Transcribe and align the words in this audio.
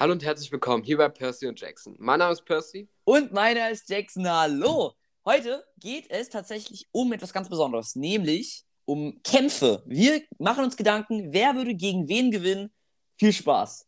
Hallo 0.00 0.12
und 0.12 0.24
herzlich 0.24 0.52
willkommen 0.52 0.84
hier 0.84 0.96
bei 0.96 1.08
Percy 1.08 1.48
und 1.48 1.60
Jackson. 1.60 1.96
Mein 1.98 2.20
Name 2.20 2.32
ist 2.32 2.44
Percy. 2.44 2.88
Und 3.02 3.32
meiner 3.32 3.68
ist 3.68 3.90
Jackson. 3.90 4.30
Hallo! 4.30 4.92
Heute 5.24 5.64
geht 5.76 6.08
es 6.08 6.28
tatsächlich 6.28 6.86
um 6.92 7.12
etwas 7.12 7.32
ganz 7.32 7.48
Besonderes, 7.48 7.96
nämlich 7.96 8.64
um 8.84 9.20
Kämpfe. 9.24 9.82
Wir 9.86 10.22
machen 10.38 10.62
uns 10.62 10.76
Gedanken, 10.76 11.32
wer 11.32 11.56
würde 11.56 11.74
gegen 11.74 12.08
wen 12.08 12.30
gewinnen. 12.30 12.72
Viel 13.18 13.32
Spaß! 13.32 13.87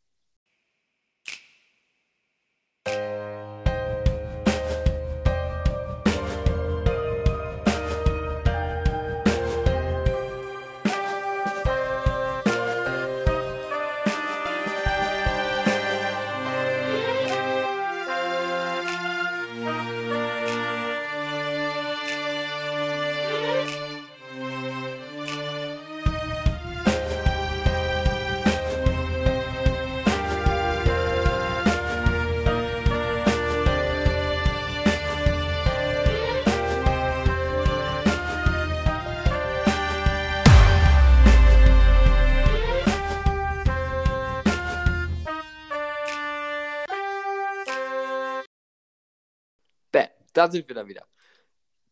Da 50.41 50.51
sind 50.51 50.67
wir 50.67 50.75
dann 50.75 50.89
wieder. 50.89 51.07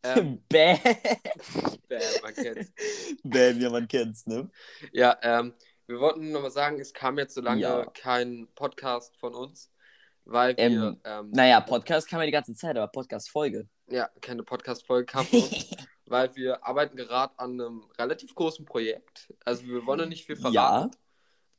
Ähm, 0.03 0.43
Bäh. 0.49 0.79
bäh, 1.89 2.01
man 2.23 2.35
kennt's. 2.35 2.73
Bäh, 3.23 3.53
ja, 3.53 3.69
man 3.71 3.87
kennt's, 3.87 4.27
ne? 4.27 4.49
Ja, 4.93 5.19
ähm, 5.23 5.53
wir 5.87 6.01
wollten 6.01 6.33
nochmal 6.33 6.51
sagen, 6.51 6.81
es 6.81 6.95
kam 6.95 7.19
jetzt 7.19 7.35
so 7.35 7.43
lange 7.43 7.61
Ja. 7.61 7.85
kein 7.93 8.49
Podcast 8.55 9.15
von 9.19 9.35
uns, 9.35 9.71
weil 10.25 10.57
wir, 10.57 10.65
Ähm, 10.65 11.01
ähm, 11.05 11.31
Naja, 11.33 11.61
Podcast 11.61 12.09
kann 12.09 12.19
man 12.21 12.27
die 12.27 12.33
ganze 12.33 12.55
Zeit, 12.55 12.77
aber 12.77 12.89
Podcast-Folge. 12.89 13.69
ja, 13.89 14.09
keine 14.23 14.43
Podcast-Folge 14.45 15.05
kam 15.05 15.27
von 15.27 15.41
uns, 15.43 15.71
weil 16.07 16.35
wir 16.37 16.65
arbeiten 16.67 16.97
gerade 16.97 17.39
an 17.39 17.61
einem 17.61 17.85
relativ 17.99 18.35
großen 18.35 18.65
Projekt. 18.65 19.35
Also 19.45 19.67
wir 19.67 19.85
wollen 19.85 20.01
noch 20.01 20.07
nicht 20.09 20.25
viel 20.25 20.37
verraten, 20.37 20.55
Ja. 20.55 20.91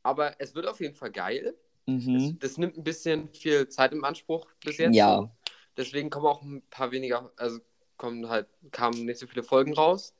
aber 0.01 0.35
es 0.39 0.55
wird 0.55 0.65
auf 0.65 0.79
jeden 0.79 0.95
Fall 0.95 1.11
geil. 1.11 1.55
Mhm. 1.87 2.37
Das, 2.39 2.51
das 2.51 2.57
nimmt 2.57 2.77
ein 2.77 2.83
bisschen 2.83 3.29
viel 3.33 3.67
Zeit 3.67 3.91
im 3.91 4.03
Anspruch 4.03 4.47
bis 4.63 4.77
jetzt. 4.77 4.95
Ja. 4.95 5.29
Deswegen 5.77 6.09
kommen 6.09 6.25
auch 6.27 6.41
ein 6.41 6.61
paar 6.69 6.91
weniger, 6.91 7.31
also 7.37 7.59
kommen 7.97 8.29
halt, 8.29 8.47
kamen 8.71 9.05
nicht 9.05 9.19
so 9.19 9.27
viele 9.27 9.43
Folgen 9.43 9.73
raus. 9.73 10.13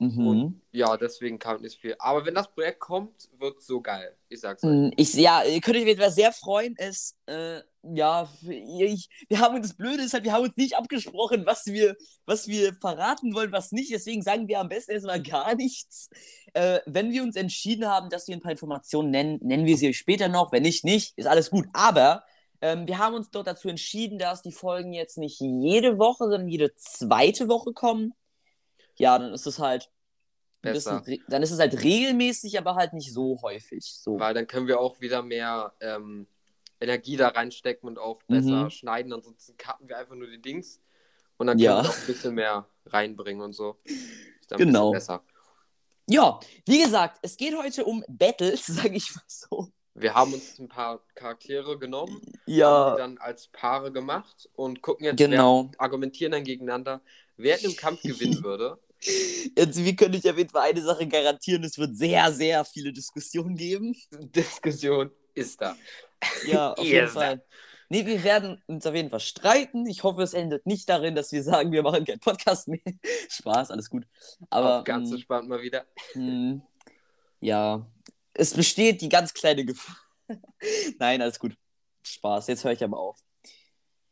Mhm. 0.00 0.60
Ja, 0.70 0.96
deswegen 0.96 1.40
kam 1.40 1.60
nicht 1.60 1.72
so 1.72 1.80
viel. 1.80 1.96
Aber 1.98 2.24
wenn 2.24 2.34
das 2.34 2.48
Projekt 2.48 2.78
kommt, 2.78 3.28
wird 3.38 3.60
so 3.60 3.80
geil. 3.80 4.16
Ich 4.28 4.40
sag's 4.40 4.62
euch. 4.62 4.70
Mm, 4.70 4.90
Ich, 4.96 5.12
ja, 5.14 5.42
ihr 5.42 5.60
könnt 5.60 5.76
euch 5.76 5.88
etwas 5.88 6.14
sehr 6.14 6.32
freuen. 6.32 6.74
Es, 6.78 7.16
äh, 7.26 7.62
ja, 7.82 8.28
ich, 8.42 9.08
wir 9.28 9.40
haben 9.40 9.56
uns, 9.56 9.68
das 9.68 9.76
Blöde 9.76 10.04
ist 10.04 10.14
halt, 10.14 10.22
wir 10.22 10.32
haben 10.32 10.44
uns 10.44 10.56
nicht 10.56 10.76
abgesprochen, 10.76 11.46
was 11.46 11.66
wir, 11.66 11.96
was 12.26 12.46
wir 12.46 12.74
verraten 12.74 13.34
wollen, 13.34 13.50
was 13.50 13.72
nicht. 13.72 13.92
Deswegen 13.92 14.22
sagen 14.22 14.46
wir 14.46 14.60
am 14.60 14.68
besten 14.68 14.92
erstmal 14.92 15.20
gar 15.20 15.56
nichts. 15.56 16.10
Äh, 16.52 16.78
wenn 16.86 17.10
wir 17.10 17.24
uns 17.24 17.34
entschieden 17.34 17.86
haben, 17.88 18.08
dass 18.08 18.28
wir 18.28 18.36
ein 18.36 18.40
paar 18.40 18.52
Informationen 18.52 19.10
nennen, 19.10 19.40
nennen 19.42 19.66
wir 19.66 19.76
sie 19.76 19.88
euch 19.88 19.98
später 19.98 20.28
noch. 20.28 20.52
Wenn 20.52 20.62
nicht, 20.62 20.84
nicht, 20.84 21.18
ist 21.18 21.26
alles 21.26 21.50
gut. 21.50 21.66
Aber 21.72 22.22
ähm, 22.60 22.86
wir 22.86 22.98
haben 22.98 23.14
uns 23.14 23.30
dort 23.30 23.46
dazu 23.46 23.68
entschieden, 23.68 24.18
dass 24.18 24.42
die 24.42 24.52
Folgen 24.52 24.92
jetzt 24.92 25.18
nicht 25.18 25.40
jede 25.40 25.98
Woche, 25.98 26.24
sondern 26.24 26.48
jede 26.48 26.74
zweite 26.74 27.48
Woche 27.48 27.72
kommen. 27.72 28.14
Ja, 28.96 29.18
dann 29.18 29.32
ist 29.32 29.46
es 29.46 29.58
halt 29.58 29.90
bisschen, 30.60 31.22
dann 31.28 31.42
ist 31.42 31.52
es 31.52 31.60
halt 31.60 31.82
regelmäßig, 31.82 32.58
aber 32.58 32.74
halt 32.74 32.92
nicht 32.92 33.12
so 33.12 33.40
häufig. 33.42 33.84
So. 33.84 34.18
Weil 34.18 34.34
dann 34.34 34.46
können 34.48 34.66
wir 34.66 34.80
auch 34.80 35.00
wieder 35.00 35.22
mehr 35.22 35.72
ähm, 35.80 36.26
Energie 36.80 37.16
da 37.16 37.28
reinstecken 37.28 37.88
und 37.88 37.98
auch 37.98 38.22
besser 38.24 38.64
Mhm. 38.64 38.70
schneiden. 38.70 39.12
Ansonsten 39.12 39.56
cutten 39.56 39.88
wir 39.88 39.96
einfach 39.98 40.16
nur 40.16 40.26
die 40.28 40.40
Dings. 40.42 40.80
Und 41.36 41.46
dann 41.46 41.56
können 41.56 41.64
Ja. 41.64 41.82
wir 41.84 41.88
auch 41.90 41.96
ein 41.96 42.06
bisschen 42.06 42.34
mehr 42.34 42.68
reinbringen 42.86 43.42
und 43.42 43.52
so. 43.52 43.78
Ist 43.84 44.50
dann 44.50 44.58
Genau. 44.58 44.90
Besser. 44.90 45.22
Ja, 46.10 46.40
wie 46.66 46.82
gesagt, 46.82 47.18
es 47.22 47.36
geht 47.36 47.56
heute 47.56 47.84
um 47.84 48.04
Battles, 48.08 48.66
sage 48.90 48.96
ich 48.96 49.14
mal 49.14 49.22
so. 49.28 49.68
Wir 50.00 50.14
haben 50.14 50.32
uns 50.32 50.58
ein 50.58 50.68
paar 50.68 51.00
Charaktere 51.14 51.78
genommen, 51.78 52.20
Ja, 52.46 52.96
dann 52.96 53.18
als 53.18 53.48
Paare 53.48 53.92
gemacht 53.92 54.48
und 54.54 54.82
gucken 54.82 55.04
jetzt, 55.06 55.18
genau. 55.18 55.70
wer, 55.72 55.80
argumentieren 55.80 56.32
dann 56.32 56.44
gegeneinander, 56.44 57.00
wer 57.36 57.56
in 57.56 57.70
dem 57.70 57.76
Kampf 57.76 58.02
gewinnen 58.02 58.42
würde. 58.44 58.78
Jetzt, 59.56 59.84
wir 59.84 59.94
können 59.96 60.14
euch 60.16 60.28
auf 60.28 60.36
jeden 60.36 60.50
Fall 60.50 60.70
eine 60.70 60.82
Sache 60.82 61.06
garantieren, 61.06 61.64
es 61.64 61.78
wird 61.78 61.96
sehr, 61.96 62.32
sehr 62.32 62.64
viele 62.64 62.92
Diskussionen 62.92 63.56
geben. 63.56 63.94
Diskussion 64.10 65.10
ist 65.34 65.60
da. 65.60 65.76
Ja, 66.46 66.72
auf 66.76 66.84
jeden 66.84 67.08
Fall. 67.08 67.44
Nee, 67.90 68.04
wir 68.04 68.22
werden 68.22 68.62
uns 68.66 68.84
auf 68.86 68.94
jeden 68.94 69.08
Fall 69.10 69.20
streiten. 69.20 69.86
Ich 69.86 70.02
hoffe, 70.02 70.22
es 70.22 70.34
endet 70.34 70.66
nicht 70.66 70.88
darin, 70.88 71.14
dass 71.14 71.32
wir 71.32 71.42
sagen, 71.42 71.72
wir 71.72 71.82
machen 71.82 72.04
keinen 72.04 72.20
Podcast 72.20 72.68
mehr. 72.68 72.80
Spaß, 73.30 73.70
alles 73.70 73.88
gut. 73.88 74.04
Aber 74.50 74.80
auch 74.80 74.84
ganz 74.84 75.10
mh, 75.10 75.18
spannend 75.18 75.48
mal 75.48 75.62
wieder. 75.62 75.86
mh, 76.14 76.60
ja, 77.40 77.86
es 78.38 78.54
besteht 78.54 79.00
die 79.00 79.08
ganz 79.08 79.34
kleine 79.34 79.64
Gefahr. 79.64 79.96
Nein, 80.98 81.20
alles 81.22 81.38
gut. 81.38 81.54
Spaß, 82.02 82.46
jetzt 82.46 82.64
höre 82.64 82.72
ich 82.72 82.82
aber 82.84 82.98
auf. 82.98 83.18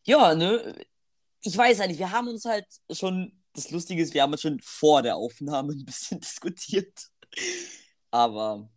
Ja, 0.05 0.35
ne? 0.35 0.75
Ich 1.41 1.57
weiß 1.57 1.79
nicht, 1.87 1.99
wir 1.99 2.11
haben 2.11 2.29
uns 2.29 2.45
halt 2.45 2.67
schon, 2.91 3.43
das 3.55 3.71
Lustige 3.71 4.03
ist, 4.03 4.15
wir 4.15 4.23
haben 4.23 4.33
uns 4.33 4.43
schon 4.43 4.61
vor 4.61 5.03
der 5.03 5.17
Aufnahme 5.17 5.73
ein 5.73 5.85
bisschen 5.85 6.21
diskutiert. 6.21 7.09
Aber 8.11 8.69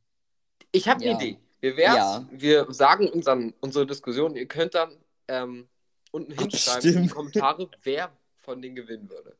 Ich 0.71 0.87
habe 0.87 1.03
Ja. 1.03 1.17
eine 1.17 1.23
Idee. 1.29 1.39
Wir, 1.61 1.73
Ja. 1.79 2.27
wir 2.31 2.71
sagen 2.71 3.09
unseren, 3.09 3.53
unsere 3.59 3.85
Diskussion, 3.85 4.35
ihr 4.35 4.47
könnt 4.47 4.75
dann 4.75 4.95
ähm, 5.27 5.67
unten 6.11 6.31
hinschreiben 6.37 6.93
in 6.95 7.03
die. 7.03 7.09
Kommentare, 7.09 7.69
wer 7.83 8.11
von 8.41 8.61
denen 8.61 8.75
gewinnen 8.75 9.09
würde. 9.09 9.35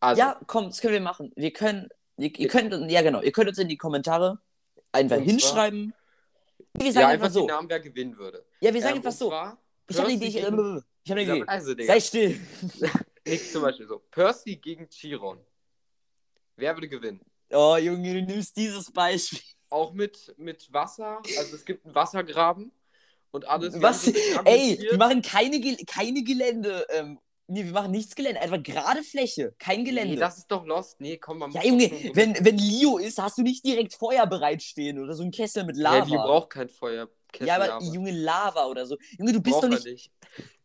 Also, 0.00 0.20
ja, 0.20 0.40
komm, 0.46 0.66
das 0.66 0.80
können 0.80 0.92
wir 0.94 1.00
machen. 1.00 1.32
Wir 1.36 1.52
können, 1.52 1.88
ihr, 2.18 2.36
ihr 2.38 2.48
könnt, 2.48 2.72
ja 2.90 3.02
genau, 3.02 3.22
ihr 3.22 3.32
könnt 3.32 3.48
uns 3.48 3.58
in 3.58 3.68
die 3.68 3.76
Kommentare 3.78 4.38
einfach 4.92 5.16
Und 5.16 5.22
zwar- 5.24 5.30
hinschreiben. 5.32 5.94
Wir 6.74 6.86
ja, 6.86 6.92
sagen 6.92 7.06
einfach 7.06 7.24
einfach 7.24 7.34
so. 7.34 7.40
die 7.42 7.46
Namen, 7.46 7.68
wer 7.68 7.80
gewinnen 7.80 8.16
würde. 8.16 8.44
Ja, 8.60 8.72
wir 8.72 8.80
sagen 8.80 8.92
Ähm, 8.96 8.98
einfach 8.98 9.12
so. 9.12 9.28
Zwar 9.28 9.58
Ich 9.88 9.98
habe 9.98 10.08
eine 10.08 10.18
Percy 10.18 10.26
Idee. 10.28 10.38
Ich, 10.38 10.44
habe 10.44 10.62
eine 10.62 10.82
Sei 11.04 11.22
Idee. 11.22 11.74
Digga. 11.74 11.86
Sei 11.86 12.00
still. 12.00 12.40
Nicht 13.26 13.52
zum 13.52 13.62
Beispiel 13.62 13.86
so. 13.86 13.98
Percy 14.10 14.56
gegen 14.56 14.88
Chiron. 14.88 15.38
Wer 16.56 16.74
würde 16.76 16.88
gewinnen? 16.88 17.20
Oh, 17.50 17.76
Junge, 17.76 18.14
du 18.14 18.22
nimmst 18.22 18.56
dieses 18.56 18.90
Beispiel. 18.92 19.40
Auch 19.70 19.92
mit, 19.92 20.34
mit 20.38 20.72
Wasser. 20.72 21.20
Also 21.38 21.56
es 21.56 21.64
gibt 21.64 21.84
einen 21.84 21.94
Wassergraben 21.94 22.72
und 23.30 23.46
alles. 23.46 23.80
Was? 23.80 24.06
Ey, 24.44 24.78
wir 24.80 24.96
machen 24.96 25.20
keine, 25.22 25.60
keine 25.86 26.22
Gelände. 26.22 26.86
Ähm, 26.90 27.18
nee, 27.48 27.64
wir 27.64 27.72
machen 27.72 27.90
nichts 27.90 28.14
Gelände. 28.14 28.40
Einfach 28.40 28.62
gerade 28.62 29.02
Fläche. 29.02 29.54
Kein 29.58 29.84
Gelände. 29.84 30.14
Nee, 30.14 30.20
das 30.20 30.38
ist 30.38 30.46
doch 30.50 30.64
Lost. 30.64 31.00
Nee, 31.00 31.16
komm, 31.16 31.38
man 31.38 31.50
ja, 31.50 31.64
Junge, 31.64 31.88
so- 31.88 32.14
wenn, 32.14 32.36
wenn 32.44 32.56
Leo 32.58 32.98
ist, 32.98 33.18
hast 33.20 33.36
du 33.38 33.42
nicht 33.42 33.64
direkt 33.64 33.94
Feuer 33.94 34.26
bereitstehen 34.26 34.98
oder 35.02 35.14
so 35.14 35.24
ein 35.24 35.30
Kessel 35.32 35.64
mit 35.64 35.76
Lava. 35.76 35.98
Ja, 35.98 36.04
die 36.04 36.14
braucht 36.16 36.50
kein 36.50 36.68
Feuer. 36.68 37.08
ja, 37.40 37.56
aber 37.56 37.66
Lava. 37.66 37.84
Junge, 37.92 38.12
Lava 38.12 38.66
oder 38.66 38.86
so. 38.86 38.96
Junge, 39.18 39.32
du 39.32 39.40
bist 39.40 39.54
Braucht 39.54 39.64
doch 39.64 39.70
nicht. 39.70 39.84
nicht. 39.86 40.12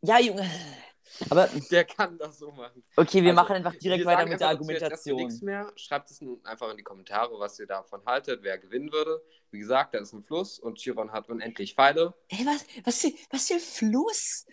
Ja, 0.02 0.20
Junge. 0.20 0.48
Aber 1.30 1.48
Der 1.72 1.86
kann 1.86 2.18
das 2.18 2.40
so 2.40 2.52
machen. 2.52 2.84
okay, 2.96 3.22
wir 3.22 3.32
Also, 3.32 3.42
machen 3.42 3.56
einfach 3.56 3.76
direkt 3.76 4.06
weiter 4.06 4.26
mit 4.26 4.40
der 4.40 4.50
Argumentation. 4.50 5.18
Nichts 5.18 5.42
mehr. 5.42 5.72
Schreibt 5.76 6.10
es 6.12 6.22
nun 6.22 6.44
einfach 6.46 6.70
in 6.72 6.78
die 6.78 6.84
Kommentare, 6.84 7.38
was 7.40 7.60
ihr 7.60 7.68
davon 7.68 8.02
haltet, 8.06 8.40
wer 8.44 8.58
gewinnen 8.58 8.92
würde. 8.92 9.22
Wie 9.52 9.60
gesagt, 9.60 9.94
da 9.94 10.00
ist 10.00 10.14
ein 10.14 10.24
Fluss 10.24 10.58
und 10.58 10.80
Chiron 10.80 11.12
hat 11.12 11.30
unendlich 11.30 11.76
Pfeile. 11.76 12.16
Ey, 12.30 12.46
was, 12.46 12.66
was, 12.84 13.00
für, 13.02 13.12
was 13.30 13.48
für 13.48 13.54
ein 13.56 13.60
Fluss? 13.60 14.46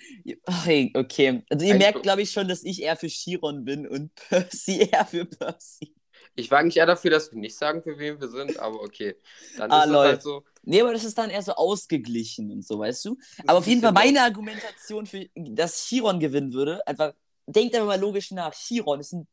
Ey, 0.67 0.93
okay. 0.95 1.43
Also 1.49 1.65
ihr 1.65 1.73
Ein 1.73 1.79
merkt, 1.79 2.03
glaube 2.03 2.23
ich, 2.23 2.31
schon, 2.31 2.49
dass 2.49 2.63
ich 2.65 2.83
eher 2.83 2.97
für 2.97 3.07
Chiron 3.07 3.65
bin 3.65 3.87
und 3.89 4.15
Percy 4.29 4.91
eher 4.91 5.07
für 5.07 5.25
Percy. 5.25 5.95
Ich 6.37 6.51
war 6.51 6.59
eigentlich 6.61 6.77
eher 6.79 6.87
dafür, 6.87 7.11
dass 7.11 7.33
wir 7.33 7.39
nicht 7.39 7.57
sagen, 7.57 7.83
für 7.83 7.99
wen 7.99 8.21
wir 8.21 8.29
sind, 8.29 8.59
aber 8.59 8.81
okay. 8.83 9.17
Dann 9.57 9.71
Ah, 9.71 9.81
ist 9.81 9.87
es 9.87 9.93
lol. 9.93 10.07
halt 10.07 10.23
so. 10.23 10.45
Nee, 10.63 10.81
aber 10.81 10.93
das 10.93 11.05
ist 11.05 11.19
dann 11.19 11.31
eher 11.31 11.43
so 11.43 11.53
ausgeglichen 11.55 12.51
und 12.51 12.65
so, 12.65 12.79
weißt 12.79 13.05
du? 13.07 13.17
Aber 13.47 13.59
auf 13.59 13.67
jeden 13.67 13.81
Fall 13.81 13.93
meine 13.93 14.23
Argumentation 14.23 15.07
für, 15.07 15.27
dass 15.35 15.87
Chiron 15.87 16.21
gewinnen 16.21 16.53
würde, 16.53 16.87
einfach, 16.87 17.13
denkt 17.47 17.75
einfach 17.75 17.89
mal 17.89 18.01
logisch 18.01 18.31
nach. 18.31 18.53
Chiron 18.55 19.01
ist 19.01 19.13
ein 19.13 19.29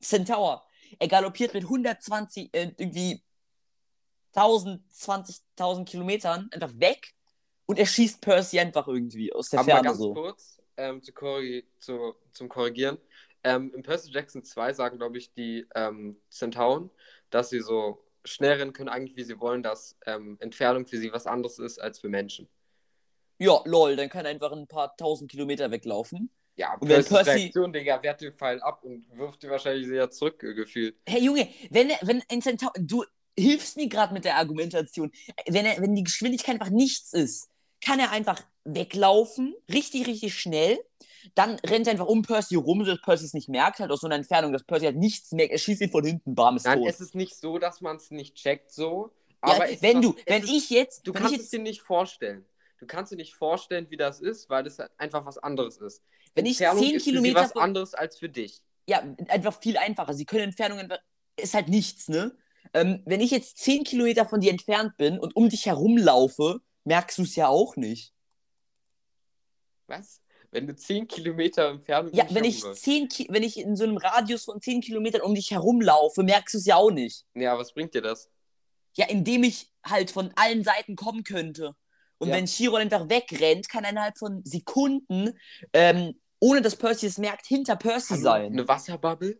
Centaur. 0.00 0.64
Er 0.98 1.08
galoppiert 1.08 1.54
mit 1.54 1.64
120, 1.64 2.50
äh, 2.52 2.72
irgendwie 2.76 3.22
1000, 4.32 4.82
20.000 4.92 5.84
Kilometern 5.84 6.48
einfach 6.52 6.70
weg 6.78 7.12
und 7.66 7.78
er 7.78 7.86
schießt 7.86 8.20
Percy 8.20 8.58
einfach 8.60 8.88
irgendwie 8.88 9.32
aus 9.32 9.48
der 9.50 9.60
Aber 9.60 9.66
Ferne 9.70 9.82
ganz 9.82 9.98
so. 9.98 10.14
kurz 10.14 10.60
ähm, 10.76 11.02
zu 11.02 11.12
korri 11.12 11.64
zu, 11.78 12.14
zum 12.32 12.48
Korrigieren. 12.48 12.98
Ähm, 13.42 13.72
in 13.74 13.82
Percy 13.82 14.10
Jackson 14.10 14.44
2 14.44 14.72
sagen, 14.74 14.98
glaube 14.98 15.18
ich, 15.18 15.32
die 15.32 15.66
ähm, 15.74 16.16
Centauren, 16.28 16.90
dass 17.30 17.50
sie 17.50 17.60
so 17.60 18.02
schnell 18.24 18.52
rennen 18.58 18.72
können, 18.72 18.88
eigentlich 18.90 19.16
wie 19.16 19.24
sie 19.24 19.40
wollen, 19.40 19.62
dass 19.62 19.96
ähm, 20.06 20.36
Entfernung 20.40 20.86
für 20.86 20.98
sie 20.98 21.12
was 21.12 21.26
anderes 21.26 21.58
ist 21.58 21.78
als 21.78 22.00
für 22.00 22.08
Menschen. 22.10 22.48
ja, 23.38 23.60
lol, 23.64 23.96
dann 23.96 24.10
kann 24.10 24.26
er 24.26 24.30
einfach 24.30 24.52
ein 24.52 24.66
paar 24.66 24.94
tausend 24.96 25.30
Kilometer 25.30 25.70
weglaufen. 25.70 26.30
Ja, 26.56 26.74
Und 26.74 26.88
wenn 26.90 27.02
Percys 27.02 27.10
Percy- 27.10 27.30
Reaktion, 27.44 27.72
Digga, 27.72 28.02
wehrt 28.02 28.20
den 28.20 28.34
Pfeil 28.34 28.60
ab 28.60 28.84
und 28.84 29.06
wirft 29.16 29.42
ihn 29.44 29.50
wahrscheinlich 29.50 29.86
sehr 29.86 30.10
zurück, 30.10 30.42
äh, 30.42 30.52
gefühlt. 30.52 30.96
Hey 31.06 31.22
Junge, 31.24 31.48
wenn, 31.70 31.90
wenn 32.02 32.22
ein 32.28 32.42
Centaur, 32.42 32.72
du 32.78 33.04
hilfst 33.38 33.76
mir 33.78 33.88
gerade 33.88 34.12
mit 34.12 34.26
der 34.26 34.36
Argumentation. 34.36 35.10
Wenn, 35.46 35.64
er, 35.64 35.80
wenn 35.80 35.94
die 35.94 36.04
Geschwindigkeit 36.04 36.56
einfach 36.56 36.68
nichts 36.68 37.14
ist, 37.14 37.48
kann 37.82 37.98
er 37.98 38.10
einfach 38.10 38.42
weglaufen, 38.64 39.54
richtig, 39.72 40.06
richtig 40.06 40.34
schnell. 40.38 40.78
Dann 41.34 41.56
rennt 41.66 41.86
er 41.86 41.92
einfach 41.92 42.06
um 42.06 42.22
Percy 42.22 42.54
rum, 42.56 42.84
sodass 42.84 43.00
Percy 43.02 43.24
es 43.26 43.34
nicht 43.34 43.48
merkt, 43.48 43.78
halt 43.80 43.90
aus 43.90 44.00
so 44.00 44.06
einer 44.06 44.16
Entfernung, 44.16 44.52
dass 44.52 44.64
Percy 44.64 44.86
halt 44.86 44.96
nichts 44.96 45.32
merkt. 45.32 45.52
Er 45.52 45.58
schießt 45.58 45.80
ihn 45.82 45.90
von 45.90 46.04
hinten, 46.04 46.34
bam, 46.34 46.56
ist 46.56 46.64
Nein, 46.66 46.78
tot. 46.78 46.88
es 46.88 47.00
ist 47.00 47.14
nicht 47.14 47.36
so, 47.36 47.58
dass 47.58 47.80
man 47.80 47.96
es 47.96 48.10
nicht 48.10 48.34
checkt, 48.36 48.72
so. 48.72 49.10
ja, 49.46 49.54
Aber 49.54 49.70
es 49.70 49.82
wenn 49.82 50.00
du, 50.02 50.14
was- 50.14 50.20
es 50.20 50.26
wenn 50.26 50.42
ist, 50.44 50.50
ich 50.50 50.70
jetzt, 50.70 51.06
Du 51.06 51.12
kannst 51.12 51.30
ich 51.32 51.36
es 51.38 51.42
jetzt, 51.44 51.52
dir 51.52 51.58
nicht 51.62 51.82
vorstellen. 51.82 52.44
Du 52.78 52.86
kannst 52.86 53.12
dir 53.12 53.16
nicht 53.16 53.34
vorstellen, 53.34 53.86
wie 53.90 53.96
das 53.98 54.20
ist, 54.20 54.48
weil 54.48 54.64
das 54.64 54.78
einfach 54.98 55.26
was 55.26 55.36
anderes 55.38 55.76
ist. 55.78 56.02
Wenn 56.34 56.46
ich 56.46 56.60
Entfernung 56.60 56.84
10 56.84 56.94
ist 56.96 57.04
Kilometer 57.04 57.40
was 57.40 57.56
anderes 57.56 57.92
als 57.94 58.16
für 58.18 58.28
dich. 58.28 58.62
ja, 58.86 59.02
einfach 59.28 59.60
viel 59.60 59.76
einfacher. 59.76 60.14
Sie 60.14 60.24
können 60.24 60.44
Entfernungen, 60.44 60.90
ist 61.36 61.54
halt 61.54 61.68
nichts, 61.68 62.08
ne? 62.08 62.34
Ähm, 62.72 63.02
wenn 63.04 63.20
ich 63.20 63.30
jetzt 63.32 63.58
10 63.58 63.84
Kilometer 63.84 64.26
von 64.26 64.40
dir 64.40 64.50
entfernt 64.50 64.96
bin 64.96 65.18
und 65.18 65.34
um 65.36 65.48
dich 65.48 65.66
herumlaufe, 65.66 66.60
merkst 66.84 67.18
du 67.18 67.22
es 67.22 67.34
ja 67.36 67.48
auch 67.48 67.76
nicht. 67.76 68.14
Was? 69.86 70.20
Wenn 70.52 70.66
du 70.66 70.74
10 70.74 71.06
Kilometer 71.06 71.68
Entfernung 71.68 72.12
Ja, 72.12 72.24
nicht 72.24 72.34
wenn 72.34 72.44
ich, 72.44 72.56
herumläufst. 72.58 72.84
10 72.84 73.08
Ki 73.08 73.26
wenn 73.30 73.42
ich 73.42 73.58
in 73.58 73.76
so 73.76 73.84
einem 73.84 73.96
Radius 73.96 74.44
von 74.44 74.60
10 74.60 74.80
Kilometern 74.80 75.20
um 75.22 75.34
dich 75.34 75.50
herumlaufe, 75.50 76.22
merkst 76.22 76.54
du 76.54 76.58
es 76.58 76.66
ja 76.66 76.76
auch 76.76 76.90
nicht. 76.90 77.24
Ja, 77.34 77.56
was 77.56 77.72
bringt 77.72 77.94
dir 77.94 78.02
das? 78.02 78.28
Ja, 78.96 79.06
indem 79.06 79.44
ich 79.44 79.70
halt 79.84 80.10
von 80.10 80.32
allen 80.34 80.64
Seiten 80.64 80.96
kommen 80.96 81.22
könnte. 81.22 81.74
Und 82.18 82.28
Ja. 82.28 82.34
wenn 82.34 82.46
Chiron 82.46 82.80
einfach 82.80 83.08
wegrennt, 83.08 83.68
kann 83.68 83.84
er 83.84 83.90
innerhalb 83.90 84.18
von 84.18 84.42
Sekunden, 84.44 85.38
ähm, 85.72 86.20
ohne 86.40 86.60
dass 86.62 86.74
Percy 86.76 87.06
es 87.06 87.18
merkt, 87.18 87.46
hinter 87.46 87.76
Percy 87.76 88.16
sein. 88.16 88.52
Eine 88.52 88.66
Wasserbubble? 88.66 89.38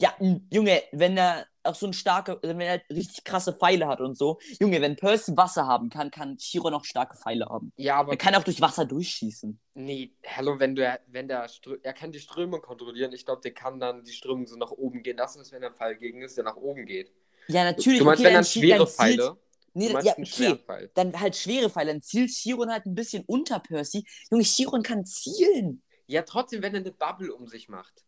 Ja, 0.00 0.14
Junge, 0.52 0.82
wenn 0.92 1.16
er 1.16 1.46
auch 1.64 1.74
so 1.74 1.86
ein 1.86 1.92
starke, 1.92 2.38
wenn 2.42 2.60
er 2.60 2.80
richtig 2.88 3.24
krasse 3.24 3.52
Pfeile 3.52 3.88
hat 3.88 4.00
und 4.00 4.16
so. 4.16 4.38
Junge, 4.60 4.80
wenn 4.80 4.96
Percy 4.96 5.36
Wasser 5.36 5.66
haben 5.66 5.90
kann, 5.90 6.10
kann 6.10 6.36
Chiron 6.38 6.72
auch 6.72 6.84
starke 6.84 7.16
Pfeile 7.16 7.46
haben. 7.46 7.72
Ja, 7.76 7.96
aber 7.96 8.12
Er 8.12 8.16
kann 8.16 8.34
auch 8.36 8.44
durch 8.44 8.60
Wasser 8.60 8.86
durchschießen. 8.86 9.58
nee, 9.74 10.12
hallo, 10.26 10.58
wenn 10.60 10.74
du 10.76 10.98
wenn 11.08 11.26
der 11.28 11.48
Strö 11.48 11.76
er 11.82 11.92
kann 11.92 12.12
die 12.12 12.20
Strömung 12.20 12.62
kontrollieren. 12.62 13.12
Ich 13.12 13.24
glaube, 13.26 13.42
der 13.42 13.52
kann 13.52 13.80
dann 13.80 14.04
die 14.04 14.12
Strömung 14.12 14.46
so 14.46 14.56
nach 14.56 14.70
oben 14.70 15.02
gehen 15.02 15.16
lassen, 15.16 15.38
dass 15.40 15.52
wenn 15.52 15.60
der 15.62 15.72
Pfeil 15.72 15.96
gegen 15.96 16.22
ist, 16.22 16.36
der 16.36 16.44
nach 16.44 16.56
oben 16.56 16.86
geht. 16.86 17.12
Ja, 17.48 17.64
natürlich. 17.64 17.98
du 17.98 18.04
meinst, 18.04 18.20
okay, 18.20 18.28
wenn 18.28 18.34
dann 18.34 18.44
zielt- 18.44 18.64
schwere 18.64 18.86
zielt- 18.86 18.96
Pfeile? 18.96 19.36
Nee, 19.74 19.86
Du 19.88 19.92
meinst 19.92 20.06
ja, 20.38 20.52
okay. 20.56 20.90
Dann 20.94 21.20
halt 21.20 21.36
schwere 21.36 21.68
Pfeile. 21.70 21.92
Dann 21.92 22.02
zielt 22.02 22.30
Chiron 22.30 22.70
halt 22.70 22.86
ein 22.86 22.94
bisschen 22.94 23.24
unter 23.26 23.60
Percy. 23.60 24.04
Junge, 24.30 24.42
Chiron 24.44 24.82
kann 24.82 25.04
zielen. 25.04 25.82
Ja, 26.06 26.22
trotzdem, 26.22 26.62
wenn 26.62 26.74
er 26.74 26.80
eine 26.80 26.90
Bubble 26.92 27.32
um 27.34 27.46
sich 27.46 27.68
macht, 27.68 28.04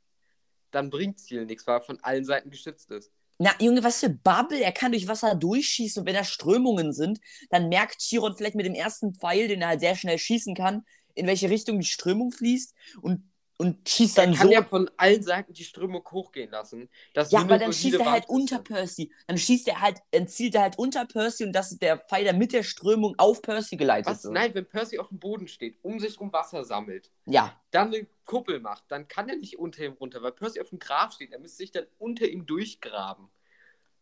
dann 0.70 0.90
bringt 0.90 1.20
Ziel 1.20 1.46
nichts, 1.46 1.66
weil 1.66 1.78
er 1.78 1.82
von 1.82 1.98
allen 2.02 2.24
Seiten 2.24 2.50
geschützt 2.50 2.90
ist. 2.90 3.10
Na, 3.38 3.54
Junge, 3.58 3.82
was 3.82 4.00
für 4.00 4.10
Bubble. 4.10 4.60
Er 4.60 4.72
kann 4.72 4.92
durch 4.92 5.08
Wasser 5.08 5.34
durchschießen 5.34 6.00
und 6.00 6.06
wenn 6.06 6.14
da 6.14 6.24
Strömungen 6.24 6.92
sind, 6.92 7.20
dann 7.48 7.70
merkt 7.70 8.00
Chiron 8.00 8.36
vielleicht 8.36 8.54
mit 8.54 8.66
dem 8.66 8.74
ersten 8.74 9.14
Pfeil, 9.14 9.48
den 9.48 9.62
er 9.62 9.68
halt 9.68 9.80
sehr 9.80 9.96
schnell 9.96 10.18
schießen 10.18 10.54
kann, 10.54 10.84
in 11.14 11.26
welche 11.26 11.48
Richtung 11.48 11.80
die 11.80 11.86
Strömung 11.86 12.32
fließt 12.32 12.74
und, 13.00 13.29
und 13.60 13.86
schießt 13.88 14.16
dann 14.18 14.32
Er 14.32 14.38
kann 14.38 14.46
so. 14.48 14.52
ja 14.54 14.64
von 14.64 14.90
allen 14.96 15.22
Seiten 15.22 15.52
die 15.52 15.64
Strömung 15.64 16.02
hochgehen 16.10 16.50
lassen. 16.50 16.88
dass 17.14 17.30
Ja, 17.30 17.40
aber 17.40 17.58
dann 17.58 17.72
schießt 17.72 18.00
er 18.00 18.10
halt 18.10 18.24
unter 18.28 18.58
Percy. 18.58 19.12
Dann 19.26 19.36
schießt 19.36 19.68
er 19.68 19.80
halt, 19.80 19.98
dann 20.12 20.26
zielt 20.28 20.54
er 20.54 20.62
halt 20.62 20.78
unter 20.78 21.04
Percy 21.04 21.44
und 21.44 21.52
das 21.52 21.70
ist 21.72 21.82
der 21.82 21.98
Pfeil, 21.98 22.24
der 22.24 22.32
mit 22.32 22.52
der 22.54 22.62
Strömung 22.62 23.14
auf 23.18 23.42
Percy 23.42 23.76
geleitet 23.76 24.06
Was? 24.06 24.24
wird. 24.24 24.32
Nein, 24.34 24.54
wenn 24.54 24.66
Percy 24.66 24.98
auf 24.98 25.08
dem 25.08 25.18
Boden 25.18 25.46
steht, 25.46 25.78
um 25.82 26.00
sich 26.00 26.18
rum 26.18 26.32
Wasser 26.32 26.64
sammelt, 26.64 27.10
Ja. 27.26 27.60
dann 27.70 27.88
eine 27.94 28.06
Kuppel 28.24 28.60
macht, 28.60 28.84
dann 28.88 29.06
kann 29.08 29.28
er 29.28 29.36
nicht 29.36 29.58
unter 29.58 29.84
ihm 29.84 29.92
runter, 29.92 30.22
weil 30.22 30.32
Percy 30.32 30.60
auf 30.60 30.70
dem 30.70 30.78
Grab 30.78 31.12
steht. 31.12 31.32
Er 31.32 31.38
müsste 31.38 31.58
sich 31.58 31.70
dann 31.70 31.86
unter 31.98 32.26
ihm 32.26 32.46
durchgraben. 32.46 33.28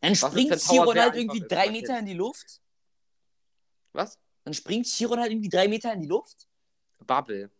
Dann 0.01 0.13
Was 0.13 0.21
springt 0.21 0.57
Chiron 0.61 0.99
halt 1.01 1.17
irgendwie 1.17 1.41
drei 1.49 1.71
Meter 1.71 1.99
in 1.99 2.07
die 2.07 2.15
Luft. 2.15 2.61
Was? 3.93 4.19
Dann 4.45 4.55
springt 4.55 4.87
Chiron 4.87 5.19
halt 5.19 5.33
irgendwie 5.33 5.49
drei 5.49 5.67
Meter 5.67 5.93
in 5.93 6.03
die 6.03 6.07
Luft. 6.09 6.47
Bubble. 7.05 7.51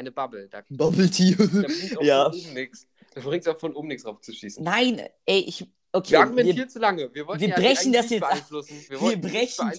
Eine 0.00 0.12
Bubble. 0.12 0.48
Da, 0.48 0.62
Bubble 0.70 1.10
Tea. 1.10 1.34
da 1.36 1.44
bringt 1.44 1.98
Ja. 2.02 2.30
nichts. 2.54 2.86
Da 3.14 3.20
bringt 3.20 3.46
es 3.46 3.48
auch 3.48 3.58
von 3.58 3.74
oben 3.74 3.88
nichts 3.88 4.06
raufzuschießen. 4.06 4.64
Nein, 4.64 5.02
ey, 5.26 5.40
ich. 5.40 5.66
Okay, 5.92 6.12
wir 6.12 6.20
argumentieren 6.20 6.56
wir, 6.56 6.68
zu 6.68 6.78
lange. 6.78 7.12
Wir, 7.12 7.26
wir 7.28 7.48
ja 7.48 7.54
brechen 7.56 7.92
das 7.92 8.08
jetzt 8.10 8.22
ab. 8.22 8.38
Wir, 8.48 9.00
Wir 9.00 9.20
brechen- 9.20 9.72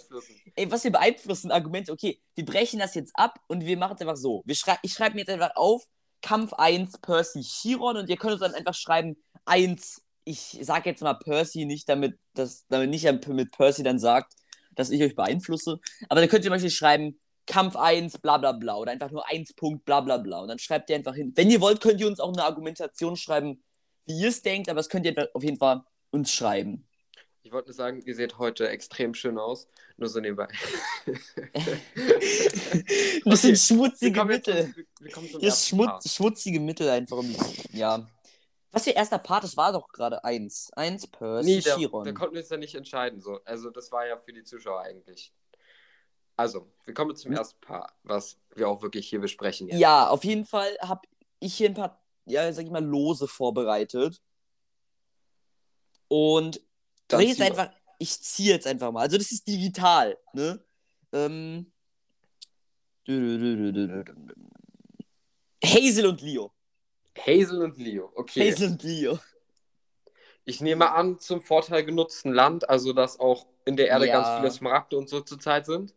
ey, 0.56 0.70
was 0.70 0.84
wir 0.84 0.92
beeinflussen, 0.92 1.50
Argumente, 1.52 1.92
okay, 1.92 2.22
wir 2.36 2.46
brechen 2.46 2.80
das 2.80 2.94
jetzt 2.96 3.14
ab 3.16 3.40
und 3.48 3.66
wir 3.66 3.78
machen 3.78 3.96
es 3.96 4.02
einfach 4.02 4.18
so. 4.18 4.44
Wir 4.46 4.54
schrei 4.56 4.76
ich 4.84 4.94
schreibe 4.94 5.16
mir 5.16 5.22
jetzt 5.22 5.30
einfach 5.30 5.56
auf, 5.56 5.88
Kampf 6.22 6.54
1, 6.54 7.00
Percy 7.00 7.42
Chiron 7.42 7.96
und 7.98 8.10
ihr 8.10 8.18
könnt 8.18 8.34
uns 8.34 8.42
dann 8.42 8.54
einfach 8.54 8.76
schreiben, 8.76 9.16
1, 9.46 10.04
ich 10.26 10.60
sage 10.62 10.90
jetzt 10.90 11.02
mal 11.02 11.14
Percy 11.16 11.66
nicht, 11.66 11.90
damit, 11.90 12.20
das, 12.36 12.66
damit 12.68 12.90
nicht 12.92 13.28
mit 13.30 13.52
Percy 13.52 13.82
dann 13.82 13.98
sagt, 13.98 14.34
dass 14.76 14.90
ich 14.92 15.02
euch 15.02 15.16
beeinflusse. 15.16 15.80
Aber 16.10 16.20
dann 16.20 16.30
könnt 16.30 16.42
ihr 16.44 16.50
zum 16.50 16.56
Beispiel 16.56 16.70
schreiben, 16.70 17.18
Kampf 17.48 17.76
1, 17.76 18.20
bla 18.20 18.38
bla 18.38 18.52
bla. 18.52 18.76
Oder 18.78 18.92
einfach 18.92 19.12
nur 19.12 19.28
1 19.28 19.54
Punkt, 19.54 19.86
bla 19.86 20.02
bla 20.02 20.18
bla. 20.18 20.42
Und 20.42 20.48
dann 20.48 20.60
schreibt 20.60 20.90
ihr 20.90 20.96
einfach 20.96 21.16
hin. 21.16 21.32
Wenn 21.36 21.50
ihr 21.50 21.62
wollt, 21.62 21.82
könnt 21.82 22.00
ihr 22.00 22.08
uns 22.08 22.20
auch 22.20 22.32
eine 22.34 22.44
Argumentation 22.44 23.16
schreiben, 23.18 23.64
wie 24.06 24.20
ihr 24.22 24.30
es 24.30 24.42
denkt, 24.42 24.70
aber 24.70 24.78
das 24.78 24.90
könnt 24.90 25.06
ihr 25.06 25.30
auf 25.34 25.44
jeden 25.44 25.58
Fall 25.58 25.84
uns 26.12 26.32
schreiben. 26.32 26.88
Ich 27.44 27.52
wollte 27.52 27.70
nur 27.70 27.76
sagen, 27.76 28.02
ihr 28.06 28.16
seht 28.16 28.38
heute 28.38 28.70
extrem 28.70 29.14
schön 29.16 29.38
aus. 29.40 29.68
Nur 29.98 30.10
so 30.10 30.20
nebenbei. 30.20 30.48
Das 33.24 33.44
Okay, 33.44 33.56
sind 33.56 33.58
schmutzige 33.58 34.16
Wir 34.28 34.34
jetzt 34.36 34.48
Mittel. 34.48 34.74
zum- 35.14 35.24
wir 35.24 35.36
ist 35.38 35.44
ersten 35.44 35.70
schmutz, 35.76 36.14
schmutzige 36.16 36.60
Mittel 36.60 36.90
einfach. 36.90 37.18
Um, 37.18 37.36
ja. 37.74 38.08
Was 38.72 38.84
für 38.86 38.92
erster 38.92 39.18
Part? 39.20 39.44
Das 39.44 39.58
war 39.58 39.74
doch 39.74 39.88
gerade 39.90 40.24
eins. 40.24 40.72
Eins 40.74 41.06
Percy 41.08 41.56
Nee, 41.56 41.62
da, 41.62 41.76
da 41.76 42.12
konnten 42.14 42.36
wir 42.36 42.42
uns 42.42 42.50
ja 42.50 42.58
nicht 42.58 42.76
entscheiden. 42.76 43.20
So. 43.20 43.40
Also 43.44 43.70
das 43.70 43.92
war 43.92 44.08
ja 44.08 44.18
für 44.18 44.32
die 44.34 44.44
Zuschauer 44.44 44.82
eigentlich. 44.82 45.34
Also, 46.38 46.72
wir 46.86 46.94
kommen 46.94 47.16
zum 47.16 47.32
Hm? 47.32 47.38
ersten 47.38 47.60
Part, 47.62 47.92
was 48.04 48.38
wir 48.56 48.68
auch 48.68 48.82
wirklich 48.82 49.08
hier 49.10 49.20
besprechen. 49.20 49.68
Jetzt. 49.68 49.80
Ja, 49.80 50.10
auf 50.10 50.24
jeden 50.24 50.46
Fall 50.46 50.76
habe 50.82 51.02
ich 51.40 51.54
hier 51.56 51.70
ein 51.70 51.74
paar, 51.74 52.02
ja, 52.26 52.52
sag 52.54 52.66
ich 52.66 52.72
mal, 52.72 52.84
Lose 52.84 53.28
vorbereitet. 53.28 54.22
Und 56.08 56.62
ich 57.14 57.20
jetzt 57.30 57.42
einfach, 57.42 57.72
ich 58.00 58.22
ziehe 58.22 58.54
jetzt 58.54 58.68
einfach 58.68 58.92
mal. 58.92 59.02
Also 59.02 59.18
das 59.18 59.32
ist 59.32 59.48
digital, 59.48 60.18
ne? 60.34 60.64
Ähm. 61.14 61.72
Hazel 65.64 66.06
und 66.08 66.22
Leo. 66.22 66.52
Hazel 67.18 67.64
und 67.64 67.78
Leo. 67.78 68.12
Okay. 68.16 68.52
Hazel 68.52 68.72
und 68.72 68.84
Leo. 68.84 69.20
Ich 70.44 70.60
nehme 70.62 70.92
an, 70.92 71.20
zum 71.20 71.42
Vorteil 71.42 71.86
genutzten 71.86 72.34
Land, 72.34 72.68
also 72.70 72.94
dass 72.94 73.20
auch 73.20 73.46
in 73.66 73.78
der 73.78 73.88
Erde 73.88 74.08
Ja. 74.08 74.14
ganz 74.22 74.38
viele 74.40 74.52
Smaragde 74.52 74.98
und 74.98 75.08
so 75.08 75.22
zurzeit 75.22 75.66
sind. 75.66 75.94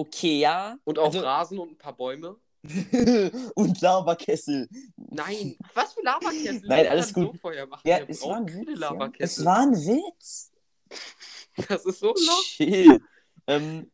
Okay, 0.00 0.40
ja. 0.40 0.78
Und 0.84 0.98
auch 0.98 1.06
Also- 1.06 1.20
Rasen 1.20 1.58
und 1.58 1.72
ein 1.72 1.76
paar 1.76 1.94
Bäume. 1.94 2.40
und 3.54 3.80
Lavakessel. 3.82 4.66
Nein, 4.96 5.58
was 5.74 5.92
für 5.92 6.02
Lavakessel? 6.02 6.62
Nein, 6.64 6.86
alles 6.86 7.12
gut. 7.12 7.32
so 7.32 7.38
Feuer 7.38 7.66
machen? 7.66 7.86
Ja, 7.86 7.98
es 8.08 8.22
war 8.22 8.46
Witz. 8.46 8.80
Ja. 8.80 9.10
Es 9.18 9.44
war 9.44 9.58
ein 9.58 9.74
Witz. 9.74 10.52
Das 11.68 11.84
ist 11.84 11.98
so. 11.98 12.14
Chill. 12.14 12.98
ähm, 13.46 13.90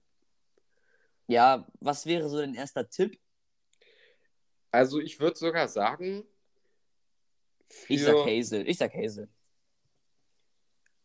ja, 1.26 1.66
was 1.80 2.06
wäre 2.06 2.28
so 2.28 2.38
dein 2.38 2.54
erster 2.54 2.88
Tipp? 2.88 3.18
Also 4.70 5.00
ich 5.00 5.18
würde 5.18 5.36
sogar 5.36 5.66
sagen, 5.66 6.24
für... 7.68 7.92
Ich 7.92 8.04
sag 8.04 8.14
Hazel. 8.26 8.68
Ich 8.68 8.78
sag 8.78 8.94
Hazel. 8.94 9.28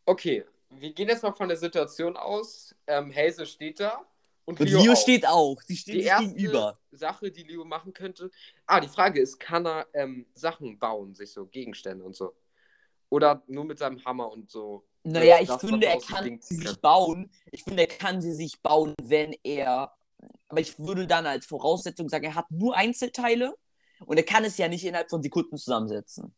Okay, 0.06 0.46
wir 0.70 0.94
gehen 0.94 1.08
jetzt 1.10 1.24
mal 1.24 1.34
von 1.34 1.48
der 1.48 1.58
Situation 1.58 2.16
aus. 2.18 2.76
Ähm, 2.86 3.12
Hazel 3.16 3.48
steht 3.48 3.80
da 3.80 4.06
und, 4.52 4.60
Und 4.60 4.70
Leo, 4.70 4.82
Leo 4.82 4.96
steht 4.96 5.26
auch. 5.28 5.62
Die 5.64 5.76
stehen 5.76 6.00
Die 6.00 6.04
erste 6.04 6.28
gegenüber. 6.28 6.80
Sache, 6.92 7.32
die 7.32 7.44
Leo 7.44 7.64
machen 7.66 7.94
könnte. 7.94 8.30
Ah, 8.66 8.80
die 8.80 8.88
Frage 8.88 9.20
ist, 9.22 9.40
kann 9.40 9.66
er 9.66 9.88
ähm, 9.94 10.26
Sachen 10.34 10.78
bauen, 10.78 11.16
sich 11.16 11.32
so 11.32 11.46
Gegenstände 11.46 12.04
und 12.04 12.16
so? 12.16 12.34
Oder 13.10 13.44
nur 13.48 13.66
mit 13.66 13.80
seinem 13.80 14.04
Hammer 14.06 14.32
und 14.32 14.50
so? 14.50 14.86
Naja, 15.04 15.40
ich 15.42 15.52
finde, 15.54 15.88
er 15.88 16.00
kann 16.00 16.40
sie 16.42 16.56
sich 16.56 16.80
bauen. 16.80 17.32
Ich 17.52 17.64
finde, 17.64 17.84
er 17.84 17.98
kann 17.98 18.22
sie 18.22 18.34
sich 18.34 18.62
bauen, 18.62 18.94
wenn 19.02 19.36
er. 19.44 19.94
Aber 20.48 20.62
ich 20.62 20.78
würde 20.78 21.08
dann 21.08 21.26
als 21.26 21.46
Voraussetzung 21.46 22.10
sagen, 22.10 22.26
er 22.26 22.36
hat 22.36 22.52
nur 22.52 22.76
Einzelteile 22.76 23.56
und 24.06 24.18
er 24.18 24.24
kann 24.24 24.44
es 24.44 24.58
ja 24.58 24.68
nicht 24.68 24.86
innerhalb 24.86 25.10
von 25.10 25.24
Sekunden 25.24 25.58
zusammensetzen. 25.58 26.36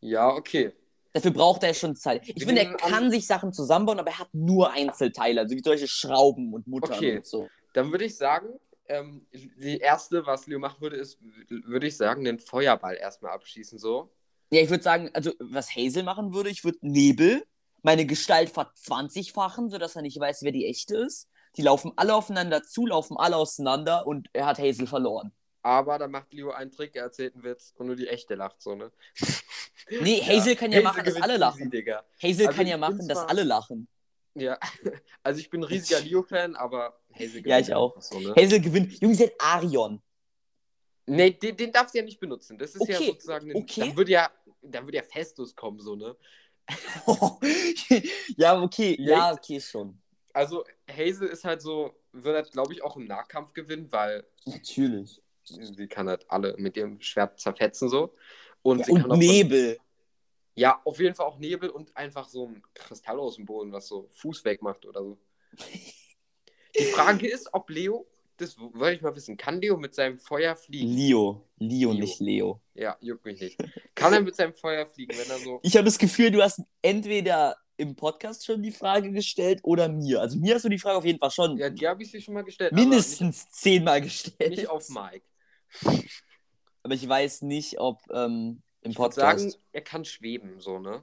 Ja, 0.00 0.28
okay. 0.28 0.72
Dafür 1.14 1.30
braucht 1.30 1.62
er 1.62 1.72
schon 1.74 1.94
Zeit. 1.94 2.28
Ich 2.28 2.40
Wir 2.40 2.46
finde, 2.48 2.62
er 2.62 2.74
kann 2.76 3.08
sich 3.08 3.26
Sachen 3.26 3.52
zusammenbauen, 3.52 4.00
aber 4.00 4.10
er 4.10 4.18
hat 4.18 4.34
nur 4.34 4.72
Einzelteile, 4.72 5.42
also 5.42 5.54
wie 5.54 5.62
solche 5.62 5.86
Schrauben 5.86 6.52
und 6.52 6.66
Muttern 6.66 6.92
Okay. 6.96 7.16
und 7.18 7.26
so. 7.26 7.48
Dann 7.72 7.92
würde 7.92 8.04
ich 8.04 8.16
sagen, 8.16 8.48
ähm, 8.88 9.24
die 9.32 9.78
erste, 9.78 10.26
was 10.26 10.48
Leo 10.48 10.58
machen 10.58 10.80
würde, 10.80 10.96
ist, 10.96 11.18
würde 11.48 11.86
ich 11.86 11.96
sagen, 11.96 12.24
den 12.24 12.40
Feuerball 12.40 12.96
erstmal 12.96 13.32
abschießen, 13.32 13.78
so. 13.78 14.10
Ja, 14.50 14.60
ich 14.60 14.70
würde 14.70 14.82
sagen, 14.82 15.08
also 15.14 15.32
was 15.38 15.74
Hazel 15.74 16.02
machen 16.02 16.34
würde, 16.34 16.50
ich 16.50 16.64
würde 16.64 16.78
Nebel, 16.82 17.44
meine 17.82 18.06
Gestalt 18.06 18.50
verzwanzigfachen, 18.50 19.70
sodass 19.70 19.94
er 19.94 20.02
nicht 20.02 20.18
weiß, 20.18 20.42
wer 20.42 20.52
die 20.52 20.66
echte 20.66 20.96
ist. 20.96 21.28
Die 21.56 21.62
laufen 21.62 21.92
alle 21.94 22.14
aufeinander 22.16 22.64
zu, 22.64 22.86
laufen 22.86 23.16
alle 23.16 23.36
auseinander 23.36 24.04
und 24.04 24.28
er 24.32 24.46
hat 24.46 24.58
Hazel 24.58 24.88
verloren. 24.88 25.32
Aber 25.62 25.98
da 25.98 26.08
macht 26.08 26.34
Leo 26.34 26.50
einen 26.50 26.72
Trick, 26.72 26.94
er 26.96 27.04
erzählt 27.04 27.34
einen 27.34 27.44
Witz 27.44 27.72
und 27.78 27.86
nur 27.86 27.96
die 27.96 28.08
echte 28.08 28.34
lacht 28.34 28.60
so, 28.60 28.74
ne? 28.74 28.90
Nee, 29.90 30.22
Hazel 30.22 30.56
kann 30.56 30.72
ja 30.72 30.82
machen, 30.82 31.04
dass 31.04 31.14
alle 31.16 31.32
easy, 31.34 31.40
lachen. 31.40 31.70
Digga. 31.70 32.04
Hazel 32.22 32.46
Also 32.46 32.58
kann 32.58 32.66
ja 32.66 32.76
machen, 32.76 33.08
dass 33.08 33.18
alle 33.18 33.42
lachen. 33.44 33.88
Ja, 34.34 34.58
also 35.22 35.40
ich 35.40 35.50
bin 35.50 35.60
ein 35.60 35.64
riesiger 35.64 36.00
Leo-Fan, 36.04 36.56
aber 36.56 36.98
Hazel 37.12 37.28
gewinnt 37.42 37.46
Ja, 37.46 37.58
ich 37.58 37.74
auch. 37.74 38.00
So, 38.00 38.18
ne? 38.20 38.34
Hazel 38.34 38.60
gewinnt. 38.60 39.00
Junge, 39.00 39.14
sie 39.14 39.24
hat 39.24 39.32
Arion. 39.38 40.02
Nee, 41.06 41.30
den, 41.32 41.56
den 41.56 41.70
darfst 41.70 41.94
du 41.94 41.98
ja 41.98 42.04
nicht 42.04 42.18
benutzen. 42.18 42.56
Das 42.56 42.74
ist 42.74 42.88
ja 42.88 42.96
Okay, 42.96 43.10
sozusagen. 43.10 43.50
ein- 43.50 43.56
okay. 43.58 43.90
Da 43.90 43.96
würde 43.96 44.10
ja, 44.12 44.30
da 44.62 44.82
würde 44.84 44.96
ja 44.96 45.02
Festus 45.02 45.54
kommen, 45.54 45.78
so, 45.80 45.94
ne? 45.96 46.16
ja, 48.36 48.60
okay. 48.62 48.96
Ja, 48.98 49.30
Ja, 49.30 49.32
okay, 49.34 49.60
schon. 49.60 50.00
Also, 50.32 50.64
Hazel 50.90 51.28
ist 51.28 51.44
halt 51.44 51.60
so, 51.62 51.94
wird 52.12 52.34
halt, 52.34 52.52
glaube 52.52 52.72
ich, 52.72 52.82
auch 52.82 52.96
im 52.96 53.04
Nahkampf 53.04 53.52
gewinnen, 53.52 53.88
weil 53.92 54.26
Natürlich. 54.46 55.22
sie 55.44 55.86
kann 55.88 56.08
halt 56.08 56.24
alle 56.30 56.54
mit 56.56 56.76
ihrem 56.76 57.00
Schwert 57.00 57.38
zerfetzen, 57.38 57.88
so. 57.88 58.14
Und, 58.64 58.80
Ja, 58.80 58.86
und 58.94 59.04
auch 59.04 59.08
von- 59.10 59.18
Nebel. 59.20 59.78
Ja, 60.56 60.80
auf 60.84 60.98
jeden 61.00 61.14
Fall 61.14 61.26
auch 61.26 61.38
Nebel 61.38 61.68
und 61.68 61.96
einfach 61.96 62.28
so 62.28 62.46
ein 62.48 62.62
Kristall 62.74 63.18
aus 63.20 63.36
dem 63.36 63.44
Boden, 63.44 63.70
was 63.72 63.86
so 63.88 64.08
Fuß 64.12 64.44
wegmacht 64.44 64.86
oder 64.86 65.02
so. 65.02 65.18
Die 66.78 66.84
Frage 66.84 67.28
ist, 67.28 67.48
ob 67.52 67.70
Leo, 67.70 68.06
das 68.36 68.56
wollte 68.58 68.96
ich 68.96 69.02
mal 69.02 69.14
wissen, 69.14 69.36
kann 69.36 69.60
Leo 69.60 69.76
mit 69.76 69.94
seinem 69.94 70.18
Feuer 70.18 70.56
fliegen? 70.56 70.88
Leo. 70.92 71.42
Leo, 71.58 71.92
Leo. 71.92 72.00
nicht 72.00 72.18
Leo. 72.20 72.60
Ja, 72.74 72.96
juckt 73.00 73.24
mich 73.24 73.40
nicht. 73.40 73.56
Kann 73.94 74.12
er 74.12 74.20
mit 74.22 74.34
seinem 74.34 74.54
Feuer 74.54 74.86
fliegen, 74.86 75.16
wenn 75.16 75.28
er 75.30 75.38
so. 75.38 75.60
Ich 75.62 75.76
habe 75.76 75.84
das 75.84 75.98
Gefühl, 75.98 76.30
du 76.32 76.42
hast 76.42 76.60
entweder 76.82 77.56
im 77.76 77.94
Podcast 77.96 78.44
schon 78.46 78.62
die 78.62 78.72
Frage 78.72 79.10
gestellt 79.12 79.60
oder 79.62 79.88
mir. 79.88 80.20
Also 80.20 80.38
mir 80.38 80.54
hast 80.54 80.64
du 80.64 80.68
die 80.68 80.78
Frage 80.78 80.98
auf 80.98 81.04
jeden 81.04 81.18
Fall 81.18 81.30
schon 81.30 81.56
Ja, 81.58 81.68
die 81.70 81.86
habe 81.86 82.02
ich 82.02 82.10
sich 82.10 82.24
schon 82.24 82.34
mal 82.34 82.42
gestellt. 82.44 82.72
mindestens 82.72 83.50
zehnmal 83.50 83.96
Aber 83.98 84.04
gestellt. 84.04 84.38
nicht, 84.50 84.58
nicht 84.60 84.68
auf 84.68 84.88
Mike. 84.88 85.24
Aber 86.84 86.94
ich 86.94 87.08
weiß 87.08 87.42
nicht, 87.42 87.80
ob 87.80 88.00
ähm, 88.10 88.62
im 88.82 88.90
Ich 88.92 88.96
Podcast. 88.96 89.40
sagen, 89.50 89.54
er 89.72 89.80
kann 89.82 90.04
schweben, 90.04 90.60
so, 90.60 90.78
ne? 90.78 91.02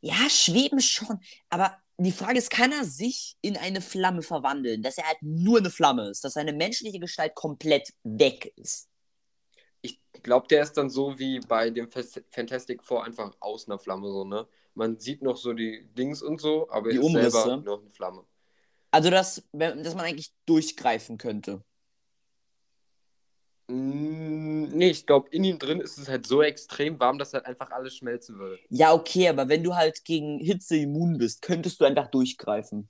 Ja, 0.00 0.28
schweben 0.28 0.80
schon. 0.80 1.20
Aber 1.50 1.76
die 1.98 2.10
Frage 2.12 2.38
ist, 2.38 2.50
kann 2.50 2.72
er 2.72 2.84
sich 2.84 3.36
in 3.42 3.56
eine 3.56 3.80
Flamme 3.80 4.22
verwandeln? 4.22 4.82
Dass 4.82 4.98
er 4.98 5.06
halt 5.06 5.18
nur 5.22 5.58
eine 5.58 5.70
Flamme 5.70 6.08
ist, 6.10 6.24
dass 6.24 6.32
seine 6.34 6.52
menschliche 6.52 6.98
Gestalt 6.98 7.34
komplett 7.34 7.92
weg 8.02 8.52
ist. 8.56 8.88
Ich 9.82 10.00
glaube, 10.22 10.48
der 10.48 10.62
ist 10.62 10.72
dann 10.72 10.88
so 10.88 11.18
wie 11.18 11.38
bei 11.40 11.68
dem 11.70 11.88
Fantastic 12.30 12.82
Four 12.82 13.04
einfach 13.04 13.30
aus 13.40 13.68
einer 13.68 13.78
Flamme, 13.78 14.08
so, 14.10 14.24
ne? 14.24 14.48
Man 14.74 14.98
sieht 14.98 15.22
noch 15.22 15.36
so 15.36 15.52
die 15.52 15.86
Dings 15.96 16.22
und 16.22 16.40
so, 16.40 16.68
aber 16.70 16.90
Die 16.90 16.96
er 16.96 17.02
ist 17.02 17.12
selber 17.12 17.44
Umrisse. 17.44 17.56
noch 17.64 17.80
eine 17.80 17.90
Flamme. 17.90 18.24
Also, 18.90 19.10
dass, 19.10 19.42
dass 19.52 19.94
man 19.94 20.06
eigentlich 20.06 20.32
durchgreifen 20.46 21.18
könnte. 21.18 21.62
Mm, 23.68 24.64
nee, 24.72 24.90
ich 24.90 25.06
glaube, 25.06 25.28
in 25.30 25.44
ihm 25.44 25.58
drin 25.58 25.80
ist 25.80 25.98
es 25.98 26.08
halt 26.08 26.26
so 26.26 26.42
extrem 26.42 27.00
warm, 27.00 27.18
dass 27.18 27.32
halt 27.32 27.46
einfach 27.46 27.70
alles 27.70 27.96
schmelzen 27.96 28.38
würde. 28.38 28.58
Ja, 28.68 28.92
okay, 28.92 29.28
aber 29.28 29.48
wenn 29.48 29.62
du 29.62 29.74
halt 29.74 30.04
gegen 30.04 30.38
Hitze 30.38 30.76
immun 30.76 31.18
bist, 31.18 31.42
könntest 31.42 31.80
du 31.80 31.84
einfach 31.84 32.08
durchgreifen. 32.08 32.88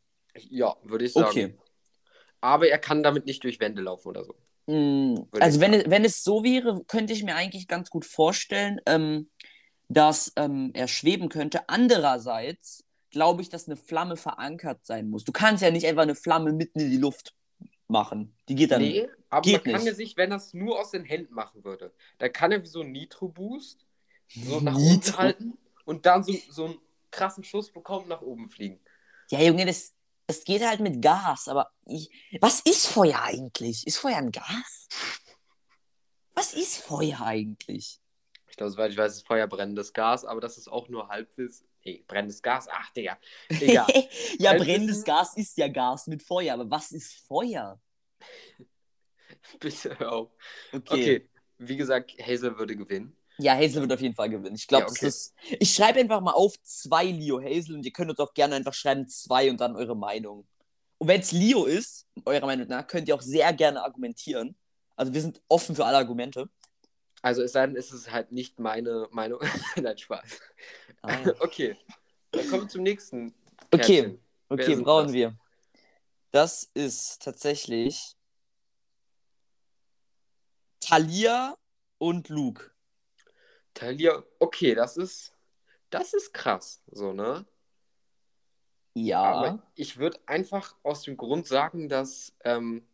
Ja, 0.51 0.75
würde 0.83 1.05
ich 1.05 1.13
sagen. 1.13 1.29
Okay. 1.29 1.55
Aber 2.41 2.69
er 2.69 2.79
kann 2.79 3.03
damit 3.03 3.27
nicht 3.27 3.45
durch 3.45 3.61
Wände 3.61 3.83
laufen 3.83 4.09
oder 4.09 4.25
so. 4.25 4.35
Mm, 4.67 5.29
Also 5.39 5.61
wenn 5.61 5.75
es, 5.75 5.91
wenn 5.91 6.05
es 6.05 6.25
so 6.25 6.43
wäre, 6.43 6.85
könnte 6.87 7.13
ich 7.13 7.23
mir 7.23 7.37
eigentlich 7.37 7.69
ganz 7.69 7.91
gut 7.91 8.05
vorstellen, 8.05 8.81
ähm, 8.87 9.31
dass 9.89 10.33
ähm, 10.37 10.71
er 10.75 10.89
schweben 10.89 11.29
könnte. 11.29 11.69
Andererseits 11.69 12.85
glaube 13.11 13.43
ich, 13.43 13.49
dass 13.49 13.69
eine 13.69 13.77
Flamme 13.77 14.17
verankert 14.17 14.85
sein 14.85 15.09
muss. 15.09 15.25
Du 15.25 15.33
kannst 15.33 15.63
ja 15.63 15.71
nicht 15.71 15.87
einfach 15.87 16.03
eine 16.03 16.17
Flamme 16.17 16.53
mitten 16.53 16.81
in 16.81 16.91
die 16.91 16.99
Luft 16.99 17.35
machen. 17.89 18.37
Die 18.49 18.55
geht 18.55 18.71
dann. 18.71 18.83
Nee, 18.83 19.09
aber 19.31 19.43
geht 19.43 19.65
man 19.67 19.75
kann 19.75 19.83
nicht. 19.83 19.91
ja 19.91 19.95
sich, 19.95 20.17
wenn 20.17 20.31
er 20.31 20.39
es 20.39 20.55
nur 20.55 20.79
aus 20.79 20.91
den 20.91 21.05
Händen 21.05 21.35
machen 21.35 21.65
würde, 21.65 21.93
dann 22.19 22.33
kann 22.33 22.53
er 22.53 22.63
wie 22.63 22.67
so 22.67 22.81
ein 22.81 22.93
Nitro-Boost 22.93 23.87
so 24.29 24.61
nach 24.61 24.77
Nitro- 24.77 24.95
unten 24.95 25.17
halten 25.17 25.59
und 25.85 26.07
dann 26.07 26.23
so, 26.25 26.33
so 26.51 26.65
einen 26.67 26.79
krassen 27.11 27.45
Schuss 27.45 27.71
bekommen, 27.71 28.09
nach 28.09 28.23
oben 28.23 28.49
fliegen. 28.49 28.81
Ja, 29.31 29.41
Junge, 29.41 29.67
das, 29.67 29.95
das 30.27 30.45
geht 30.45 30.67
halt 30.67 30.81
mit 30.81 31.01
Gas. 31.03 31.49
Aber 31.49 31.71
ich, 31.87 32.11
was 32.41 32.61
ist 32.61 32.87
Feuer 32.87 33.23
eigentlich? 33.23 33.87
Ist 33.87 33.99
Feuer 33.99 34.17
ein 34.17 34.33
Gas? 34.33 34.89
Was 36.35 36.55
ist 36.55 36.79
Feuer 36.79 37.21
eigentlich? 37.21 38.01
Ich 38.49 38.57
glaube, 38.57 38.71
soweit 38.73 38.91
ich 38.93 38.97
weiß, 38.97 39.15
ist 39.15 39.27
Feuer 39.27 39.47
brennendes 39.47 39.93
Gas, 39.93 40.25
aber 40.25 40.41
das 40.41 40.59
ist 40.59 40.69
auch 40.69 40.89
nur 40.89 41.09
Halbwiss. 41.09 41.65
Nee, 41.85 42.05
brennendes 42.07 42.41
Gas? 42.43 42.67
Ach, 42.71 42.91
Digga. 42.93 43.19
Digga. 43.51 43.87
ja, 44.39 44.51
Halbwissen- 44.51 44.59
brennendes 44.65 45.05
Gas 45.05 45.37
ist 45.37 45.57
ja 45.59 45.69
Gas 45.69 46.07
mit 46.07 46.23
Feuer. 46.23 46.55
Aber 46.55 46.71
was 46.71 46.93
ist 46.93 47.15
Feuer? 47.27 47.81
Bitte 49.61 49.99
hör 49.99 50.13
auf. 50.13 50.31
Okay. 50.73 50.81
Okay, 50.93 51.29
wie 51.59 51.77
gesagt, 51.77 52.13
Hazel 52.21 52.59
würde 52.59 52.77
gewinnen. 52.77 53.17
Ja, 53.39 53.55
Hazel 53.57 53.83
wird 53.83 53.93
auf 53.93 54.01
jeden 54.01 54.15
Fall 54.15 54.31
gewinnen. 54.31 54.55
Ich 54.55 54.67
glaube, 54.67 54.87
Ja, 54.87 54.91
okay. 54.91 55.07
ist. 55.09 55.35
Ich 55.59 55.75
schreibe 55.75 55.99
einfach 56.01 56.21
mal 56.21 56.33
auf 56.33 56.55
zwei 56.63 57.05
Leo 57.05 57.41
Hazel 57.43 57.75
und 57.77 57.85
ihr 57.85 57.93
könnt 57.93 58.11
uns 58.11 58.21
auch 58.21 58.33
gerne 58.33 58.55
einfach 58.55 58.75
schreiben 58.75 59.09
zwei 59.09 59.51
und 59.51 59.61
dann 59.61 59.75
eure 59.77 59.97
Meinung. 59.97 60.47
Und 60.99 61.09
wenn 61.09 61.21
es 61.21 61.33
Leo 61.33 61.65
ist, 61.65 62.07
eurer 62.25 62.47
Meinung 62.47 62.69
nach, 62.69 62.87
könnt 62.87 63.09
ihr 63.09 63.15
auch 63.15 63.21
sehr 63.23 63.53
gerne 63.53 63.83
argumentieren. 63.83 64.57
Also 64.97 65.13
wir 65.13 65.21
sind 65.21 65.43
offen 65.49 65.75
für 65.75 65.85
alle 65.85 65.97
Argumente. 65.97 66.49
Also 67.25 67.41
es 67.43 67.53
sei 67.53 67.67
denn, 67.67 67.75
es 67.75 67.91
ist 67.91 68.13
halt 68.13 68.33
nicht 68.33 68.59
meine 68.59 69.09
Meinung. 69.11 69.41
Nein, 69.77 69.97
Spaß. 69.97 70.41
Ah. 71.01 71.33
Okay, 71.41 71.75
dann 72.33 72.47
kommen 72.51 72.65
wir 72.65 72.69
zum 72.69 72.83
nächsten. 72.83 73.35
Okay. 73.71 74.19
Wer 74.51 74.59
okay, 74.59 74.77
brauchen 74.77 75.07
das? 75.07 75.15
wir. 75.15 75.39
Das 76.33 76.71
ist 76.75 77.23
tatsächlich 77.23 78.15
Talia 80.81 81.57
und 81.97 82.29
Luke. 82.29 82.73
Talia, 83.73 84.23
okay, 84.39 84.75
das 84.75 84.99
ist, 84.99 85.35
das 85.89 86.13
ist 86.13 86.35
krass, 86.35 86.83
so, 86.89 87.15
ne? 87.15 87.47
Ja. 88.93 89.23
Aber 89.23 89.63
ich 89.77 89.97
würde 89.97 90.21
einfach 90.27 90.77
aus 90.83 91.05
dem 91.05 91.17
Grund 91.17 91.47
sagen, 91.47 91.89
dass 91.89 92.37
ähm, 92.45 92.87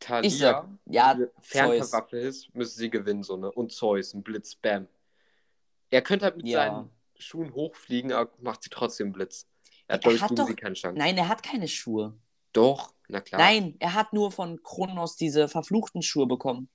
Talia 0.00 0.66
ja, 0.86 1.16
Fernkampfwaffe 1.40 2.18
ist, 2.18 2.54
müsste 2.54 2.78
sie 2.78 2.90
gewinnen, 2.90 3.22
so, 3.22 3.36
ne? 3.36 3.50
Und 3.52 3.72
Zeus, 3.72 4.14
ein 4.14 4.22
Blitz, 4.22 4.54
bam. 4.56 4.88
Er 5.90 6.02
könnte 6.02 6.24
halt 6.24 6.36
mit 6.36 6.46
Ja. 6.46 6.58
seinen 6.64 6.90
Schuhen 7.18 7.52
hochfliegen, 7.54 8.12
aber 8.12 8.30
macht 8.40 8.62
sie 8.62 8.70
trotzdem 8.70 9.12
Blitz. 9.12 9.46
Er 9.86 9.94
hat, 9.94 10.04
Er 10.06 10.12
ich, 10.12 10.22
hat 10.22 10.38
doch- 10.38 10.46
sie 10.48 10.54
keine 10.54 10.74
Chance. 10.74 10.98
Nein, 10.98 11.16
er 11.18 11.28
hat 11.28 11.42
keine 11.42 11.68
Schuhe. 11.68 12.14
Doch, 12.52 12.94
na 13.08 13.20
klar. 13.20 13.40
Nein, 13.40 13.76
er 13.78 13.94
hat 13.94 14.12
nur 14.12 14.32
von 14.32 14.62
Kronos 14.62 15.16
diese 15.16 15.48
verfluchten 15.48 16.02
Schuhe 16.02 16.26
bekommen. 16.26 16.68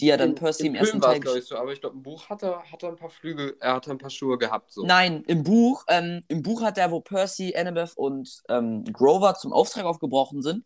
Die 0.00 0.08
er 0.08 0.16
dann 0.16 0.30
Im- 0.30 0.34
Percy 0.34 0.66
im, 0.66 0.74
im 0.74 0.80
ersten 0.80 1.00
Teil 1.00 1.20
ich, 1.38 1.44
so, 1.44 1.56
aber 1.56 1.72
ich 1.72 1.80
glaube, 1.80 1.94
im 1.96 2.02
Buch 2.02 2.28
hat 2.28 2.42
er, 2.42 2.64
hat 2.70 2.82
er 2.82 2.88
ein 2.88 2.96
paar 2.96 3.10
Flügel, 3.10 3.56
er 3.60 3.74
hat 3.74 3.88
ein 3.88 3.98
paar 3.98 4.10
Schuhe 4.10 4.38
gehabt, 4.38 4.72
so. 4.72 4.84
Nein, 4.84 5.22
im 5.28 5.44
Buch, 5.44 5.84
ähm, 5.88 6.20
im 6.28 6.42
Buch 6.42 6.62
hat 6.62 6.78
er, 6.78 6.90
wo 6.90 7.00
Percy, 7.00 7.54
Annabeth 7.56 7.96
und 7.96 8.42
ähm, 8.48 8.82
Grover 8.92 9.34
zum 9.34 9.52
Auftrag 9.52 9.84
aufgebrochen 9.84 10.42
sind, 10.42 10.64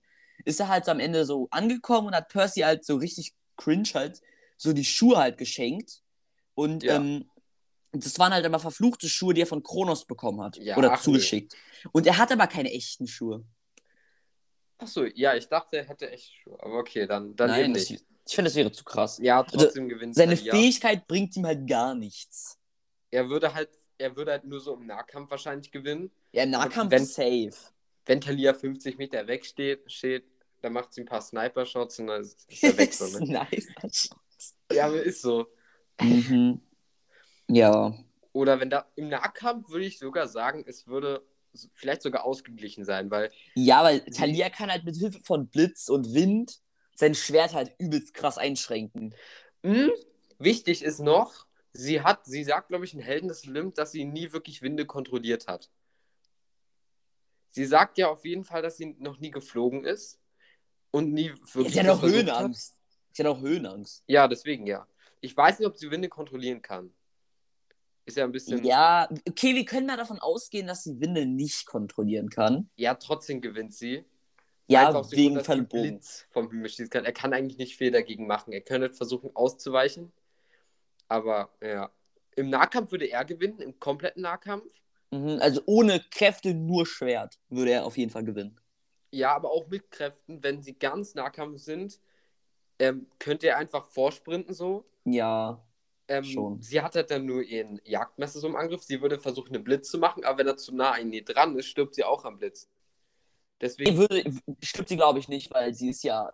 ist 0.48 0.60
er 0.60 0.68
halt 0.68 0.84
so 0.86 0.90
am 0.90 1.00
Ende 1.00 1.24
so 1.24 1.46
angekommen 1.50 2.08
und 2.08 2.14
hat 2.14 2.28
Percy 2.28 2.60
halt 2.60 2.84
so 2.84 2.96
richtig 2.96 3.34
cringe 3.56 3.88
halt 3.94 4.20
so 4.56 4.72
die 4.72 4.84
Schuhe 4.84 5.16
halt 5.18 5.38
geschenkt. 5.38 6.02
Und 6.54 6.82
Ja. 6.82 6.96
ähm, 6.96 7.30
das 7.92 8.18
waren 8.18 8.32
halt 8.32 8.44
aber 8.44 8.58
verfluchte 8.58 9.08
Schuhe, 9.08 9.34
die 9.34 9.42
er 9.42 9.46
von 9.46 9.62
Kronos 9.62 10.04
bekommen 10.06 10.40
hat. 10.42 10.56
Ja, 10.56 10.76
oder 10.76 10.92
ach 10.92 10.98
nee. 10.98 11.04
zugeschickt. 11.04 11.54
Und 11.92 12.06
er 12.06 12.18
hat 12.18 12.32
aber 12.32 12.46
keine 12.46 12.72
echten 12.72 13.06
Schuhe. 13.06 13.44
Achso, 14.78 15.04
ja, 15.04 15.34
ich 15.34 15.48
dachte, 15.48 15.76
er 15.78 15.84
hätte 15.84 16.10
echt 16.10 16.32
Schuhe. 16.34 16.56
Aber 16.60 16.78
okay, 16.78 17.06
dann, 17.06 17.34
dann 17.34 17.50
Nein, 17.50 17.72
nicht. 17.72 17.90
ich 17.90 18.34
finde, 18.34 18.48
das 18.50 18.54
wäre 18.56 18.70
zu 18.72 18.84
krass. 18.84 19.18
Ja, 19.20 19.42
trotzdem 19.42 19.88
gewinnt 19.88 20.14
Seine 20.14 20.36
Talia. 20.36 20.54
Fähigkeit 20.54 21.06
bringt 21.08 21.36
ihm 21.36 21.46
halt 21.46 21.66
gar 21.66 21.94
nichts. 21.94 22.58
Er 23.10 23.28
würde 23.28 23.54
halt, 23.54 23.70
er 23.98 24.14
würde 24.16 24.32
halt 24.32 24.44
nur 24.44 24.60
so 24.60 24.74
im 24.74 24.86
Nahkampf 24.86 25.30
wahrscheinlich 25.30 25.72
gewinnen. 25.72 26.10
Ja, 26.32 26.44
im 26.44 26.50
Nahkampf 26.50 26.92
wenn- 26.92 27.04
safe. 27.06 27.54
Wenn 28.06 28.20
Talia 28.20 28.54
50 28.54 28.96
Meter 28.98 29.26
weg 29.26 29.44
steht, 29.44 29.90
steht 29.92 30.24
dann 30.60 30.72
macht 30.72 30.92
sie 30.92 31.02
ein 31.02 31.06
paar 31.06 31.20
Sniper-Shots 31.22 32.00
und 32.00 32.06
dann 32.08 32.22
ist 32.22 32.48
er 32.62 32.76
weg. 32.76 32.92
So, 32.94 33.06
ne? 33.08 33.24
Sniper. 33.24 33.90
Ja, 34.72 34.86
aber 34.86 35.02
ist 35.02 35.22
so. 35.22 35.46
mhm. 36.00 36.60
Ja. 37.48 37.94
Oder 38.32 38.60
wenn 38.60 38.70
da 38.70 38.90
im 38.96 39.08
Nahkampf 39.08 39.70
würde 39.70 39.86
ich 39.86 39.98
sogar 39.98 40.28
sagen, 40.28 40.64
es 40.66 40.86
würde 40.86 41.26
vielleicht 41.74 42.02
sogar 42.02 42.24
ausgeglichen 42.24 42.84
sein, 42.84 43.10
weil 43.10 43.32
Ja, 43.54 43.82
weil 43.84 44.00
Talia 44.06 44.50
kann 44.50 44.70
halt 44.70 44.84
mit 44.84 44.96
Hilfe 44.96 45.20
von 45.22 45.48
Blitz 45.48 45.88
und 45.88 46.14
Wind 46.14 46.60
sein 46.94 47.14
Schwert 47.14 47.54
halt 47.54 47.74
übelst 47.78 48.14
krass 48.14 48.38
einschränken. 48.38 49.14
mh, 49.62 49.90
wichtig 50.38 50.82
ist 50.82 51.00
noch, 51.00 51.46
sie 51.72 52.02
hat, 52.02 52.24
sie 52.26 52.44
sagt, 52.44 52.68
glaube 52.68 52.84
ich, 52.84 52.94
in 52.94 53.00
Helden 53.00 53.28
des 53.28 53.44
Limp, 53.46 53.74
dass 53.76 53.92
sie 53.92 54.04
nie 54.04 54.32
wirklich 54.32 54.62
Winde 54.62 54.86
kontrolliert 54.86 55.46
hat. 55.48 55.70
Sie 57.50 57.64
sagt 57.64 57.98
ja 57.98 58.08
auf 58.08 58.24
jeden 58.24 58.44
Fall, 58.44 58.62
dass 58.62 58.76
sie 58.76 58.96
noch 58.98 59.18
nie 59.18 59.30
geflogen 59.30 59.84
ist 59.84 60.20
und 60.90 61.12
nie 61.12 61.32
wirklich. 61.52 61.74
Das 61.74 61.88
auch 61.88 62.00
versucht 62.00 62.18
Höhenangst. 62.18 62.74
Hat 63.18 63.26
auch 63.26 63.40
Höhenangst. 63.40 64.04
Ja, 64.06 64.28
deswegen 64.28 64.66
ja. 64.66 64.86
Ich 65.20 65.36
weiß 65.36 65.58
nicht, 65.58 65.66
ob 65.66 65.76
sie 65.76 65.90
Winde 65.90 66.08
kontrollieren 66.08 66.62
kann. 66.62 66.92
Ist 68.04 68.16
ja 68.16 68.24
ein 68.24 68.32
bisschen. 68.32 68.64
Ja, 68.64 69.08
okay, 69.28 69.54
wir 69.54 69.64
können 69.64 69.86
mal 69.86 69.96
davon 69.96 70.18
ausgehen, 70.18 70.66
dass 70.66 70.84
sie 70.84 71.00
Winde 71.00 71.26
nicht 71.26 71.66
kontrollieren 71.66 72.30
kann. 72.30 72.70
Ja, 72.76 72.94
trotzdem 72.94 73.40
gewinnt 73.40 73.74
sie. 73.74 74.04
Ja, 74.68 74.88
Einfach 74.88 75.10
wegen 75.10 75.40
Verbogen. 75.40 75.82
Blitz 75.82 76.26
vom 76.30 76.50
Himmel 76.50 76.68
schießen 76.68 76.90
kann. 76.90 77.04
Er 77.04 77.12
kann 77.12 77.32
eigentlich 77.32 77.58
nicht 77.58 77.76
viel 77.76 77.90
dagegen 77.90 78.26
machen. 78.26 78.52
Er 78.52 78.60
könnte 78.60 78.92
versuchen 78.92 79.34
auszuweichen. 79.34 80.12
Aber 81.08 81.50
ja. 81.62 81.90
Im 82.36 82.50
Nahkampf 82.50 82.92
würde 82.92 83.06
er 83.06 83.24
gewinnen, 83.24 83.60
im 83.60 83.80
kompletten 83.80 84.22
Nahkampf. 84.22 84.64
Mhm, 85.10 85.38
also 85.40 85.62
ohne 85.66 86.00
Kräfte, 86.10 86.54
nur 86.54 86.86
Schwert 86.86 87.40
würde 87.48 87.72
er 87.72 87.84
auf 87.84 87.96
jeden 87.96 88.10
Fall 88.10 88.24
gewinnen. 88.24 88.60
Ja, 89.10 89.34
aber 89.34 89.50
auch 89.50 89.68
mit 89.68 89.90
Kräften, 89.90 90.42
wenn 90.42 90.62
sie 90.62 90.78
ganz 90.78 91.14
Nahkampf 91.14 91.60
sind, 91.60 92.00
ähm, 92.78 93.06
könnte 93.18 93.48
er 93.48 93.56
einfach 93.56 93.86
vorsprinten 93.86 94.54
so. 94.54 94.84
Ja, 95.04 95.64
Ähm, 96.10 96.24
Schon. 96.24 96.62
Sie 96.62 96.80
hat 96.80 96.94
halt 96.94 97.10
dann 97.10 97.26
nur 97.26 97.42
ihren 97.42 97.80
Jagdmesser 97.84 98.40
so 98.40 98.48
im 98.48 98.56
Angriff. 98.56 98.82
Sie 98.82 99.02
würde 99.02 99.18
versuchen, 99.18 99.54
einen 99.54 99.64
Blitz 99.64 99.90
zu 99.90 99.98
machen, 99.98 100.24
aber 100.24 100.38
wenn 100.38 100.46
er 100.46 100.56
zu 100.56 100.74
nah 100.74 100.92
an 100.92 101.12
ihr 101.12 101.24
dran 101.24 101.58
ist, 101.58 101.66
stirbt 101.66 101.94
sie 101.94 102.04
auch 102.04 102.24
am 102.24 102.38
Blitz. 102.38 102.68
Deswegen, 103.60 103.96
würde, 103.96 104.24
stimmt 104.62 104.88
sie, 104.88 104.96
glaube 104.96 105.18
ich, 105.18 105.28
nicht, 105.28 105.52
weil 105.52 105.74
sie 105.74 105.90
ist 105.90 106.04
ja 106.04 106.30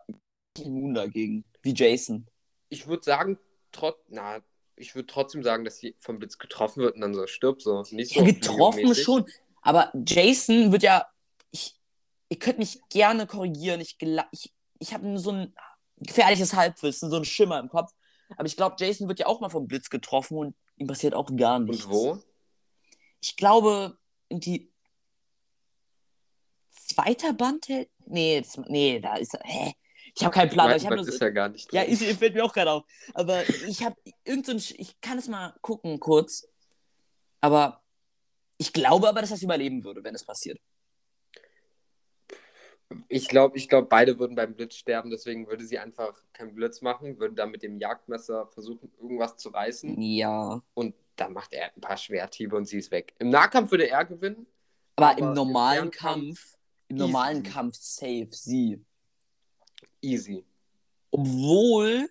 immun 0.58 0.94
dagegen. 0.94 1.44
Wie 1.62 1.74
Jason. 1.74 2.28
ich 2.68 2.86
würde 2.86 3.02
sagen, 3.02 3.38
trotz, 3.72 3.96
na, 4.08 4.40
ich 4.76 4.94
würde 4.94 5.06
trotzdem 5.06 5.42
sagen, 5.42 5.64
dass 5.64 5.78
sie 5.78 5.96
vom 6.00 6.18
Blitz 6.18 6.38
getroffen 6.38 6.82
wird 6.82 6.96
und 6.96 7.00
dann 7.00 7.14
so 7.14 7.26
stirbt. 7.26 7.62
So. 7.62 7.82
Nicht 7.90 8.14
so 8.14 8.20
Ja, 8.20 8.26
getroffen 8.26 8.94
schon. 8.94 9.24
Aber 9.62 9.90
Jason 10.06 10.72
wird 10.72 10.82
ja. 10.82 11.06
Ich, 11.50 11.74
ihr 12.28 12.38
könnt 12.38 12.58
mich 12.58 12.80
gerne 12.90 13.26
korrigieren. 13.26 13.80
Ich, 13.80 13.96
ich, 14.32 14.52
ich 14.78 14.94
habe 14.94 15.06
nur 15.06 15.18
so 15.18 15.32
ein 15.32 15.54
gefährliches 15.98 16.54
Halbwissen, 16.54 17.10
so 17.10 17.16
ein 17.16 17.24
Schimmer 17.24 17.58
im 17.60 17.68
Kopf. 17.68 17.92
Aber 18.36 18.46
ich 18.46 18.56
glaube, 18.56 18.76
Jason 18.78 19.08
wird 19.08 19.18
ja 19.18 19.26
auch 19.26 19.40
mal 19.40 19.50
vom 19.50 19.66
Blitz 19.66 19.90
getroffen 19.90 20.38
und 20.38 20.56
ihm 20.76 20.86
passiert 20.86 21.14
auch 21.14 21.34
gar 21.36 21.58
nichts. 21.58 21.84
Und 21.84 21.92
wo? 21.92 22.18
Ich 23.20 23.36
glaube, 23.36 23.98
in 24.28 24.40
die. 24.40 24.70
Zweiter 26.70 27.32
Band 27.32 27.68
hält. 27.68 27.88
Nee, 28.06 28.42
das, 28.42 28.58
nee, 28.66 29.00
da 29.00 29.16
ist. 29.16 29.38
Hä? 29.42 29.72
Ich 30.14 30.22
habe 30.22 30.34
keinen 30.34 30.50
Plan. 30.50 30.76
Ich 30.76 30.84
Mein 30.84 30.96
nur 30.96 31.08
ist 31.08 31.18
so, 31.18 31.24
ja 31.24 31.30
gar 31.30 31.48
nicht 31.48 31.72
ja, 31.72 31.82
ist, 31.82 32.02
fällt 32.18 32.34
mir 32.34 32.44
auch 32.44 32.52
gerade 32.52 32.70
auf. 32.70 32.84
Aber 33.14 33.48
ich 33.66 33.82
habe 33.82 33.96
irgend 34.24 34.46
so 34.46 34.52
Ich 34.52 35.00
kann 35.00 35.18
es 35.18 35.28
mal 35.28 35.54
gucken 35.60 35.98
kurz. 35.98 36.46
Aber 37.40 37.82
ich 38.58 38.72
glaube 38.72 39.08
aber, 39.08 39.20
dass 39.20 39.30
das 39.30 39.42
überleben 39.42 39.82
würde, 39.82 40.04
wenn 40.04 40.14
es 40.14 40.24
passiert. 40.24 40.60
Ich 43.08 43.28
glaube, 43.28 43.56
ich 43.56 43.68
glaub, 43.68 43.88
beide 43.88 44.18
würden 44.18 44.36
beim 44.36 44.54
Blitz 44.54 44.76
sterben, 44.76 45.10
deswegen 45.10 45.46
würde 45.46 45.64
sie 45.64 45.78
einfach 45.78 46.14
keinen 46.32 46.54
Blitz 46.54 46.80
machen, 46.80 47.18
würde 47.18 47.34
dann 47.34 47.50
mit 47.50 47.62
dem 47.62 47.78
Jagdmesser 47.78 48.46
versuchen, 48.48 48.90
irgendwas 49.00 49.36
zu 49.36 49.50
reißen. 49.50 50.00
Ja. 50.00 50.60
Und 50.74 50.94
dann 51.16 51.32
macht 51.32 51.52
er 51.52 51.74
ein 51.74 51.80
paar 51.80 51.96
Schwerthiebe 51.96 52.56
und 52.56 52.66
sie 52.66 52.78
ist 52.78 52.90
weg. 52.90 53.14
Im 53.18 53.30
Nahkampf 53.30 53.70
würde 53.70 53.88
er 53.88 54.04
gewinnen. 54.04 54.46
Aber, 54.96 55.10
Aber 55.10 55.18
im 55.18 55.28
im 55.28 55.32
normalen 55.34 55.92
Fernkampf 55.92 56.24
Kampf, 56.24 56.58
im 56.88 56.96
easy. 56.96 57.06
normalen 57.06 57.42
Kampf 57.42 57.76
safe 57.76 58.28
sie. 58.30 58.84
Easy. 60.00 60.44
Obwohl, 61.10 62.08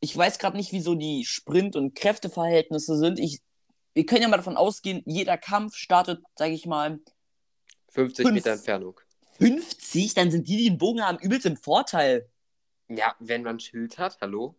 ich 0.00 0.16
weiß 0.16 0.38
gerade 0.38 0.56
nicht, 0.56 0.72
wie 0.72 0.80
so 0.80 0.94
die 0.94 1.24
Sprint- 1.24 1.76
und 1.76 1.94
Kräfteverhältnisse 1.94 2.96
sind. 2.96 3.18
Ich, 3.18 3.40
wir 3.94 4.06
können 4.06 4.22
ja 4.22 4.28
mal 4.28 4.36
davon 4.38 4.56
ausgehen, 4.56 5.02
jeder 5.06 5.38
Kampf 5.38 5.76
startet, 5.76 6.22
sage 6.34 6.52
ich 6.52 6.66
mal, 6.66 7.00
50 7.90 8.24
Fünf. 8.24 8.34
Meter 8.34 8.52
Entfernung. 8.52 9.00
50, 9.38 10.14
dann 10.14 10.30
sind 10.30 10.48
die, 10.48 10.56
die 10.56 10.68
einen 10.68 10.78
Bogen 10.78 11.02
haben, 11.02 11.18
übelst 11.18 11.46
im 11.46 11.56
Vorteil. 11.56 12.28
Ja, 12.88 13.14
wenn 13.18 13.42
man 13.42 13.56
ein 13.56 13.60
Schild 13.60 13.98
hat, 13.98 14.18
hallo? 14.20 14.56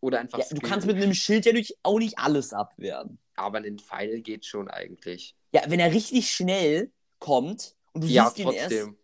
Oder 0.00 0.20
einfach 0.20 0.38
Ja, 0.38 0.44
du 0.50 0.60
kannst 0.60 0.86
mit 0.86 0.96
einem 0.96 1.14
Schild 1.14 1.46
ja 1.46 1.52
durch 1.52 1.74
auch 1.82 1.98
nicht 1.98 2.18
alles 2.18 2.52
abwehren. 2.52 3.18
Aber 3.34 3.58
ein 3.58 3.78
Pfeil 3.78 4.20
geht 4.20 4.44
schon 4.44 4.68
eigentlich. 4.68 5.34
Ja, 5.52 5.62
wenn 5.68 5.80
er 5.80 5.92
richtig 5.92 6.30
schnell 6.30 6.92
kommt 7.18 7.74
und 7.92 8.04
du 8.04 8.08
ja, 8.08 8.26
siehst 8.26 8.38
ihn 8.38 8.50
erst. 8.52 8.76
trotzdem. 8.76 8.96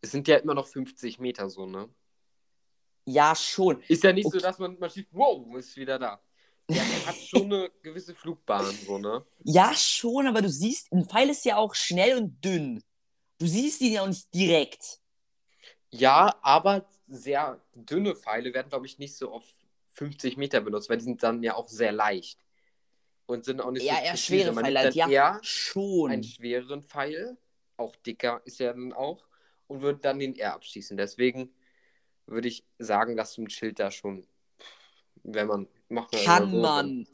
Es 0.00 0.10
sind 0.12 0.28
ja 0.28 0.36
immer 0.36 0.54
noch 0.54 0.66
50 0.66 1.18
Meter 1.18 1.48
so, 1.50 1.66
ne? 1.66 1.88
Ja, 3.04 3.34
schon. 3.34 3.82
Ist 3.88 4.04
ja 4.04 4.12
nicht 4.12 4.26
Okay. 4.26 4.38
so, 4.38 4.42
dass 4.44 4.58
man, 4.58 4.78
man 4.78 4.90
schießt, 4.90 5.08
wow, 5.12 5.56
ist 5.56 5.76
wieder 5.76 5.98
da. 5.98 6.20
Ja, 6.70 6.82
er 6.82 7.06
hat 7.06 7.16
schon 7.16 7.44
eine 7.44 7.70
gewisse 7.82 8.14
Flugbahn, 8.14 8.76
so, 8.86 8.98
ne? 8.98 9.24
Ja, 9.44 9.72
schon, 9.74 10.26
aber 10.26 10.42
du 10.42 10.50
siehst, 10.50 10.92
ein 10.92 11.08
Pfeil 11.08 11.30
ist 11.30 11.44
ja 11.44 11.56
auch 11.56 11.74
schnell 11.74 12.18
und 12.18 12.44
dünn. 12.44 12.82
Du 13.38 13.46
siehst 13.46 13.80
ihn 13.80 13.92
ja 13.92 14.02
auch 14.02 14.08
nicht 14.08 14.32
direkt. 14.34 15.00
Ja, 15.90 16.38
aber 16.42 16.86
sehr 17.06 17.60
dünne 17.74 18.14
Pfeile 18.14 18.52
werden, 18.52 18.68
glaube 18.68 18.86
ich, 18.86 18.98
nicht 18.98 19.16
so 19.16 19.32
auf 19.32 19.44
50 19.90 20.36
Meter 20.36 20.60
benutzt, 20.60 20.88
weil 20.90 20.98
die 20.98 21.04
sind 21.04 21.22
dann 21.22 21.42
ja 21.42 21.54
auch 21.54 21.68
sehr 21.68 21.92
leicht. 21.92 22.44
Und 23.26 23.44
sind 23.44 23.60
auch 23.60 23.70
nicht 23.70 23.84
Ja, 23.84 23.96
so 23.96 24.02
eher 24.02 24.16
schwere 24.16 24.52
Man 24.52 24.64
Pfeile, 24.64 24.82
dann 24.84 24.92
ja. 24.94 25.08
eher 25.08 25.38
Schon. 25.42 26.10
einen 26.10 26.24
schwereren 26.24 26.82
Pfeil, 26.82 27.36
auch 27.76 27.94
dicker 27.96 28.40
ist 28.44 28.60
er 28.60 28.72
dann 28.72 28.92
auch, 28.92 29.26
und 29.66 29.82
würde 29.82 30.00
dann 30.00 30.18
den 30.18 30.34
eher 30.34 30.54
abschießen. 30.54 30.96
Deswegen 30.96 31.54
würde 32.26 32.48
ich 32.48 32.64
sagen, 32.78 33.16
dass 33.16 33.34
so 33.34 33.42
ein 33.42 33.50
Schild 33.50 33.78
da 33.78 33.90
schon, 33.90 34.26
wenn 35.22 35.46
man, 35.46 35.68
macht 35.88 36.12
man 36.12 36.24
Kann 36.24 36.60
man. 36.60 37.06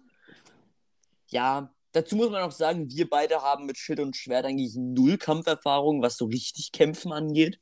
Ja, 1.28 1.73
dazu 1.94 2.16
muss 2.16 2.30
man 2.30 2.42
auch 2.42 2.52
sagen, 2.52 2.88
wir 2.90 3.09
beide 3.09 3.40
haben 3.42 3.66
mit 3.66 3.78
Schild 3.78 4.00
und 4.00 4.16
Schwert 4.16 4.44
eigentlich 4.44 4.74
null 4.76 5.16
Kampferfahrung, 5.16 6.02
was 6.02 6.16
so 6.16 6.26
richtig 6.26 6.72
Kämpfen 6.72 7.12
angeht. 7.12 7.59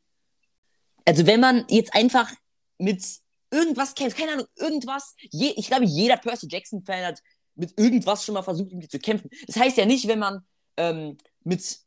Also 1.05 1.27
wenn 1.27 1.40
man 1.40 1.64
jetzt 1.68 1.95
einfach 1.95 2.31
mit 2.79 3.05
irgendwas 3.51 3.95
kämpft, 3.95 4.16
keine 4.16 4.33
Ahnung, 4.33 4.47
irgendwas, 4.57 5.14
je, 5.31 5.53
ich 5.57 5.66
glaube, 5.68 5.85
jeder 5.85 6.16
Percy 6.16 6.49
Jackson-Fan 6.51 7.05
hat 7.05 7.21
mit 7.55 7.79
irgendwas 7.79 8.25
schon 8.25 8.35
mal 8.35 8.42
versucht, 8.42 8.71
irgendwie 8.71 8.88
zu 8.88 8.99
kämpfen. 8.99 9.29
Das 9.47 9.57
heißt 9.57 9.77
ja 9.77 9.85
nicht, 9.85 10.09
wenn 10.09 10.18
man 10.18 10.45
ähm, 10.79 11.18
mit, 11.45 11.79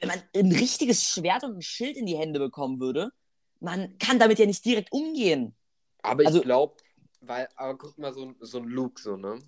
wenn 0.00 0.08
man 0.08 0.22
ein 0.34 0.50
richtiges 0.52 1.04
Schwert 1.04 1.44
und 1.44 1.56
ein 1.56 1.62
Schild 1.62 1.96
in 1.96 2.06
die 2.06 2.16
Hände 2.16 2.40
bekommen 2.40 2.80
würde, 2.80 3.12
man 3.60 3.96
kann 3.98 4.18
damit 4.18 4.38
ja 4.38 4.46
nicht 4.46 4.64
direkt 4.64 4.90
umgehen. 4.92 5.54
Aber 6.02 6.22
ich 6.22 6.28
Also- 6.28 6.40
glaube, 6.40 6.76
weil, 7.20 7.48
aber 7.56 7.78
guck 7.78 7.96
mal, 7.98 8.12
so, 8.12 8.24
ein- 8.26 8.36
so 8.40 8.58
ein 8.58 8.64
Luke, 8.64 9.00
so, 9.00 9.16
ne? 9.16 9.38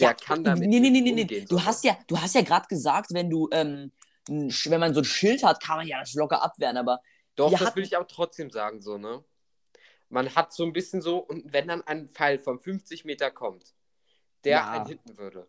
Der 0.00 0.08
Ja, 0.08 0.14
kann 0.14 0.42
damit 0.44 0.68
Nee, 0.68 0.80
nee, 0.80 0.90
nee, 0.90 1.00
nee, 1.00 1.12
nee. 1.12 1.44
Du 1.44 1.62
hast 1.62 1.84
ja, 1.84 1.96
du 2.06 2.18
hast 2.20 2.34
ja 2.34 2.42
gerade 2.42 2.66
gesagt, 2.68 3.12
wenn 3.12 3.28
du, 3.28 3.48
ähm, 3.52 3.92
wenn 4.28 4.80
man 4.80 4.94
so 4.94 5.00
ein 5.00 5.04
Schild 5.04 5.42
hat, 5.44 5.62
kann 5.62 5.78
man 5.78 5.86
ja 5.86 6.00
das 6.00 6.14
locker 6.14 6.42
abwehren, 6.42 6.76
aber 6.76 7.00
Doch, 7.36 7.50
das 7.50 7.60
hatten- 7.60 7.76
will 7.76 7.84
ich 7.84 7.96
aber 7.96 8.06
trotzdem 8.06 8.50
sagen, 8.50 8.80
so, 8.80 8.96
ne? 8.98 9.22
Man 10.08 10.34
hat 10.34 10.52
so 10.52 10.64
ein 10.64 10.72
bisschen 10.72 11.00
so, 11.02 11.18
und 11.18 11.52
wenn 11.52 11.68
dann 11.68 11.82
ein 11.86 12.08
Pfeil 12.10 12.38
von 12.38 12.58
50 12.58 13.04
Meter 13.04 13.30
kommt, 13.30 13.74
der 14.44 14.58
Ja. 14.58 14.70
einen 14.72 14.86
hitten 14.86 15.16
würde, 15.18 15.46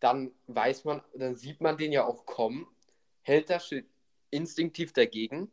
dann 0.00 0.32
weiß 0.46 0.84
man, 0.84 1.02
dann 1.14 1.36
sieht 1.36 1.60
man 1.60 1.76
den 1.76 1.92
ja 1.92 2.04
auch 2.04 2.24
kommen, 2.26 2.66
hält 3.22 3.50
das 3.50 3.66
Schild 3.66 3.86
instinktiv 4.30 4.92
dagegen. 4.92 5.50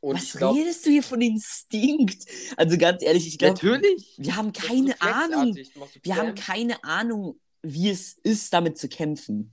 Und 0.00 0.16
was 0.16 0.24
ich 0.24 0.32
glaube, 0.32 0.58
redest 0.58 0.86
du 0.86 0.90
hier 0.90 1.02
von 1.02 1.20
Instinkt? 1.20 2.26
Also 2.56 2.78
ganz 2.78 3.02
ehrlich, 3.02 3.26
ich 3.26 3.38
glaube, 3.38 3.54
natürlich. 3.54 4.14
wir 4.18 4.36
haben 4.36 4.52
keine 4.52 5.00
Ahnung, 5.00 5.56
wir 6.02 6.16
haben 6.16 6.34
keine 6.34 6.82
Ahnung, 6.84 7.40
wie 7.62 7.90
es 7.90 8.14
ist, 8.22 8.52
damit 8.52 8.78
zu 8.78 8.88
kämpfen. 8.88 9.52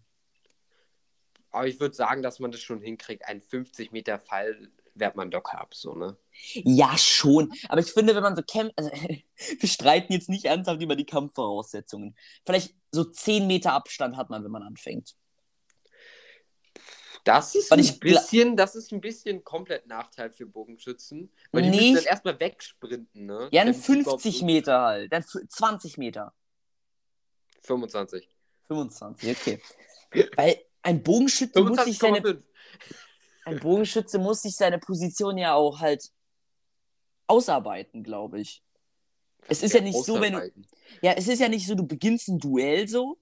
Aber 1.51 1.67
ich 1.67 1.79
würde 1.79 1.95
sagen, 1.95 2.23
dass 2.23 2.39
man 2.39 2.51
das 2.51 2.62
schon 2.62 2.82
hinkriegt. 2.82 3.25
Ein 3.25 3.41
50 3.41 3.91
Meter 3.91 4.19
Pfeil 4.19 4.71
wehrt 4.95 5.15
man 5.15 5.32
locker 5.32 5.60
ab, 5.60 5.73
so, 5.75 5.93
ne? 5.93 6.17
Ja, 6.53 6.97
schon. 6.97 7.51
Aber 7.69 7.82
ich 7.82 7.91
finde, 7.91 8.15
wenn 8.15 8.23
man 8.23 8.36
so 8.36 8.41
kämpft, 8.41 8.77
also 8.77 8.91
wir 9.60 9.69
streiten 9.69 10.13
jetzt 10.13 10.29
nicht 10.29 10.45
ernsthaft 10.45 10.82
über 10.82 10.95
die 10.95 11.06
Kampfvoraussetzungen. 11.06 12.15
Vielleicht 12.45 12.75
so 12.91 13.03
10 13.03 13.47
Meter 13.47 13.73
Abstand 13.73 14.17
hat 14.17 14.29
man, 14.29 14.43
wenn 14.43 14.51
man 14.51 14.63
anfängt. 14.63 15.15
Das 17.23 17.55
ist 17.55 17.71
Weil 17.71 17.79
ein 17.79 17.99
bisschen, 17.99 18.57
das 18.57 18.75
ist 18.75 18.91
ein 18.91 18.99
bisschen 18.99 19.43
komplett 19.45 19.88
Nachteil 19.88 20.29
für 20.31 20.45
Bogenschützen. 20.45 21.31
Weil 21.51 21.62
die 21.63 21.69
Nee, 21.69 21.77
müssen 21.91 21.95
dann 21.95 22.03
erstmal 22.05 22.39
wegsprinten, 22.39 23.25
ne? 23.25 23.47
Ja, 23.51 23.63
dann 23.63 23.73
Damit 23.73 23.83
sie 23.83 23.99
überhaupt 23.99 24.21
50 24.21 24.39
so- 24.39 24.45
Meter 24.45 24.81
halt. 24.81 25.13
Dann 25.13 25.21
f- 25.21 25.47
20 25.47 25.97
Meter. 25.97 26.33
25. 27.62 28.27
25, 28.67 29.38
okay. 29.38 29.62
Weil 30.36 30.59
ein 30.81 31.01
Bogenschütze 31.01 31.62
muss 31.63 31.83
sich 31.86 31.97
seine 31.97 32.19
25,5. 32.19 32.43
ein 33.45 33.59
Bogenschütze 33.59 34.19
muss 34.19 34.41
sich 34.41 34.55
seine 34.55 34.79
Position 34.79 35.38
ja 35.38 35.53
auch 35.53 35.79
halt 35.79 36.12
ausarbeiten, 37.27 38.03
glaube 38.03 38.39
ich. 38.41 38.63
Es 39.47 39.63
ist 39.63 39.73
ja 39.73 39.81
nicht 39.81 39.97
so, 40.03 40.19
wenn 40.21 40.33
du-. 40.33 40.51
Ja, 41.01 41.13
es 41.13 41.27
ist 41.27 41.39
ja 41.39 41.49
nicht 41.49 41.67
so, 41.67 41.75
du 41.75 41.86
beginnst 41.86 42.27
ein 42.29 42.39
Duell 42.39 42.88
so, 42.88 43.17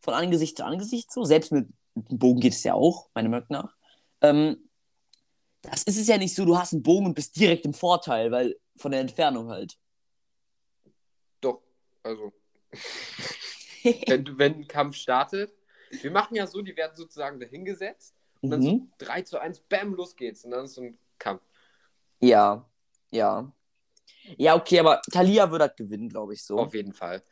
von 0.00 0.14
Angesicht 0.14 0.56
zu 0.58 0.64
Angesicht 0.64 1.10
so, 1.12 1.24
selbst 1.24 1.52
mit, 1.52 1.68
Bogen 1.96 2.40
geht 2.40 2.52
es 2.52 2.62
ja 2.64 2.74
auch, 2.74 3.08
meiner 3.14 3.28
Meinung 3.28 3.48
nach. 3.48 3.76
Ähm, 4.20 4.68
das 5.62 5.82
ist 5.84 5.98
es 5.98 6.06
ja 6.06 6.18
nicht 6.18 6.34
so, 6.34 6.44
du 6.44 6.56
hast 6.56 6.72
einen 6.72 6.82
Bogen 6.82 7.06
und 7.06 7.14
bist 7.14 7.36
direkt 7.36 7.64
im 7.64 7.74
Vorteil, 7.74 8.30
weil 8.30 8.56
von 8.76 8.92
der 8.92 9.00
Entfernung 9.00 9.50
halt. 9.50 9.78
Doch, 11.40 11.62
also. 12.02 12.32
wenn, 14.06 14.24
du, 14.24 14.38
wenn 14.38 14.54
ein 14.54 14.68
Kampf 14.68 14.96
startet, 14.96 15.52
wir 15.90 16.10
machen 16.10 16.36
ja 16.36 16.46
so, 16.46 16.62
die 16.62 16.76
werden 16.76 16.96
sozusagen 16.96 17.40
dahingesetzt 17.40 18.14
und 18.40 18.50
dann 18.50 18.62
so 18.62 18.72
mhm. 18.72 18.92
3 18.98 19.22
zu 19.22 19.40
1, 19.40 19.60
bam, 19.60 19.94
los 19.94 20.14
geht's. 20.14 20.44
Und 20.44 20.50
dann 20.52 20.64
ist 20.64 20.74
so 20.74 20.82
ein 20.82 20.98
Kampf. 21.18 21.42
Ja, 22.20 22.68
ja. 23.10 23.52
Ja, 24.36 24.56
okay, 24.56 24.80
aber 24.80 25.00
Talia 25.10 25.50
würde 25.50 25.64
halt 25.64 25.76
gewinnen, 25.76 26.08
glaube 26.08 26.34
ich 26.34 26.44
so. 26.44 26.58
Auf 26.58 26.74
jeden 26.74 26.92
Fall. 26.92 27.22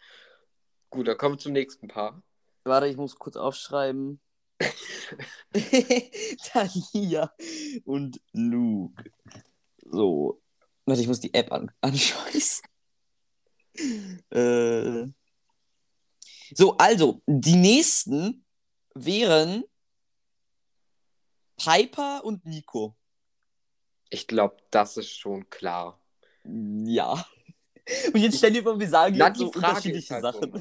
Gut, 0.90 1.08
dann 1.08 1.18
kommen 1.18 1.34
wir 1.34 1.38
zum 1.38 1.52
nächsten 1.52 1.88
Paar. 1.88 2.22
Warte, 2.64 2.86
ich 2.86 2.96
muss 2.96 3.18
kurz 3.18 3.36
aufschreiben. 3.36 4.20
Talia 6.42 7.32
und 7.84 8.20
Luke. 8.32 9.10
So. 9.84 10.40
Warte, 10.86 11.00
ich 11.00 11.08
muss 11.08 11.20
die 11.20 11.32
App 11.34 11.52
an 11.52 11.70
anschmeißen. 11.80 12.64
äh. 14.30 15.06
So, 16.54 16.76
also, 16.76 17.22
die 17.26 17.56
nächsten 17.56 18.44
wären 18.94 19.64
Piper 21.56 22.24
und 22.24 22.44
Nico. 22.44 22.96
Ich 24.10 24.26
glaube, 24.26 24.56
das 24.70 24.96
ist 24.96 25.10
schon 25.10 25.48
klar. 25.50 26.00
Ja. 26.44 27.26
Und 28.12 28.20
jetzt 28.20 28.38
stell 28.38 28.52
dir 28.52 28.62
vor, 28.62 28.78
wir 28.78 28.88
sagen 28.88 29.16
Na, 29.18 29.28
jetzt 29.28 29.40
die 29.40 29.44
so 29.44 29.50
unterschiedliche 29.50 30.14
halt 30.14 30.22
Sachen. 30.22 30.52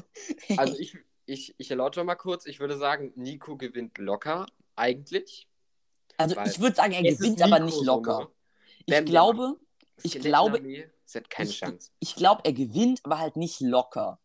so, 0.48 0.56
Also 0.56 0.78
ich, 0.78 0.96
ich, 1.26 1.54
ich 1.58 1.70
erläutere 1.70 2.04
mal 2.04 2.14
kurz. 2.14 2.46
Ich 2.46 2.60
würde 2.60 2.76
sagen, 2.76 3.12
Nico 3.16 3.56
gewinnt 3.56 3.98
locker, 3.98 4.46
eigentlich. 4.76 5.48
Also 6.16 6.36
ich 6.44 6.60
würde 6.60 6.76
sagen, 6.76 6.92
er 6.92 7.04
Es 7.04 7.18
gewinnt 7.18 7.42
aber 7.42 7.58
nicht 7.60 7.82
locker. 7.82 8.30
Ich 8.86 9.04
glaube, 9.04 9.56
ich 10.02 10.20
glaube- 10.20 10.60
Sie 11.06 11.18
hat 11.18 11.28
keine 11.28 11.50
ich, 11.50 11.58
Chance. 11.58 11.90
ich 12.00 12.14
glaube, 12.16 12.42
er 12.44 12.52
gewinnt, 12.54 13.00
aber 13.04 13.18
halt 13.18 13.36
nicht 13.36 13.60
locker. 13.60 14.18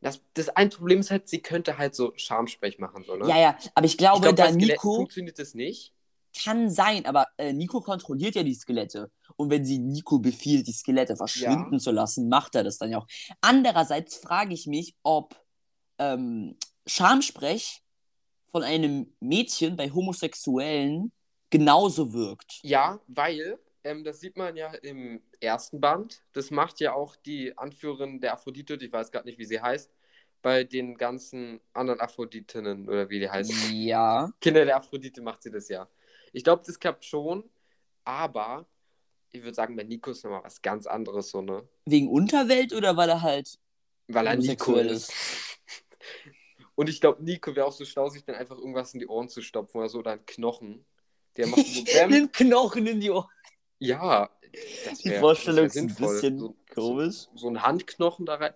Das, 0.00 0.20
das 0.34 0.48
ein 0.50 0.68
Problem 0.70 1.00
ist 1.00 1.10
halt, 1.10 1.28
sie 1.28 1.40
könnte 1.40 1.78
halt 1.78 1.94
so 1.94 2.12
Schamsprech 2.16 2.78
machen. 2.78 3.04
So, 3.06 3.14
ne? 3.16 3.28
Ja, 3.28 3.38
ja, 3.38 3.58
aber 3.74 3.86
ich 3.86 3.92
ich 3.92 3.98
glaube, 3.98 4.20
glaube, 4.22 4.34
da 4.36 4.44
bei 4.44 4.50
Skeletten 4.50 4.72
Nico 4.72 4.94
funktioniert 4.96 5.38
das 5.38 5.54
nicht. 5.54 5.94
kann 6.42 6.68
sein, 6.70 7.06
aber 7.06 7.28
äh, 7.38 7.52
Nico 7.52 7.80
kontrolliert 7.80 8.34
ja 8.34 8.42
die 8.42 8.54
Skelette. 8.54 9.10
Und 9.36 9.48
wenn 9.50 9.64
sie 9.64 9.78
Nico 9.78 10.18
befiehlt, 10.18 10.66
die 10.66 10.72
Skelette 10.72 11.16
verschwinden 11.16 11.78
zu 11.78 11.92
lassen, 11.92 12.28
macht 12.28 12.54
er 12.56 12.64
das 12.64 12.78
dann 12.78 12.90
ja 12.90 12.98
auch. 12.98 13.06
Andererseits 13.40 14.16
frage 14.16 14.52
ich 14.54 14.66
mich, 14.66 14.96
ob 15.02 15.40
ähm, 15.98 16.56
Schamsprech 16.86 17.82
von 18.50 18.62
einem 18.62 19.12
Mädchen 19.20 19.76
bei 19.76 19.90
Homosexuellen 19.90 21.12
genauso 21.50 22.12
wirkt. 22.12 22.60
Ja, 22.62 23.00
weil, 23.06 23.58
ähm, 23.84 24.04
das 24.04 24.20
sieht 24.20 24.36
man 24.36 24.56
ja 24.56 24.72
im 24.74 25.22
ersten 25.40 25.80
Band. 25.80 26.22
Das 26.32 26.50
macht 26.50 26.80
ja 26.80 26.92
auch 26.94 27.16
die 27.16 27.56
Anführerin 27.56 28.20
der 28.20 28.32
Aphrodite, 28.32 28.74
ich 28.80 28.92
weiß 28.92 29.10
gerade 29.10 29.26
nicht, 29.26 29.38
wie 29.38 29.44
sie 29.44 29.60
heißt, 29.60 29.90
bei 30.42 30.64
den 30.64 30.96
ganzen 30.96 31.60
anderen 31.72 32.00
Aphroditinnen 32.00 32.88
oder 32.88 33.10
wie 33.10 33.20
die 33.20 33.28
heißen. 33.28 33.74
Ja. 33.74 34.30
Kinder 34.40 34.64
der 34.64 34.76
Aphrodite 34.76 35.20
macht 35.22 35.42
sie 35.42 35.50
das 35.50 35.68
ja. 35.68 35.88
Ich 36.32 36.44
glaube, 36.44 36.62
das 36.64 36.78
klappt 36.78 37.04
schon, 37.04 37.44
aber 38.04 38.66
ich 39.32 39.42
würde 39.42 39.54
sagen, 39.54 39.76
bei 39.76 39.82
Nico 39.82 40.10
ist 40.10 40.24
nochmal 40.24 40.44
was 40.44 40.62
ganz 40.62 40.86
anderes, 40.86 41.30
so, 41.30 41.42
ne? 41.42 41.66
Wegen 41.84 42.08
Unterwelt 42.08 42.72
oder 42.72 42.96
weil 42.96 43.08
er 43.08 43.22
halt. 43.22 43.58
Weil 44.08 44.26
er 44.26 44.36
Nico 44.36 44.74
ist. 44.74 45.12
Und 46.76 46.88
ich 46.88 47.00
glaube, 47.00 47.22
Nico 47.24 47.56
wäre 47.56 47.66
auch 47.66 47.72
so 47.72 47.84
schlau, 47.84 48.08
sich 48.08 48.24
dann 48.24 48.36
einfach 48.36 48.56
irgendwas 48.56 48.94
in 48.94 49.00
die 49.00 49.08
Ohren 49.08 49.28
zu 49.28 49.40
stopfen 49.42 49.78
oder 49.78 49.88
so, 49.88 49.98
oder 49.98 50.12
einen 50.12 50.26
Knochen. 50.26 50.84
Der 51.36 51.48
macht 51.48 51.66
so 51.66 51.82
Bäm. 51.92 52.10
den 52.10 52.30
Knochen 52.30 52.86
in 52.86 53.00
die 53.00 53.10
Ohren? 53.10 53.28
Ja, 53.78 54.30
das 54.84 54.98
Die 54.98 55.10
wär- 55.10 55.20
Vorstellung 55.20 55.64
das 55.66 55.76
ist 55.76 55.82
ein 55.82 55.94
bisschen 55.96 56.38
so, 56.38 56.56
komisch. 56.72 57.14
So, 57.16 57.36
so 57.36 57.48
ein 57.48 57.62
Handknochen 57.62 58.24
da 58.26 58.36
rein. 58.36 58.54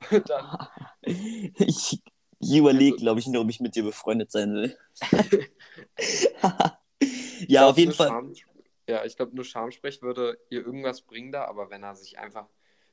Und 0.10 0.28
dann, 0.30 0.68
Ich, 1.02 2.02
ich 2.38 2.56
überlege, 2.56 2.96
glaube 2.96 3.20
ich, 3.20 3.26
nur, 3.26 3.42
ob 3.42 3.50
ich 3.50 3.60
mit 3.60 3.74
dir 3.76 3.82
befreundet 3.82 4.30
sein 4.30 4.52
will. 4.54 4.78
ja, 7.48 7.60
glaub, 7.60 7.70
auf 7.70 7.78
jeden 7.78 7.92
Fall. 7.92 8.08
Scham, 8.08 8.34
ja, 8.88 9.04
ich 9.04 9.16
glaube, 9.16 9.34
nur 9.34 9.44
Schamsprech 9.44 10.02
würde 10.02 10.38
ihr 10.50 10.64
irgendwas 10.64 11.02
bringen 11.02 11.32
da, 11.32 11.44
aber 11.46 11.70
wenn 11.70 11.82
er 11.82 11.96
sich 11.96 12.18
einfach 12.18 12.48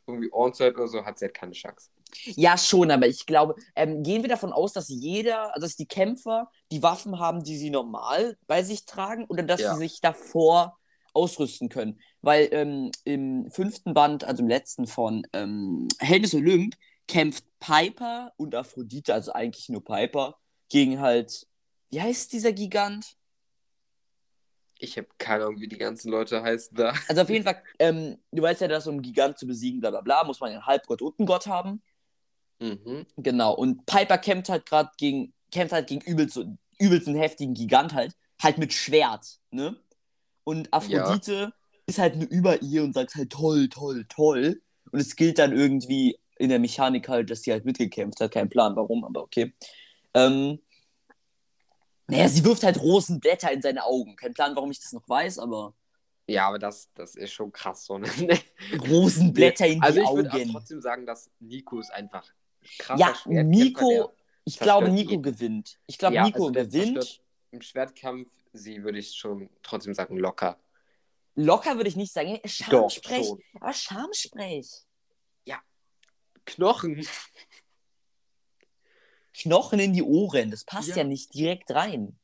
irgendwie 0.07 0.29
zuhält 0.53 0.75
oder 0.75 0.87
so, 0.87 1.05
hat 1.05 1.19
sie 1.19 1.25
halt 1.25 1.33
keine 1.33 1.53
Chance. 1.53 1.89
Ja, 2.25 2.57
schon, 2.57 2.91
aber 2.91 3.07
ich 3.07 3.25
glaube, 3.25 3.55
ähm, 3.75 4.03
gehen 4.03 4.21
wir 4.21 4.29
davon 4.29 4.53
aus, 4.53 4.73
dass 4.73 4.87
jeder, 4.89 5.53
also 5.55 5.65
dass 5.65 5.75
die 5.75 5.87
Kämpfer 5.87 6.49
die 6.71 6.83
Waffen 6.83 7.19
haben, 7.19 7.43
die 7.43 7.57
sie 7.57 7.69
normal 7.69 8.37
bei 8.45 8.63
sich 8.63 8.85
tragen 8.85 9.25
oder 9.25 9.43
dass 9.43 9.61
Ja. 9.61 9.73
sie 9.73 9.79
sich 9.79 9.99
davor 10.01 10.77
ausrüsten 11.13 11.69
können. 11.69 11.99
Weil 12.21 12.49
ähm, 12.51 12.91
im 13.03 13.49
fünften 13.51 13.93
Band, 13.93 14.23
also 14.23 14.43
im 14.43 14.49
letzten 14.49 14.87
von 14.87 15.25
ähm, 15.33 15.87
Helden 15.99 16.23
des 16.23 16.33
Olymp, 16.35 16.75
kämpft 17.07 17.45
Piper 17.59 18.31
und 18.37 18.55
Aphrodite, 18.55 19.13
also 19.13 19.31
eigentlich 19.33 19.69
nur 19.69 19.83
Piper, 19.83 20.35
gegen 20.69 20.99
halt, 20.99 21.47
wie 21.89 22.01
heißt 22.01 22.31
dieser 22.33 22.53
Gigant? 22.53 23.15
Ich 24.83 24.97
habe 24.97 25.07
keine 25.17 25.45
Ahnung, 25.45 25.59
wie 25.61 25.67
die 25.67 25.77
ganzen 25.77 26.11
Leute 26.11 26.43
heißen 26.43 26.75
da. 26.75 26.93
Also 27.07 27.21
auf 27.21 27.29
jeden 27.29 27.43
Fall, 27.45 27.61
ähm, 27.79 28.17
du 28.31 28.41
weißt 28.43 28.61
ja, 28.61 28.67
dass 28.67 28.85
um 28.87 28.95
einen 28.95 29.01
Gigant 29.01 29.37
zu 29.37 29.47
besiegen, 29.47 29.79
bla 29.79 29.91
bla 29.91 30.01
bla, 30.01 30.23
muss 30.23 30.39
man 30.39 30.51
ja 30.51 30.57
einen 30.57 30.65
Halbgott 30.65 31.01
und 31.01 31.17
einen 31.19 31.25
Gott 31.25 31.47
haben. 31.47 31.81
Mhm. 32.59 33.05
Genau, 33.17 33.53
und 33.53 33.85
Piper 33.85 34.17
kämpft 34.17 34.49
halt 34.49 34.65
gerade 34.65 34.89
gegen, 34.97 35.33
kämpft 35.51 35.73
halt 35.73 35.87
gegen 35.87 36.01
übelst, 36.01 36.35
so- 36.35 36.57
übelst 36.79 37.07
einen 37.07 37.17
heftigen 37.17 37.53
Gigant 37.53 37.93
halt, 37.93 38.15
halt 38.41 38.57
mit 38.57 38.73
Schwert, 38.73 39.39
ne? 39.51 39.77
Und 40.43 40.73
Aphrodite 40.73 41.53
ist 41.85 41.99
halt 41.99 42.15
nur 42.17 42.27
über 42.29 42.61
ihr 42.61 42.83
und 42.83 42.93
sagt 42.93 43.15
halt 43.15 43.29
toll, 43.29 43.69
toll, 43.69 44.05
toll. 44.09 44.61
Und 44.91 44.99
es 44.99 45.15
gilt 45.15 45.39
dann 45.39 45.53
irgendwie 45.53 46.17
in 46.37 46.49
der 46.49 46.59
Mechanik 46.59 47.07
halt, 47.07 47.29
dass 47.29 47.41
die 47.41 47.51
halt 47.51 47.65
mitgekämpft 47.65 48.19
hat. 48.19 48.31
Kein 48.31 48.49
Plan, 48.49 48.75
warum, 48.75 49.05
aber 49.05 49.23
okay. 49.23 49.53
Ähm, 50.13 50.59
naja, 52.07 52.27
sie 52.27 52.43
wirft 52.43 52.63
halt 52.63 52.81
Rosenblätter 52.81 53.51
in 53.51 53.61
seine 53.61 53.83
Augen. 53.85 54.15
Kein 54.15 54.33
Plan, 54.33 54.55
warum 54.55 54.71
ich 54.71 54.79
das 54.79 54.93
noch 54.93 55.07
weiß, 55.07 55.39
aber 55.39 55.73
Ja, 56.27 56.47
aber 56.47 56.59
das, 56.59 56.89
das 56.93 57.15
ist 57.15 57.31
schon 57.33 57.51
krass 57.51 57.85
so. 57.85 57.97
Ne? 57.97 58.07
Rosenblätter 58.89 59.67
in 59.67 59.79
die 59.79 59.81
also 59.81 60.01
ich 60.01 60.09
würde 60.09 60.31
Augen. 60.31 60.51
trotzdem 60.51 60.81
sagen, 60.81 61.05
dass 61.05 61.29
Nico 61.39 61.79
ist 61.79 61.91
einfach 61.91 62.25
krasser 62.79 63.15
Ja, 63.29 63.43
Nico, 63.43 64.13
ich 64.45 64.59
glaube, 64.59 64.89
Nico 64.89 65.11
jeden. 65.11 65.23
gewinnt. 65.23 65.79
Ich 65.87 65.97
glaube, 65.97 66.15
Ja, 66.15 66.25
Nico 66.25 66.47
also 66.47 66.51
gewinnt. 66.51 67.21
Im 67.51 67.61
Schwertkampf, 67.61 68.29
sie 68.51 68.83
würde 68.83 68.99
ich 68.99 69.13
schon 69.15 69.49
trotzdem 69.61 69.93
sagen, 69.93 70.17
locker. 70.17 70.57
Locker 71.35 71.75
würde 71.77 71.89
ich 71.89 71.95
nicht 71.95 72.11
sagen. 72.13 72.39
Schamsprech. 72.45 73.25
schon. 73.27 73.39
Aber 73.59 73.73
Schamsprech. 73.73 74.67
Knochen. 76.45 77.07
Knochen 79.33 79.79
in 79.79 79.93
die 79.93 80.03
Ohren. 80.03 80.51
Das 80.51 80.63
passt 80.63 80.89
ja, 80.89 80.97
Ja. 80.97 81.03
nicht 81.03 81.33
direkt 81.33 81.71
rein. 81.71 82.17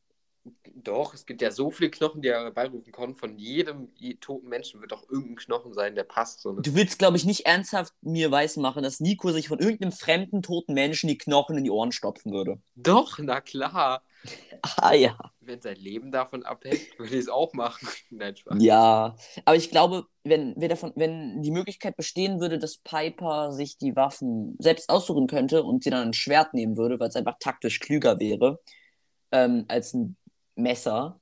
Doch, 0.73 1.13
es 1.13 1.25
gibt 1.25 1.41
ja 1.41 1.51
so 1.51 1.69
viele 1.71 1.91
Knochen, 1.91 2.21
die 2.21 2.29
er 2.29 2.41
herbeirufen 2.43 2.93
kann. 2.93 3.13
Von 3.15 3.37
jedem 3.37 3.89
je- 3.95 4.15
toten 4.15 4.47
Menschen 4.47 4.79
wird 4.79 4.91
doch 4.93 5.03
irgendein 5.09 5.35
Knochen 5.35 5.73
sein, 5.73 5.95
der 5.95 6.05
passt. 6.05 6.41
So 6.41 6.53
ne? 6.53 6.61
Du 6.61 6.73
willst, 6.73 6.97
glaube 6.97 7.17
ich, 7.17 7.25
nicht 7.25 7.45
ernsthaft 7.45 7.93
mir 8.01 8.31
weismachen, 8.31 8.81
dass 8.81 8.99
Nico 9.01 9.31
sich 9.31 9.49
von 9.49 9.59
irgendeinem 9.59 9.91
fremden 9.91 10.41
toten 10.41 10.73
Menschen 10.73 11.07
die 11.09 11.17
Knochen 11.17 11.57
in 11.57 11.65
die 11.65 11.69
Ohren 11.71 11.91
stopfen 11.91 12.31
würde. 12.31 12.61
Doch, 12.75 13.19
na 13.19 13.41
klar. 13.41 14.03
Ah 14.62 14.93
ja. 14.93 15.17
Wenn 15.39 15.62
sein 15.62 15.77
Leben 15.77 16.12
davon 16.12 16.43
abhängt, 16.43 16.82
würde 16.99 17.13
ich 17.13 17.21
es 17.21 17.29
auch 17.29 17.53
machen. 17.53 17.88
Nein, 18.10 18.36
Spaß. 18.36 18.62
Ja. 18.62 19.15
Aber 19.45 19.55
ich 19.55 19.69
glaube, 19.69 20.05
wenn, 20.23 20.60
wir 20.60 20.69
davon, 20.69 20.91
wenn 20.95 21.41
die 21.41 21.51
Möglichkeit 21.51 21.95
bestehen 21.95 22.39
würde, 22.39 22.60
dass 22.60 22.77
Piper 22.77 23.51
sich 23.51 23.77
die 23.77 23.95
Waffen 23.95 24.55
selbst 24.60 24.89
aussuchen 24.89 25.27
könnte 25.27 25.63
und 25.63 25.84
sie 25.84 25.89
dann 25.89 26.10
ein 26.10 26.13
Schwert 26.13 26.53
nehmen 26.53 26.77
würde, 26.77 26.99
weil 26.99 27.10
es 27.10 27.15
einfach 27.15 27.38
taktisch 27.39 27.79
klüger 27.79 28.19
wäre 28.19 28.60
ähm, 29.32 29.65
als 29.67 29.93
ein 29.93 30.17
Messer, 30.55 31.19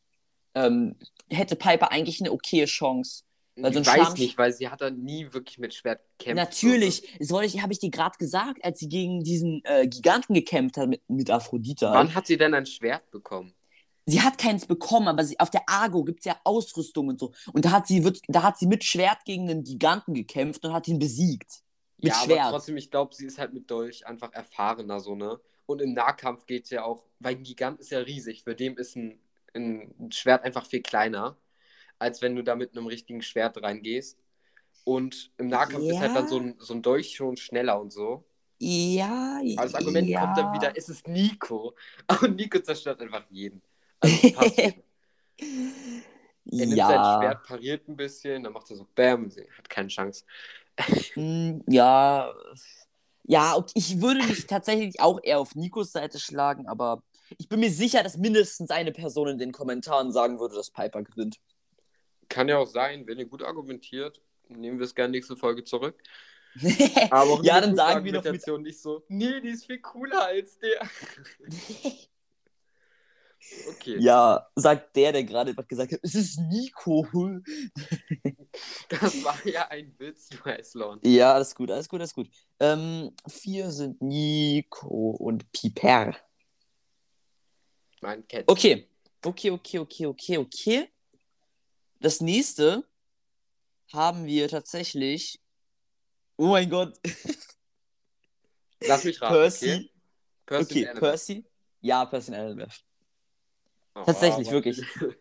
ähm, 0.56 0.96
hätte 1.30 1.56
Piper 1.56 1.92
eigentlich 1.92 2.20
eine 2.22 2.32
okaye 2.32 2.66
Chance. 2.66 3.24
Weil 3.60 3.74
so 3.74 3.80
ich 3.80 3.88
weiß 3.88 3.96
Schamsch- 3.96 4.20
nicht, 4.20 4.38
weil 4.38 4.54
sie 4.54 4.70
hat 4.70 4.82
dann 4.82 5.04
nie 5.04 5.34
wirklich 5.34 5.58
mit 5.58 5.74
Schwert 5.74 6.02
gekämpft. 6.18 6.36
Natürlich, 6.44 7.18
das 7.18 7.32
wollte 7.32 7.48
ich, 7.48 7.62
habe 7.62 7.74
ich 7.74 7.80
dir 7.80 7.90
gerade 7.90 8.18
gesagt, 8.18 8.64
als 8.64 8.80
sie 8.80 8.88
gegen 8.88 9.24
diesen 9.24 9.62
äh, 9.66 9.88
Giganten 9.88 10.36
gekämpft 10.36 10.78
hat 10.78 10.88
mit, 10.88 11.02
mit 11.10 11.32
Aphrodite. 11.32 11.90
Wann 11.92 12.14
hat 12.14 12.28
sie 12.28 12.38
denn 12.38 12.54
ein 12.54 12.66
Schwert 12.66 13.10
bekommen? 13.10 13.54
Sie 14.06 14.22
hat 14.22 14.38
keins 14.38 14.66
bekommen, 14.66 15.08
aber 15.10 15.26
sie, 15.26 15.40
auf 15.40 15.50
der 15.50 15.68
Argo 15.68 16.04
gibt 16.04 16.20
es 16.20 16.26
ja 16.26 16.40
Ausrüstung 16.44 17.10
und 17.10 17.20
so. 17.20 17.34
Und 17.52 17.66
da 17.66 17.72
hat 17.72 17.88
sie, 17.88 18.04
wird, 18.04 18.22
da 18.28 18.44
hat 18.44 18.58
sie 18.58 18.68
mit 18.68 18.84
Schwert 18.84 19.26
gegen 19.26 19.50
einen 19.50 19.64
Giganten 19.64 20.14
gekämpft 20.14 20.64
und 20.64 20.72
hat 20.72 20.88
ihn 20.88 21.00
besiegt. 21.00 21.64
Mit 21.98 22.14
ja, 22.14 22.16
Schwert. 22.24 22.40
aber 22.42 22.52
trotzdem, 22.52 22.78
ich 22.78 22.92
glaube, 22.92 23.14
sie 23.16 23.26
ist 23.26 23.38
halt 23.38 23.54
mit 23.54 23.70
Dolch 23.70 24.06
einfach 24.06 24.32
erfahrener, 24.34 25.00
so, 25.00 25.16
ne? 25.16 25.40
Und 25.66 25.82
im 25.82 25.94
Nahkampf 25.94 26.46
geht 26.46 26.66
es 26.66 26.70
ja 26.70 26.84
auch, 26.84 27.04
weil 27.20 27.36
ein 27.36 27.44
Gigant 27.44 27.82
ist 27.82 27.90
ja 27.90 28.00
riesig, 28.00 28.44
für 28.44 28.56
dem 28.56 28.78
ist 28.78 28.96
ein, 28.96 29.20
ein 29.54 30.12
Schwert 30.12 30.44
einfach 30.44 30.66
viel 30.66 30.82
kleiner, 30.82 31.36
als 32.00 32.22
wenn 32.22 32.36
du 32.36 32.44
da 32.44 32.56
mit 32.56 32.76
einem 32.76 32.88
richtigen 32.88 33.22
Schwert 33.22 33.62
reingehst. 33.62 34.18
Und 34.84 35.32
im 35.38 35.48
Nahkampf 35.48 35.86
ist 35.86 36.00
halt 36.00 36.14
Ja. 36.14 36.22
dann 36.22 36.28
so 36.28 36.40
ein, 36.40 36.56
so 36.60 36.74
ein 36.74 36.82
Dolch 36.82 37.16
schon 37.16 37.38
schneller 37.38 37.80
und 37.80 37.92
so. 37.92 38.26
Ja, 38.60 39.40
Aber 39.58 39.64
das 39.64 39.76
Argument 39.76 40.08
ja. 40.08 40.22
kommt 40.22 40.38
dann 40.38 40.54
wieder, 40.54 40.76
es 40.76 40.90
ist 40.90 41.08
Nico. 41.08 41.76
Und 42.22 42.38
Nico 42.38 42.60
zerstört 42.60 43.00
einfach 43.02 43.24
jeden. 43.30 43.62
Also. 44.02 44.34
Er 46.50 46.66
nimmt 46.66 46.78
sein 46.78 46.96
ja. 46.96 47.20
Schwert, 47.20 47.44
pariert 47.44 47.88
ein 47.90 47.98
bisschen, 47.98 48.44
dann 48.44 48.54
macht 48.54 48.70
er 48.70 48.78
so 48.78 48.88
Bam, 48.96 49.30
sie 49.30 49.46
hat 49.58 49.70
keine 49.70 49.90
Chance. 49.90 50.24
Mm, 51.16 51.60
ja. 51.68 52.34
Ja, 53.24 53.66
ich 53.74 54.00
würde 54.02 54.24
mich 54.24 54.48
tatsächlich 54.48 55.02
auch 55.02 55.20
eher 55.22 55.40
auf 55.40 55.56
Nikos 55.56 55.92
Seite 55.92 56.20
schlagen, 56.20 56.66
aber 56.68 57.04
ich 57.38 57.50
bin 57.50 57.60
mir 57.60 57.70
sicher, 57.70 58.02
dass 58.02 58.16
mindestens 58.16 58.70
eine 58.72 58.94
Person 58.94 59.28
in 59.28 59.38
den 59.38 59.52
Kommentaren 59.52 60.14
sagen 60.14 60.40
würde, 60.40 60.56
dass 60.56 60.72
Piper 60.72 61.04
gewinnt. 61.04 61.38
Kann 62.30 62.50
ja 62.50 62.58
auch 62.58 62.68
sein, 62.68 63.08
wenn 63.08 63.18
ihr 63.20 63.26
gut 63.26 63.44
argumentiert, 63.44 64.22
nehmen 64.50 64.80
wir 64.80 64.86
es 64.86 64.96
gerne 64.96 65.12
nächste 65.12 65.36
Folge 65.38 65.64
zurück. 65.64 66.02
Aber 67.12 67.40
Ja, 67.44 67.62
dann 67.62 67.76
sagen 67.76 68.04
wir 68.04 68.14
doch 68.14 68.24
mit- 68.24 68.48
nicht 68.64 68.80
so, 68.80 69.04
nee, 69.08 69.40
die 69.42 69.50
ist 69.50 69.66
viel 69.66 69.80
cooler 69.80 70.26
als 70.26 70.58
der. 70.60 70.82
Okay. 73.68 74.00
Ja, 74.00 74.48
sagt 74.56 74.96
der, 74.96 75.12
der 75.12 75.24
gerade 75.24 75.52
einfach 75.52 75.68
gesagt 75.68 75.92
hat, 75.92 76.00
es 76.04 76.16
ist 76.16 76.40
Nico. 76.40 77.08
Das 78.90 79.24
war 79.24 79.38
ja 79.46 79.68
ein 79.70 79.94
Witz, 80.00 80.30
Weißlon. 80.44 81.00
Ja, 81.04 81.34
alles 81.34 81.54
gut, 81.54 81.70
alles 81.72 81.88
gut, 81.88 82.00
alles 82.00 82.14
gut. 82.14 82.30
Ähm, 82.60 83.12
vier 83.28 83.70
sind 83.72 84.02
Nico 84.02 85.12
und 85.12 85.52
Piper. 85.52 86.16
Mein 88.02 88.28
Cat. 88.28 88.44
Okay, 88.48 88.88
okay, 89.24 89.52
okay, 89.52 89.80
okay, 89.80 90.06
okay, 90.08 90.38
okay. 90.38 90.90
Das 92.00 92.22
nächste 92.22 92.88
haben 93.94 94.26
wir 94.26 94.48
tatsächlich. 94.50 95.42
Oh 96.38 96.48
mein 96.48 96.70
Gott. 96.70 97.00
Lass 98.82 99.04
mich 99.04 99.22
raten. 99.22 99.34
Percy. 99.34 99.72
Okay, 99.74 99.90
Percy. 100.46 100.88
Okay. 100.90 101.00
Percy. 101.00 101.46
Ja, 101.82 102.06
Percy 102.06 102.34
Annabeth. 102.36 102.84
Oh, 103.96 104.04
tatsächlich, 104.04 104.48
aber- 104.48 104.56
wirklich. 104.58 104.82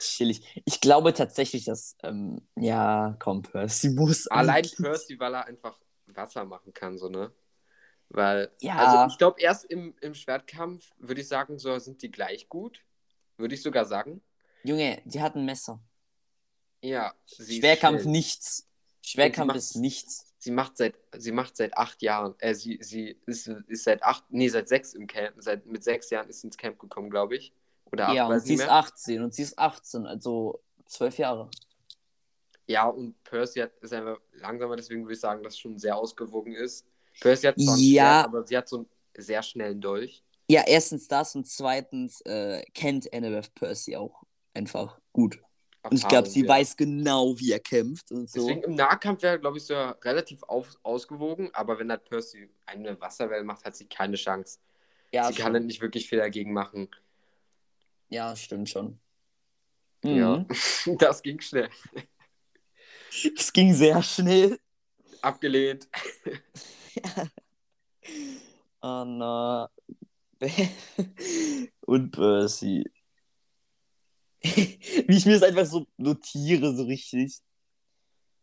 Chillig. 0.00 0.62
Ich 0.64 0.80
glaube 0.80 1.12
tatsächlich, 1.12 1.64
dass. 1.66 1.96
Ähm, 2.02 2.40
ja, 2.56 3.16
komm, 3.18 3.42
Percy 3.42 3.90
muss. 3.90 4.26
Allein 4.28 4.56
eigentlich- 4.56 4.76
Percy, 4.76 5.18
weil 5.20 5.34
er 5.34 5.44
einfach 5.46 5.78
Wasser 6.06 6.44
machen 6.44 6.72
kann, 6.72 6.98
so, 6.98 7.08
ne? 7.08 7.32
Weil, 8.08 8.50
Ja. 8.60 8.76
also 8.76 9.12
ich 9.12 9.18
glaube, 9.18 9.40
erst 9.40 9.66
im, 9.66 9.94
im 10.00 10.14
Schwertkampf 10.14 10.90
würde 10.98 11.20
ich 11.20 11.28
sagen, 11.28 11.58
so 11.58 11.78
sind 11.78 12.02
die 12.02 12.10
gleich 12.10 12.48
gut. 12.48 12.82
Würde 13.36 13.54
ich 13.54 13.62
sogar 13.62 13.84
sagen. 13.84 14.20
Junge, 14.64 15.00
die 15.04 15.20
hat 15.20 15.34
ein 15.36 15.44
Messer. 15.44 15.80
Ja. 16.82 17.14
sie 17.26 17.42
ist 17.42 17.58
Schwerkampf 17.60 18.04
nichts. 18.04 18.66
Schwerkampf 19.02 19.54
ist 19.54 19.76
nichts. 19.76 20.26
Sie 20.38 20.50
macht 20.50 20.78
seit, 20.78 20.94
sie 21.18 21.32
macht 21.32 21.56
seit 21.56 21.76
acht 21.76 22.00
Jahren, 22.00 22.34
äh, 22.38 22.54
sie, 22.54 22.78
sie 22.80 23.18
ist, 23.26 23.46
ist 23.46 23.84
seit 23.84 24.02
acht, 24.02 24.24
nee, 24.30 24.48
seit 24.48 24.68
sechs 24.68 24.94
im 24.94 25.06
Camp, 25.06 25.34
seit, 25.38 25.66
mit 25.66 25.84
sechs 25.84 26.08
Jahren 26.08 26.30
ist 26.30 26.40
sie 26.40 26.46
ins 26.46 26.56
Camp 26.56 26.78
gekommen, 26.78 27.10
glaube 27.10 27.36
ich. 27.36 27.52
Oder 27.92 28.08
acht, 28.08 28.14
Ja, 28.16 28.26
und 28.26 28.40
sie 28.40 28.54
ist 28.54 28.60
mehr. 28.60 28.72
18 28.72 29.22
und 29.22 29.34
sie 29.34 29.42
ist 29.42 29.58
18, 29.58 30.06
also 30.06 30.62
zwölf 30.86 31.18
Jahre. 31.18 31.50
Ja, 32.66 32.86
und 32.86 33.22
Percy 33.24 33.60
hat, 33.60 33.72
ist 33.80 33.92
einfach 33.92 34.18
langsamer, 34.32 34.76
deswegen 34.76 35.02
würde 35.02 35.14
ich 35.14 35.20
sagen, 35.20 35.42
dass 35.42 35.54
es 35.54 35.58
schon 35.58 35.78
sehr 35.78 35.96
ausgewogen 35.96 36.54
ist. 36.54 36.86
Percy 37.20 37.46
hat 37.48 37.56
zwar 37.60 37.76
Ja. 37.76 38.02
Schwert, 38.04 38.24
aber 38.24 38.46
sie 38.46 38.56
hat 38.56 38.68
so 38.68 38.76
einen 38.78 38.86
sehr 39.18 39.42
schnellen 39.42 39.80
Dolch. 39.80 40.22
Ja, 40.48 40.64
erstens 40.66 41.06
das 41.06 41.34
und 41.34 41.46
zweitens 41.46 42.22
äh, 42.22 42.62
kennt 42.72 43.12
Annabeth 43.12 43.54
Percy 43.54 43.96
auch 43.96 44.22
einfach 44.54 45.00
gut. 45.12 45.40
Und 45.82 45.94
ich 45.94 46.06
glaube, 46.08 46.28
Erfahrung, 46.28 46.30
sie 46.30 46.42
ja. 46.42 46.48
weiß 46.48 46.76
genau, 46.76 47.38
wie 47.38 47.52
er 47.52 47.60
kämpft 47.60 48.12
und 48.12 48.28
so. 48.30 48.40
Deswegen 48.40 48.62
im 48.64 48.74
Nahkampf 48.74 49.22
wäre, 49.22 49.40
glaube 49.40 49.58
ich, 49.58 49.64
so 49.64 49.74
relativ 49.74 50.42
auf, 50.44 50.78
ausgewogen, 50.82 51.50
aber 51.54 51.78
wenn 51.78 51.90
halt 51.90 52.04
Percy 52.04 52.50
eine 52.66 53.00
Wasserwelle 53.00 53.44
macht, 53.44 53.64
hat 53.64 53.76
sie 53.76 53.86
keine 53.88 54.16
Chance. 54.16 54.58
ja, 55.12 55.24
sie 55.28 55.34
kann 55.34 55.46
schon. 55.48 55.54
halt 55.54 55.64
nicht 55.66 55.80
wirklich 55.80 56.08
viel 56.08 56.18
dagegen 56.18 56.52
machen. 56.52 56.88
ja, 58.08 58.34
stimmt 58.36 58.68
schon. 58.68 59.00
Ja, 60.04 60.44
Mhm. 60.44 60.46
das 60.98 61.22
ging 61.22 61.40
schnell. 61.40 61.68
Es 63.36 63.52
ging 63.52 63.74
sehr 63.74 64.02
schnell. 64.02 64.58
Abgelehnt. 65.22 65.88
Anna 68.80 69.70
und 71.86 72.10
Percy. 72.12 72.84
Wie 74.42 75.16
ich 75.16 75.26
mir 75.26 75.34
das 75.34 75.42
einfach 75.42 75.66
so 75.66 75.86
notiere, 75.96 76.74
so 76.74 76.84
richtig. 76.84 77.40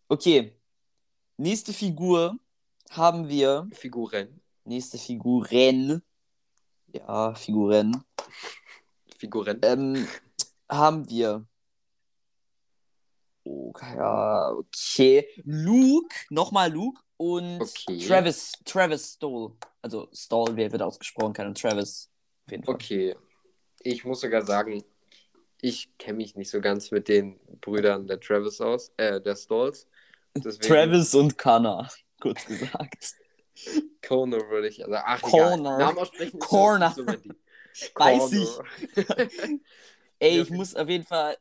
Okay. 0.08 0.54
Nächste 1.38 1.74
Figur 1.74 2.38
haben 2.92 3.28
wir. 3.28 3.68
Figuren. 3.74 4.42
Nächste 4.64 4.98
Figuren. 4.98 6.02
Ja, 6.94 7.34
Figuren. 7.34 8.04
Figuren. 9.18 9.60
Ähm, 9.64 10.08
haben 10.70 11.10
wir. 11.10 11.46
Oh, 13.44 13.74
ja, 13.96 14.52
okay. 14.52 15.28
Luke, 15.46 16.16
nochmal 16.30 16.72
Luke 16.72 17.02
und 17.18 17.62
Okay. 17.62 18.06
Travis, 18.06 18.52
Travis 18.66 19.14
Stoll. 19.14 19.56
Also 19.82 20.10
Stoll, 20.14 20.56
wer 20.56 20.72
wird 20.72 20.82
ausgesprochen, 20.82 21.34
keine 21.34 21.54
Travis. 21.54 22.12
Auf 22.46 22.52
jeden 22.52 22.64
Fall. 22.64 22.76
Okay. 22.76 23.16
Ich 23.82 24.04
muss 24.04 24.22
sogar 24.22 24.46
sagen, 24.46 24.84
ich 25.62 25.90
kenne 25.98 26.18
mich 26.18 26.36
nicht 26.36 26.50
so 26.50 26.62
ganz 26.62 26.92
mit 26.92 27.08
den 27.08 27.40
Brüdern 27.62 28.08
der 28.08 28.20
Travis 28.20 28.62
aus, 28.62 28.92
äh, 28.98 29.20
der 29.22 29.36
Stalls. 29.36 29.88
Deswegen 30.36 30.68
Travis 30.68 31.16
und 31.16 31.38
Connor, 31.38 31.90
kurz 32.22 32.46
gesagt. 32.46 33.16
Corner 34.06 34.38
würde 34.50 34.68
ich, 34.68 34.84
also 34.86 34.98
ach, 35.04 35.24
egal. 35.24 35.58
Namen 35.58 35.98
aussprechen 35.98 36.38
nicht 36.38 36.96
so. 36.96 37.06
Weiß 37.96 38.32
Corner. 38.32 38.64
Ey, 40.20 40.42
ich 40.42 40.50
muss 40.50 40.76
auf 40.76 40.90
jeden 40.90 41.06
Fall 41.06 41.38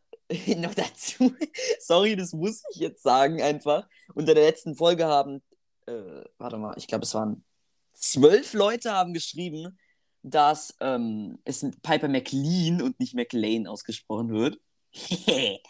noch 0.56 0.74
dazu. 0.74 1.34
Sorry, 1.78 2.16
das 2.16 2.32
muss 2.32 2.62
ich 2.72 2.80
jetzt 2.80 3.02
sagen 3.02 3.40
einfach. 3.40 3.88
Unter 4.14 4.34
der 4.34 4.44
letzten 4.44 4.74
Folge 4.74 5.06
haben, 5.06 5.42
äh, 5.86 6.24
warte 6.38 6.58
mal, 6.58 6.74
ich 6.76 6.86
glaube, 6.86 7.04
es 7.04 7.14
waren 7.14 7.44
zwölf 7.92 8.52
Leute 8.52 8.92
haben 8.92 9.14
geschrieben, 9.14 9.78
dass 10.28 10.76
ähm, 10.80 11.38
es 11.44 11.64
Piper 11.82 12.08
McLean 12.08 12.82
und 12.82 12.98
nicht 12.98 13.14
McLean 13.14 13.66
ausgesprochen 13.66 14.30
wird. 14.30 14.58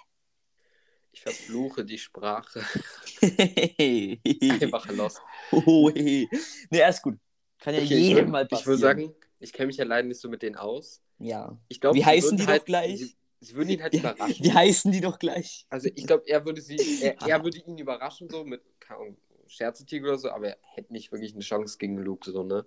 Ich 1.13 1.23
verfluche 1.23 1.85
die 1.85 1.97
Sprache. 1.99 2.63
nee, 3.23 4.21
Einfach 4.51 4.87
los. 4.91 5.17
alles 6.71 7.03
gut. 7.03 7.19
Kann 7.59 7.75
ja 7.75 7.81
Okay, 7.81 7.95
ich 7.95 8.01
jedem 8.09 8.17
würde 8.17 8.31
mal 8.31 8.43
ich 8.45 8.49
passieren. 8.51 8.67
würd 8.69 8.81
sagen, 8.81 9.15
ich 9.41 9.53
kenne 9.53 9.69
mich 9.69 9.77
ja 9.79 9.85
leider 9.85 10.07
nicht 10.09 10.21
so 10.21 10.29
mit 10.29 10.43
denen 10.43 10.57
aus. 10.57 11.01
ja. 11.19 11.59
Ich 11.69 11.81
glaub, 11.81 11.95
Wie 11.95 12.01
sie 12.01 12.05
heißen 12.05 12.37
die 12.37 12.45
doch 12.45 12.51
halt, 12.53 12.67
gleich? 12.67 12.99
Sie, 12.99 13.17
sie 13.41 13.55
würden 13.55 13.71
ihn 13.71 13.83
halt 13.83 13.93
Wie, 13.95 13.99
überraschen. 13.99 14.45
wie 14.45 14.53
heißen 14.53 14.93
die 14.93 15.01
doch 15.01 15.19
gleich? 15.19 15.67
Also 15.71 15.89
ich 15.95 16.07
glaube, 16.07 16.25
er 16.27 16.45
würde 16.45 16.61
sie, 16.61 16.77
er, 17.03 17.21
er 17.27 17.43
würde 17.43 17.59
ihn 17.59 17.79
überraschen, 17.79 18.29
so 18.29 18.45
mit 18.45 18.63
Scherzetiger 19.47 20.09
oder 20.09 20.19
so, 20.19 20.31
aber 20.31 20.49
er 20.49 20.59
hätte 20.75 20.93
nicht 20.93 21.13
wirklich 21.13 21.33
eine 21.33 21.43
Chance 21.43 21.79
gegen 21.79 21.97
Luke, 21.97 22.31
so, 22.31 22.43
ne? 22.43 22.67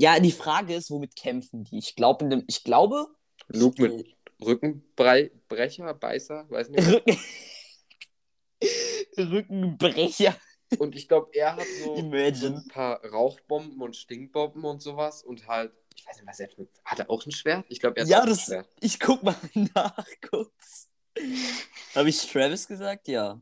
Ja, 0.00 0.20
die 0.20 0.30
Frage 0.30 0.74
ist, 0.76 0.90
womit 0.92 1.16
kämpfen 1.16 1.64
die? 1.64 1.78
Ich, 1.78 1.96
glaub, 1.96 2.22
in 2.22 2.30
dem, 2.30 2.44
ich 2.46 2.62
glaube. 2.62 3.08
Luke 3.48 3.82
mit 3.82 4.06
Rückenbrecher, 4.40 5.92
Beißer, 5.94 6.48
weiß 6.48 6.68
nicht. 6.68 6.86
Rücken... 6.86 7.18
Rückenbrecher. 9.18 10.36
Und 10.78 10.94
ich 10.94 11.08
glaube, 11.08 11.30
er 11.32 11.56
hat 11.56 11.66
so, 11.82 11.96
Imagine. 11.96 12.58
ein 12.58 12.68
paar 12.68 13.04
Rauchbomben 13.04 13.80
und 13.82 13.96
Stinkbomben 13.96 14.64
und 14.64 14.80
sowas 14.82 15.24
und 15.24 15.48
halt, 15.48 15.72
ich 15.96 16.06
weiß 16.06 16.18
nicht, 16.18 16.28
was 16.28 16.38
er 16.38 16.48
für, 16.50 16.68
hat 16.84 17.00
er 17.00 17.10
auch 17.10 17.26
ein 17.26 17.32
Schwert? 17.32 17.66
Ich 17.68 17.80
glaube, 17.80 17.96
er 17.96 18.02
hat 18.04 18.08
Ja, 18.10 18.18
auch 18.18 18.22
ein 18.22 18.28
das. 18.28 18.44
Schwert. 18.44 18.68
Ich 18.80 19.00
guck 19.00 19.22
mal 19.24 19.34
nach 19.74 20.06
kurz. 20.30 20.90
Habe 21.96 22.08
ich 22.08 22.24
Travis 22.30 22.68
gesagt? 22.68 23.08
Ja. 23.08 23.40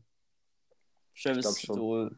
Travis 1.21 1.61
glaub 1.61 2.12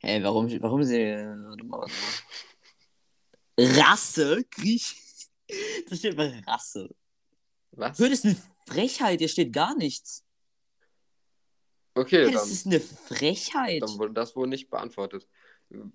Hä, 0.00 0.22
warum, 0.22 0.48
warum 0.62 0.82
sie. 0.82 1.14
Warte 1.16 1.64
mal, 1.64 1.78
warte 1.80 1.92
mal. 1.94 3.70
Rasse? 3.80 4.44
Griech. 4.50 4.94
Da 5.88 5.96
steht 5.96 6.16
mal 6.16 6.42
Rasse. 6.46 6.88
Was? 7.72 7.98
Hör, 7.98 8.08
das 8.08 8.20
ist 8.20 8.24
eine 8.26 8.36
Frechheit, 8.66 9.18
hier 9.18 9.28
steht 9.28 9.52
gar 9.52 9.74
nichts. 9.76 10.24
Okay, 11.94 12.26
Hä, 12.26 12.30
das 12.32 12.42
dann, 12.42 12.52
ist 12.52 12.66
eine 12.66 12.80
Frechheit. 12.80 13.82
dann 13.82 13.98
wurde 13.98 14.12
das 14.12 14.36
wohl 14.36 14.46
nicht 14.46 14.70
beantwortet. 14.70 15.26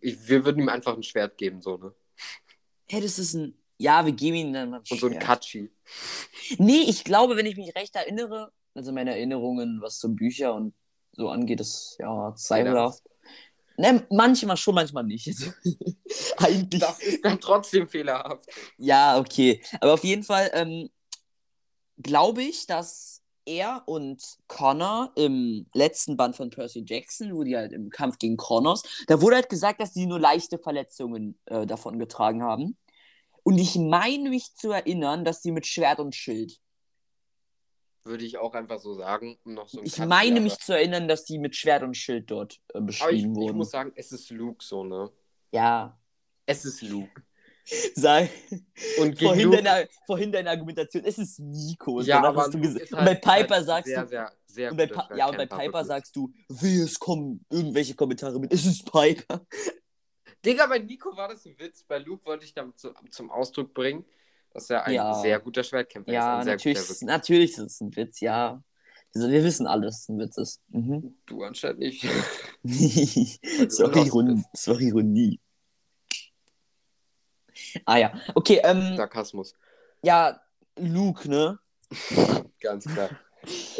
Ich, 0.01 0.27
wir 0.27 0.43
würden 0.45 0.61
ihm 0.61 0.69
einfach 0.69 0.95
ein 0.95 1.03
Schwert 1.03 1.37
geben, 1.37 1.61
so, 1.61 1.77
ne? 1.77 1.93
Hä, 2.87 2.99
das 3.01 3.17
ist 3.19 3.33
ein. 3.33 3.57
Ja, 3.77 4.05
wir 4.05 4.13
geben 4.13 4.35
ihm 4.35 4.53
dann 4.53 4.73
ein 4.73 4.79
Und 4.79 4.87
so 4.87 5.07
ein 5.07 5.13
Schwert. 5.13 5.23
Katschi. 5.23 5.71
Nee, 6.57 6.83
ich 6.87 7.03
glaube, 7.03 7.35
wenn 7.37 7.45
ich 7.45 7.55
mich 7.57 7.73
recht 7.75 7.95
erinnere, 7.95 8.51
also 8.73 8.91
meine 8.91 9.11
Erinnerungen, 9.11 9.79
was 9.81 9.99
so 9.99 10.09
Bücher 10.09 10.53
und 10.53 10.73
so 11.13 11.29
angeht, 11.29 11.59
ist 11.59 11.95
ja 11.99 12.33
zweifelhaft. 12.35 13.03
Ne, 13.77 14.05
manchmal 14.09 14.57
schon, 14.57 14.75
manchmal 14.75 15.03
nicht. 15.03 15.27
Eigentlich. 16.37 16.81
Das 16.81 17.01
ist 17.01 17.25
dann 17.25 17.39
trotzdem 17.39 17.87
fehlerhaft. 17.87 18.45
Ja, 18.77 19.17
okay. 19.17 19.61
Aber 19.81 19.93
auf 19.93 20.03
jeden 20.03 20.23
Fall 20.23 20.51
ähm, 20.53 20.89
glaube 21.97 22.43
ich, 22.43 22.67
dass 22.67 23.21
er 23.45 23.83
und 23.85 24.21
Connor 24.47 25.11
im 25.15 25.65
letzten 25.73 26.15
Band 26.17 26.35
von 26.35 26.49
Percy 26.49 26.83
Jackson, 26.85 27.33
wo 27.35 27.43
die 27.43 27.57
halt 27.57 27.73
im 27.73 27.89
Kampf 27.89 28.17
gegen 28.19 28.37
Kronos, 28.37 28.83
da 29.07 29.21
wurde 29.21 29.35
halt 29.35 29.49
gesagt, 29.49 29.81
dass 29.81 29.93
die 29.93 30.05
nur 30.05 30.19
leichte 30.19 30.57
Verletzungen 30.57 31.37
äh, 31.45 31.65
davon 31.65 31.99
getragen 31.99 32.43
haben. 32.43 32.77
Und 33.43 33.57
ich 33.57 33.75
meine 33.75 34.29
mich 34.29 34.55
zu 34.55 34.71
erinnern, 34.71 35.25
dass 35.25 35.41
die 35.41 35.51
mit 35.51 35.65
Schwert 35.67 35.99
und 35.99 36.15
Schild 36.15 36.61
Würde 38.05 38.25
ich 38.25 38.37
auch 38.37 38.53
einfach 38.53 38.79
so 38.79 38.93
sagen. 38.93 39.37
Und 39.45 39.53
noch 39.53 39.69
so 39.69 39.79
ein 39.79 39.85
Ich 39.85 39.95
Katschi, 39.95 40.07
meine 40.09 40.41
mich 40.41 40.57
zu 40.57 40.73
erinnern, 40.73 41.07
dass 41.07 41.23
die 41.25 41.37
mit 41.37 41.55
Schwert 41.55 41.83
und 41.83 41.95
Schild 41.95 42.29
dort 42.29 42.59
äh, 42.73 42.79
ich, 42.79 42.85
beschrieben 42.85 43.31
ich 43.31 43.35
wurden. 43.35 43.57
muss 43.57 43.71
sagen, 43.71 43.91
es 43.95 44.11
ist 44.11 44.29
Luke 44.29 44.63
so, 44.63 44.83
ne? 44.83 45.09
ja. 45.51 45.97
Es 46.45 46.65
ist 46.65 46.81
Luke. 46.81 47.23
Sag, 47.95 48.29
Und 48.99 49.17
vorhin, 49.17 49.45
Luke, 49.45 49.63
deine, 49.63 49.87
vorhin 50.05 50.29
deine 50.33 50.49
Argumentation, 50.49 51.05
es 51.05 51.17
ist 51.17 51.39
Nico. 51.39 52.01
Ja, 52.01 52.21
aber 52.21 52.41
hast 52.41 52.53
du 52.53 52.59
gesagt, 52.59 52.83
ist 52.83 52.91
und 52.91 52.99
halt, 52.99 53.21
bei 53.21 53.39
Piper 53.39 53.55
halt 53.55 53.65
sagst 53.65 53.87
sehr, 53.87 54.01
du, 54.01 54.07
sehr, 54.09 54.31
sehr 54.47 54.71
und 54.71 54.75
bei 54.77 54.87
Pa- 54.87 55.09
ja, 55.15 55.29
und 55.29 55.37
bei 55.37 55.45
Piper 55.45 55.63
wirklich. 55.65 55.87
sagst 55.87 56.15
du, 56.17 56.33
wie 56.49 56.79
es 56.81 56.99
kommen 56.99 57.45
irgendwelche 57.49 57.95
Kommentare 57.95 58.37
mit, 58.37 58.51
es 58.51 58.65
ist 58.65 58.91
Piper. 58.91 59.45
Digga, 60.45 60.67
bei 60.67 60.79
Nico 60.79 61.15
war 61.15 61.29
das 61.29 61.45
ein 61.45 61.57
Witz. 61.57 61.83
Bei 61.83 61.99
Luke 61.99 62.25
wollte 62.25 62.43
ich 62.43 62.53
damit 62.53 62.77
zu, 62.77 62.93
zum 63.11 63.31
Ausdruck 63.31 63.73
bringen, 63.73 64.03
dass 64.53 64.69
er 64.69 64.85
ein 64.85 64.93
Ja. 64.93 65.13
sehr 65.15 65.39
guter 65.39 65.63
Schwertkämpfer 65.63 66.11
Ja, 66.11 66.39
ist. 66.39 66.45
Natürlich, 66.45 66.77
guter, 66.77 66.89
wirklich. 66.89 67.07
natürlich 67.07 67.51
ist 67.51 67.59
es 67.59 67.81
ein 67.81 67.95
Witz, 67.95 68.19
ja. 68.19 68.63
Also, 69.15 69.29
wir 69.29 69.43
wissen 69.43 69.67
alle, 69.67 69.85
dass 69.85 70.01
es 70.01 70.09
ein 70.09 70.17
Witz 70.19 70.37
ist. 70.37 70.61
Mhm. 70.69 71.15
Du 71.25 71.43
anscheinend 71.43 71.79
nicht. 71.79 72.03
das, 72.63 73.79
bist. 73.79 73.79
das 74.53 74.67
war 74.67 74.79
Ironie. 74.81 75.39
Ah 77.85 77.97
ja, 77.97 78.13
okay, 78.35 78.59
ähm, 78.63 78.95
Sarkasmus. 78.97 79.53
ja, 80.03 80.39
Luke, 80.77 81.29
ne? 81.29 81.59
Ganz 82.61 82.85
klar. 82.85 83.09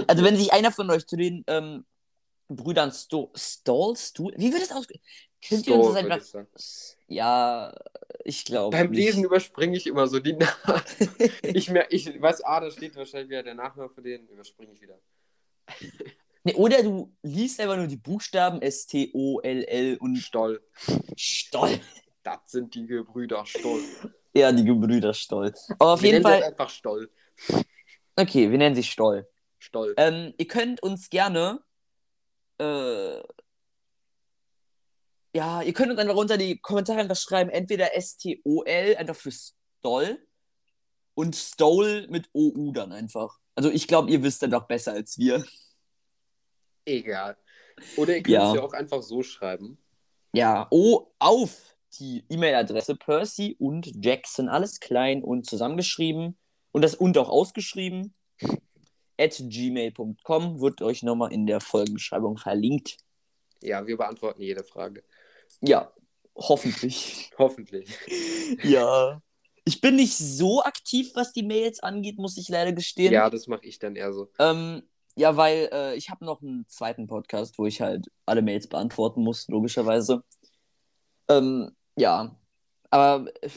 Also 0.07 0.25
wenn 0.25 0.35
sich 0.35 0.51
einer 0.51 0.73
von 0.73 0.89
euch 0.91 1.07
zu 1.07 1.15
den 1.15 1.45
ähm, 1.47 1.85
Brüdern 2.49 2.91
Sto 2.91 3.31
Stoll, 3.33 3.95
Stu 3.95 4.29
wie 4.35 4.51
wird 4.51 4.61
das 4.61 4.73
aus? 4.73 4.85
Könnt 5.47 5.67
ihr 5.67 5.75
uns 5.75 5.87
das 6.07 6.35
einfach... 6.35 6.45
Ja, 7.07 7.73
ich 8.23 8.45
glaube 8.45 8.75
Beim 8.77 8.89
nicht. 8.89 8.99
Lesen 8.99 9.23
überspringe 9.23 9.77
ich 9.77 9.85
immer 9.87 10.07
so 10.07 10.19
die 10.19 10.33
Namen. 10.33 10.81
ich, 11.43 11.69
mer- 11.69 11.91
ich 11.91 12.21
weiß, 12.21 12.43
ah, 12.43 12.59
da 12.61 12.71
steht 12.71 12.95
wahrscheinlich 12.95 13.29
wieder 13.29 13.43
der 13.43 13.55
Nachname 13.55 13.89
für 13.89 14.01
den, 14.01 14.27
überspringe 14.27 14.73
ich 14.73 14.81
wieder. 14.81 14.99
Nee, 16.43 16.53
oder 16.55 16.83
du 16.83 17.13
liest 17.21 17.59
einfach 17.61 17.77
nur 17.77 17.87
die 17.87 17.97
Buchstaben 17.97 18.61
S-T-O-L-L 18.61 19.97
und 19.97 20.17
Stoll. 20.17 20.61
Stoll. 21.15 21.79
Das 22.23 22.39
sind 22.47 22.73
die 22.75 22.85
Gebrüder 22.85 23.45
Stoll. 23.45 23.81
Ja, 24.33 24.51
die 24.51 24.63
Gebrüder 24.65 25.13
Stoll. 25.13 25.53
Aber 25.79 25.93
auf 25.93 26.01
Wir 26.01 26.11
jeden 26.11 26.23
nennen 26.23 26.35
sie 26.35 26.41
Fall, 26.41 26.49
einfach 26.51 26.69
Stoll. 26.69 27.11
okay, 28.15 28.49
wir 28.49 28.57
nennen 28.57 28.75
sie 28.75 28.83
Stoll. 28.83 29.27
Stoll. 29.59 29.93
Ähm, 29.97 30.33
ihr 30.37 30.47
könnt 30.47 30.83
uns 30.83 31.09
gerne, 31.09 31.61
äh, 32.57 33.19
ja, 35.35 35.61
ihr 35.61 35.73
könnt 35.73 35.91
uns 35.91 35.99
einfach 35.99 36.15
unter 36.15 36.37
die 36.37 36.59
Kommentare 36.59 36.99
einfach 36.99 37.15
schreiben, 37.15 37.49
entweder 37.49 37.95
S-T-O-L, 37.95 38.95
einfach 38.97 39.15
für 39.15 39.31
Stoll, 39.31 40.19
und 41.15 41.35
Stole 41.35 42.07
mit 42.09 42.29
O-U 42.33 42.71
dann 42.71 42.91
einfach. 42.91 43.37
Also 43.55 43.69
ich 43.69 43.87
glaube, 43.87 44.09
ihr 44.09 44.23
wisst 44.23 44.41
dann 44.41 44.51
doch 44.51 44.67
besser 44.67 44.93
als 44.93 45.17
wir. 45.17 45.45
Egal. 46.85 47.37
Oder 47.97 48.17
ihr 48.17 48.23
könnt 48.23 48.33
Ja. 48.33 48.49
es 48.49 48.55
ja 48.55 48.63
auch 48.63 48.73
einfach 48.73 49.01
so 49.01 49.23
schreiben. 49.23 49.77
Ja, 50.33 50.67
O 50.71 51.11
auf 51.19 51.75
die 51.99 52.25
E-Mail-Adresse 52.29 52.95
Percy 52.95 53.55
und 53.59 53.91
Jackson, 54.03 54.49
alles 54.49 54.79
klein 54.79 55.23
und 55.23 55.45
zusammengeschrieben 55.45 56.37
und 56.71 56.81
das 56.81 56.95
und 56.95 57.17
auch 57.19 57.29
ausgeschrieben, 57.29 58.15
at 59.19 59.37
gmail.com 59.37 60.59
wird 60.59 60.81
euch 60.81 61.03
nochmal 61.03 61.31
in 61.31 61.45
der 61.45 61.61
Folgenbeschreibung 61.61 62.37
verlinkt. 62.37 62.97
Ja, 63.61 63.85
wir 63.85 63.95
beantworten 63.95 64.41
jede 64.41 64.63
Frage. 64.63 65.03
Ja, 65.61 65.91
hoffentlich. 66.35 67.31
Hoffentlich. 67.37 67.89
Ja. 68.63 69.21
Ich 69.65 69.79
bin 69.79 69.95
nicht 69.95 70.17
so 70.17 70.61
aktiv, 70.63 71.11
was 71.15 71.31
die 71.31 71.43
Mails 71.43 71.79
angeht, 71.81 72.17
muss 72.17 72.37
ich 72.37 72.49
leider 72.49 72.73
gestehen. 72.73 73.13
Ja, 73.13 73.29
das 73.29 73.47
mache 73.47 73.65
ich 73.65 73.79
dann 73.79 73.95
eher 73.95 74.11
so. 74.13 74.29
Ähm, 74.39 74.83
ja, 75.15 75.37
weil 75.37 75.69
äh, 75.71 75.95
ich 75.95 76.09
habe 76.09 76.25
noch 76.25 76.41
einen 76.41 76.67
zweiten 76.67 77.07
Podcast, 77.07 77.57
wo 77.57 77.65
ich 77.65 77.79
halt 77.81 78.07
alle 78.25 78.41
Mails 78.41 78.67
beantworten 78.67 79.21
muss, 79.23 79.47
logischerweise. 79.47 80.23
Ähm, 81.29 81.71
ja. 81.95 82.35
Aber 82.89 83.31
äh, 83.41 83.49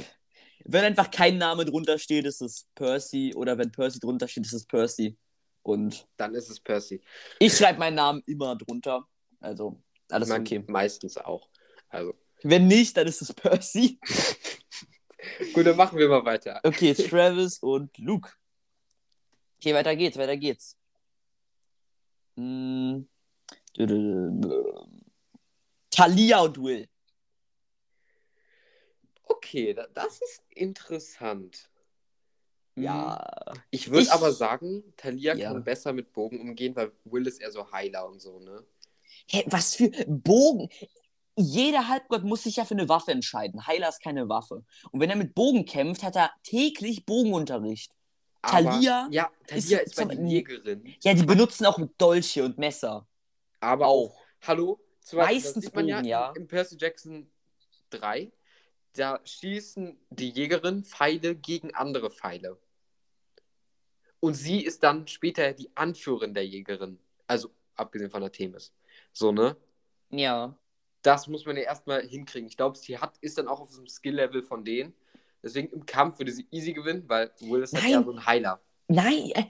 wenn 0.64 0.84
einfach 0.84 1.10
kein 1.10 1.38
Name 1.38 1.64
drunter 1.64 1.98
steht, 1.98 2.24
ist 2.26 2.40
es 2.42 2.66
Percy. 2.74 3.34
Oder 3.34 3.58
wenn 3.58 3.72
Percy 3.72 3.98
drunter 3.98 4.28
steht, 4.28 4.46
ist 4.46 4.52
es 4.52 4.66
Percy. 4.66 5.16
Und 5.62 6.06
Dann 6.16 6.34
ist 6.34 6.48
es 6.48 6.60
Percy. 6.60 7.00
ich 7.40 7.56
schreibe 7.56 7.80
meinen 7.80 7.96
Namen 7.96 8.22
immer 8.26 8.54
drunter. 8.54 9.08
Also, 9.40 9.82
alles 10.10 10.28
Man- 10.28 10.42
okay. 10.42 10.62
Meistens 10.68 11.16
auch. 11.16 11.48
Also. 11.88 12.14
Wenn 12.42 12.66
nicht, 12.68 12.96
dann 12.96 13.06
ist 13.06 13.22
es 13.22 13.32
Percy. 13.32 13.98
Gut, 15.52 15.66
dann 15.66 15.76
machen 15.76 15.98
wir 15.98 16.08
mal 16.08 16.24
weiter. 16.24 16.60
Okay, 16.62 16.94
Travis 16.94 17.58
und 17.58 17.96
Luke. 17.98 18.30
Okay, 19.58 19.74
weiter 19.74 19.96
geht's, 19.96 20.16
weiter 20.16 20.36
geht's. 20.36 20.76
Hm. 22.36 23.08
Talia 25.90 26.40
und 26.40 26.62
Will. 26.62 26.88
Okay, 29.24 29.74
da, 29.74 29.86
das 29.88 30.20
ist 30.20 30.42
interessant. 30.50 31.70
Ja. 32.76 33.24
Ich 33.70 33.90
würde 33.90 34.12
aber 34.12 34.32
sagen, 34.32 34.84
Talia 34.96 35.34
Ja. 35.34 35.52
kann 35.52 35.64
besser 35.64 35.92
mit 35.92 36.12
Bogen 36.12 36.40
umgehen, 36.40 36.76
weil 36.76 36.92
Will 37.04 37.26
ist 37.26 37.40
eher 37.40 37.50
so 37.50 37.70
Heiler 37.72 38.06
und 38.06 38.20
so, 38.20 38.38
ne? 38.38 38.64
Hä, 39.28 39.44
was 39.46 39.74
für 39.74 39.88
Bogen? 40.06 40.68
Jeder 41.36 41.88
Halbgott 41.88 42.24
muss 42.24 42.44
sich 42.44 42.56
ja 42.56 42.64
für 42.64 42.74
eine 42.74 42.88
Waffe 42.88 43.12
entscheiden. 43.12 43.66
Heiler 43.66 43.88
ist 43.90 44.02
keine 44.02 44.28
Waffe. 44.28 44.64
Und 44.90 45.00
wenn 45.00 45.10
er 45.10 45.16
mit 45.16 45.34
Bogen 45.34 45.66
kämpft, 45.66 46.02
hat 46.02 46.16
er 46.16 46.30
täglich 46.42 47.04
Bogenunterricht. 47.04 47.92
Thalia 48.42 49.08
ja, 49.10 49.30
Talia 49.46 49.78
ist 49.80 49.88
ist, 49.88 49.96
bei 49.96 50.04
den 50.14 50.26
Jägerin. 50.26 50.94
Ja, 51.02 51.12
die 51.14 51.24
benutzen 51.24 51.66
auch 51.66 51.78
Dolche 51.98 52.44
und 52.44 52.58
Messer. 52.58 53.06
Aber 53.60 53.86
auch, 53.86 54.12
Auch. 54.16 54.20
hallo? 54.46 54.80
Zum 55.00 55.18
Meistens 55.18 55.54
das 55.54 55.64
sieht 55.64 55.74
man 55.74 55.88
ja, 55.88 55.96
Bogen, 55.96 56.08
ja. 56.08 56.30
in- 56.30 56.42
in 56.42 56.46
Percy 56.48 56.76
Jackson 56.78 57.30
3. 57.90 58.32
Da 58.94 59.20
schießen 59.24 59.98
die 60.10 60.30
Jägerin 60.30 60.84
Pfeile 60.84 61.34
gegen 61.36 61.74
andere 61.74 62.10
Pfeile. 62.10 62.58
Und 64.20 64.34
sie 64.34 64.64
ist 64.64 64.82
dann 64.82 65.06
später 65.06 65.52
die 65.52 65.70
Anführerin 65.76 66.32
der 66.32 66.46
Jägerin. 66.46 66.98
Also, 67.26 67.50
abgesehen 67.74 68.10
von 68.10 68.22
der 68.22 68.32
Themis. 68.32 68.72
So, 69.12 69.32
ne? 69.32 69.56
Ja. 70.10 70.56
Das 71.06 71.28
muss 71.28 71.46
man 71.46 71.56
ja 71.56 71.62
erstmal 71.62 72.02
hinkriegen. 72.02 72.48
Ich 72.48 72.56
glaube, 72.56 72.76
sie 72.76 72.98
hat, 72.98 73.16
ist 73.20 73.38
dann 73.38 73.46
auch 73.48 73.60
auf 73.60 73.70
so 73.70 73.78
einem 73.78 73.88
Skill-Level 73.88 74.42
von 74.42 74.64
denen. 74.64 74.92
Deswegen 75.42 75.68
im 75.72 75.86
Kampf 75.86 76.18
würde 76.18 76.32
sie 76.32 76.46
easy 76.50 76.72
gewinnen, 76.72 77.04
weil 77.06 77.30
Will 77.40 77.62
ist 77.62 77.72
halt 77.74 77.84
Nein. 77.84 77.92
eher 77.92 78.02
so 78.04 78.10
ein 78.12 78.26
Heiler. 78.26 78.60
Nein, 78.88 79.30
äh, 79.34 79.44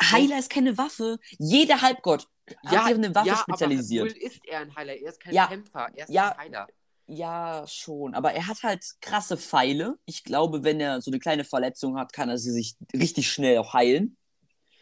Heiler 0.00 0.38
ist 0.38 0.50
keine 0.50 0.76
Waffe. 0.78 1.18
Jeder 1.38 1.80
Halbgott 1.82 2.28
hat 2.64 2.70
sich 2.70 2.78
auf 2.78 2.86
eine 2.86 3.14
Waffe 3.14 3.28
ja, 3.28 3.36
spezialisiert. 3.36 4.04
Aber 4.06 4.14
Will 4.14 4.22
ist 4.22 4.44
eher 4.46 4.60
ein 4.60 4.76
Heiler. 4.76 4.94
Er 4.94 5.08
ist 5.10 5.20
kein 5.20 5.34
Ja. 5.34 5.46
Kämpfer. 5.48 5.88
Er 5.94 6.04
ist 6.04 6.12
Ja. 6.14 6.28
ein 6.32 6.38
Heiler. 6.38 6.66
Ja, 7.08 7.64
schon. 7.66 8.14
Aber 8.14 8.32
er 8.32 8.46
hat 8.46 8.62
halt 8.62 8.84
krasse 9.00 9.36
Pfeile. 9.36 9.98
Ich 10.06 10.22
glaube, 10.24 10.64
wenn 10.64 10.80
er 10.80 11.00
so 11.00 11.10
eine 11.10 11.18
kleine 11.18 11.44
Verletzung 11.44 11.96
hat, 11.96 12.12
kann 12.12 12.28
er 12.28 12.36
sie 12.38 12.50
sich 12.50 12.76
richtig 12.94 13.30
schnell 13.30 13.58
auch 13.58 13.72
heilen. 13.74 14.16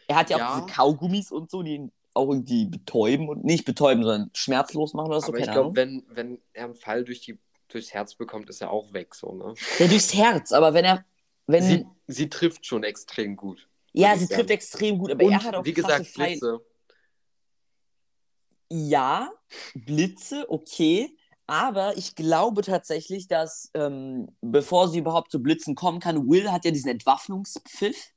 Er 0.07 0.17
hat 0.17 0.29
ja, 0.29 0.37
Ja. 0.37 0.49
auch 0.49 0.55
diese 0.65 0.75
Kaugummis 0.75 1.31
und 1.31 1.49
so, 1.49 1.63
die 1.63 1.75
ihn 1.75 1.91
auch 2.15 2.29
irgendwie 2.29 2.65
betäuben 2.65 3.29
und 3.29 3.43
nicht 3.43 3.65
betäuben, 3.65 4.03
sondern 4.03 4.31
schmerzlos 4.33 4.93
machen 4.93 5.07
oder 5.07 5.21
so. 5.21 5.27
aber 5.27 5.39
ich 5.39 5.51
glaube, 5.51 5.75
wenn, 5.75 6.03
wenn 6.09 6.39
er 6.53 6.65
einen 6.65 6.75
Fall 6.75 7.03
durch 7.03 7.21
die, 7.21 7.37
durchs 7.67 7.93
Herz 7.93 8.15
bekommt, 8.15 8.49
ist 8.49 8.61
er 8.61 8.71
auch 8.71 8.93
weg. 8.93 9.13
So, 9.15 9.33
ne? 9.33 9.53
Ja, 9.79 9.87
durchs 9.87 10.13
Herz, 10.13 10.51
aber 10.51 10.73
wenn 10.73 10.85
er. 10.85 11.05
Wenn, 11.47 11.63
sie, 11.63 11.85
sie 12.07 12.29
trifft 12.29 12.65
schon 12.65 12.83
extrem 12.83 13.35
gut. 13.35 13.67
ja, 13.93 14.17
sie 14.17 14.27
trifft 14.27 14.49
extrem 14.49 14.97
gut, 14.97 15.11
aber 15.11 15.25
Und 15.25 15.31
er 15.31 15.43
hat 15.43 15.55
auch 15.55 15.65
wie 15.65 15.73
gesagt. 15.73 16.11
Blitze. 16.15 16.59
Ja, 18.71 19.31
Blitze, 19.75 20.45
okay. 20.49 21.15
Aber 21.47 21.95
ich 21.95 22.15
glaube 22.15 22.63
tatsächlich, 22.63 23.27
dass 23.27 23.69
ähm, 23.75 24.29
bevor 24.41 24.87
sie 24.87 24.99
überhaupt 24.99 25.31
zu 25.31 25.41
Blitzen 25.41 25.75
kommen 25.75 25.99
kann, 25.99 26.27
Will 26.27 26.51
hat 26.51 26.65
ja 26.65 26.71
diesen 26.71 26.89
Entwaffnungspfiff. 26.89 28.14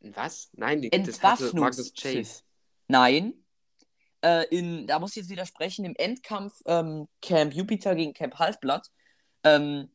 Was? 0.00 0.50
Nein, 0.52 0.88
das 0.90 1.22
hatte 1.22 1.54
Marcus 1.56 1.92
Chase. 1.94 2.42
Nein. 2.88 3.34
Äh, 4.22 4.46
in, 4.54 4.86
da 4.86 4.98
muss 4.98 5.10
ich 5.10 5.16
jetzt 5.16 5.30
widersprechen, 5.30 5.84
im 5.84 5.94
Endkampf 5.96 6.60
ähm, 6.66 7.06
Camp 7.22 7.54
Jupiter 7.54 7.94
gegen 7.94 8.12
Camp 8.12 8.38
Halfblood, 8.38 8.82
ähm, 9.44 9.90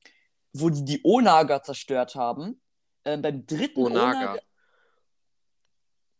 wo 0.53 0.69
die 0.69 0.83
die 0.83 1.01
Onager 1.03 1.61
zerstört 1.61 2.15
haben. 2.15 2.59
Ähm, 3.03 3.21
beim 3.21 3.45
dritten 3.45 3.81
Onaga. 3.81 4.19
Onager, 4.19 4.41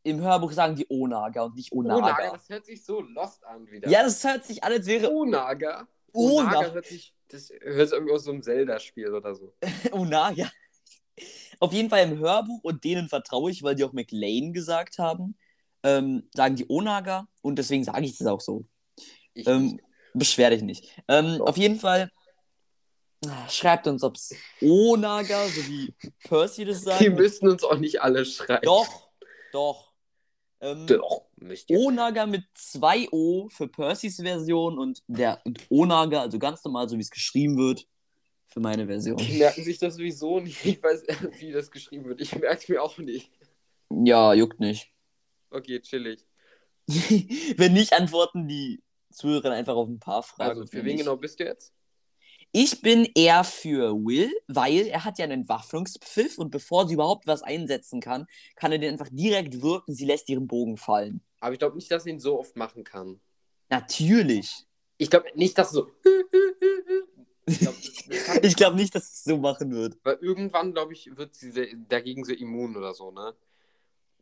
im 0.06 0.22
Hörbuch 0.22 0.52
sagen 0.52 0.76
die 0.76 0.86
Onager 0.88 1.46
und 1.46 1.56
nicht 1.56 1.72
Onaga. 1.72 1.98
Onaga, 1.98 2.32
das 2.34 2.48
hört 2.48 2.66
sich 2.66 2.86
so 2.86 3.02
lost 3.02 3.44
an 3.44 3.70
wieder. 3.72 3.90
Ja, 3.90 4.04
das 4.04 4.24
hört 4.24 4.46
sich 4.46 4.64
an, 4.64 4.72
als 4.72 4.86
wäre 4.86 5.12
Onaga. 5.12 5.88
Onaga. 6.14 6.60
Onaga 6.60 6.74
hört 6.74 6.86
sich, 6.86 7.14
das 7.28 7.50
hört 7.60 7.90
sich 7.90 7.98
irgendwie 7.98 8.14
aus 8.14 8.24
so 8.24 8.32
einem 8.32 8.44
Zelda-Spiel 8.44 9.12
oder 9.12 9.34
so. 9.34 9.56
Onaga. 9.92 10.52
Auf 11.60 11.74
jeden 11.74 11.90
Fall 11.90 12.04
im 12.10 12.20
Hörbuch 12.20 12.60
und 12.64 12.84
denen 12.84 13.10
vertraue 13.10 13.52
ich, 13.52 13.64
weil 13.64 13.76
die 13.76 13.84
auch 13.84 13.94
McLean 13.94 14.54
gesagt 14.54 14.98
haben, 15.00 15.36
ähm, 15.84 16.30
sagen 16.34 16.56
die 16.56 16.66
Onaga 16.70 17.28
und 17.42 17.58
deswegen 17.58 17.84
sage 17.84 18.06
ich 18.06 18.18
das 18.18 18.28
auch 18.28 18.42
so. 18.42 18.66
Ich 19.34 19.48
Ähm, 19.48 19.68
nicht. 19.74 19.84
beschwer 20.14 20.50
dich 20.50 20.62
nicht. 20.62 20.90
Ähm, 21.08 21.42
auf 21.42 21.58
jeden 21.58 21.80
Fall 21.80 22.10
ah, 23.28 23.50
schreibt 23.50 23.88
uns, 23.88 24.04
ob 24.04 24.16
es 24.16 24.34
Onaga, 24.62 25.48
so 25.48 25.68
wie 25.68 25.94
Percy 26.24 26.66
das 26.66 26.82
sagt. 26.82 27.02
Die 27.02 27.10
müssen 27.10 27.48
uns 27.50 27.64
auch 27.64 27.78
nicht 27.78 28.02
alle 28.02 28.26
schreiben. 28.26 28.64
Doch, 28.64 29.10
doch. 29.52 29.92
Ähm, 30.62 30.88
Doch, 30.88 31.26
müsst 31.36 31.70
ihr. 31.70 31.78
Onaga 31.78 32.26
mit 32.26 32.46
zwei 32.54 33.08
O 33.12 33.50
für 33.50 33.68
Percys 33.68 34.16
Version 34.16 34.80
und 34.80 35.04
der 35.08 35.42
und 35.44 35.60
Onaga, 35.70 36.22
also 36.22 36.40
ganz 36.40 36.64
normal, 36.64 36.88
so 36.88 36.96
wie 36.96 37.02
es 37.02 37.10
geschrieben 37.10 37.58
wird, 37.58 37.86
für 38.48 38.60
meine 38.60 38.88
Version. 38.88 39.18
Die 39.18 39.38
merken 39.38 39.64
sich 39.64 39.78
das 39.78 39.96
sowieso 39.96 40.40
nicht. 40.40 40.66
Ich 40.66 40.82
weiß, 40.82 41.04
wie 41.40 41.52
das 41.52 41.72
geschrieben 41.72 42.06
wird. 42.06 42.22
Ich 42.22 42.36
merke 42.36 42.62
es 42.62 42.70
mir 42.70 42.82
auch 42.82 42.98
nicht. 42.98 43.30
Ja, 43.90 44.34
juckt 44.34 44.60
nicht. 44.60 44.92
Okay, 45.50 45.80
chillig. 45.82 46.26
Wenn 46.88 47.74
nicht, 47.74 47.94
antworten 47.94 48.48
die 48.48 48.84
Zuhörern 49.12 49.54
einfach 49.54 49.76
auf 49.76 49.88
ein 49.88 50.00
paar 50.00 50.24
Fragen. 50.24 50.60
Also 50.60 50.66
für 50.66 50.78
wen 50.78 50.96
mich. 50.96 50.98
genau 50.98 51.18
bist 51.18 51.40
du 51.40 51.46
jetzt? 51.46 51.74
Ich 52.52 52.82
bin 52.82 53.10
eher 53.16 53.44
für 53.44 53.94
Will, 53.94 54.32
weil 54.48 54.88
er 54.88 55.04
hat 55.04 55.20
ja 55.20 55.26
einen 55.26 55.42
Entwaffnungspfiff 55.42 56.38
und 56.38 56.52
bevor 56.52 56.88
sie 56.88 56.94
überhaupt 56.94 57.28
was 57.28 57.44
einsetzen 57.44 58.00
kann, 58.00 58.28
kann 58.56 58.72
er 58.72 58.78
den 58.78 58.94
einfach 58.94 59.10
direkt 59.12 59.62
wirken. 59.62 59.94
Sie 59.94 60.06
lässt 60.06 60.30
ihren 60.30 60.48
Bogen 60.48 60.78
fallen. 60.78 61.22
Aber 61.42 61.52
ich 61.52 61.60
glaube 61.60 61.76
nicht, 61.76 61.92
dass 61.92 62.06
er 62.06 62.14
ihn 62.14 62.20
so 62.20 62.40
oft 62.40 62.56
machen 62.56 62.86
kann. 62.86 63.20
Natürlich. 63.70 64.66
Ich 64.98 65.10
glaube 65.10 65.28
nicht, 65.36 65.58
dass 65.58 65.72
so. 65.72 65.90
Ich 68.42 68.56
glaube, 68.56 68.76
nicht, 68.76 68.96
dass 68.96 69.04
es 69.04 69.24
so 69.24 69.38
machen 69.38 69.72
wird. 69.72 69.98
Weil 70.04 70.18
irgendwann, 70.22 70.74
glaube 70.74 70.94
ich, 70.94 71.16
wird 71.16 71.36
sie 71.36 71.78
dagegen 71.88 72.26
so 72.26 72.34
immun 72.34 72.76
oder 72.76 72.94
so, 72.94 73.12
ne? 73.12 73.36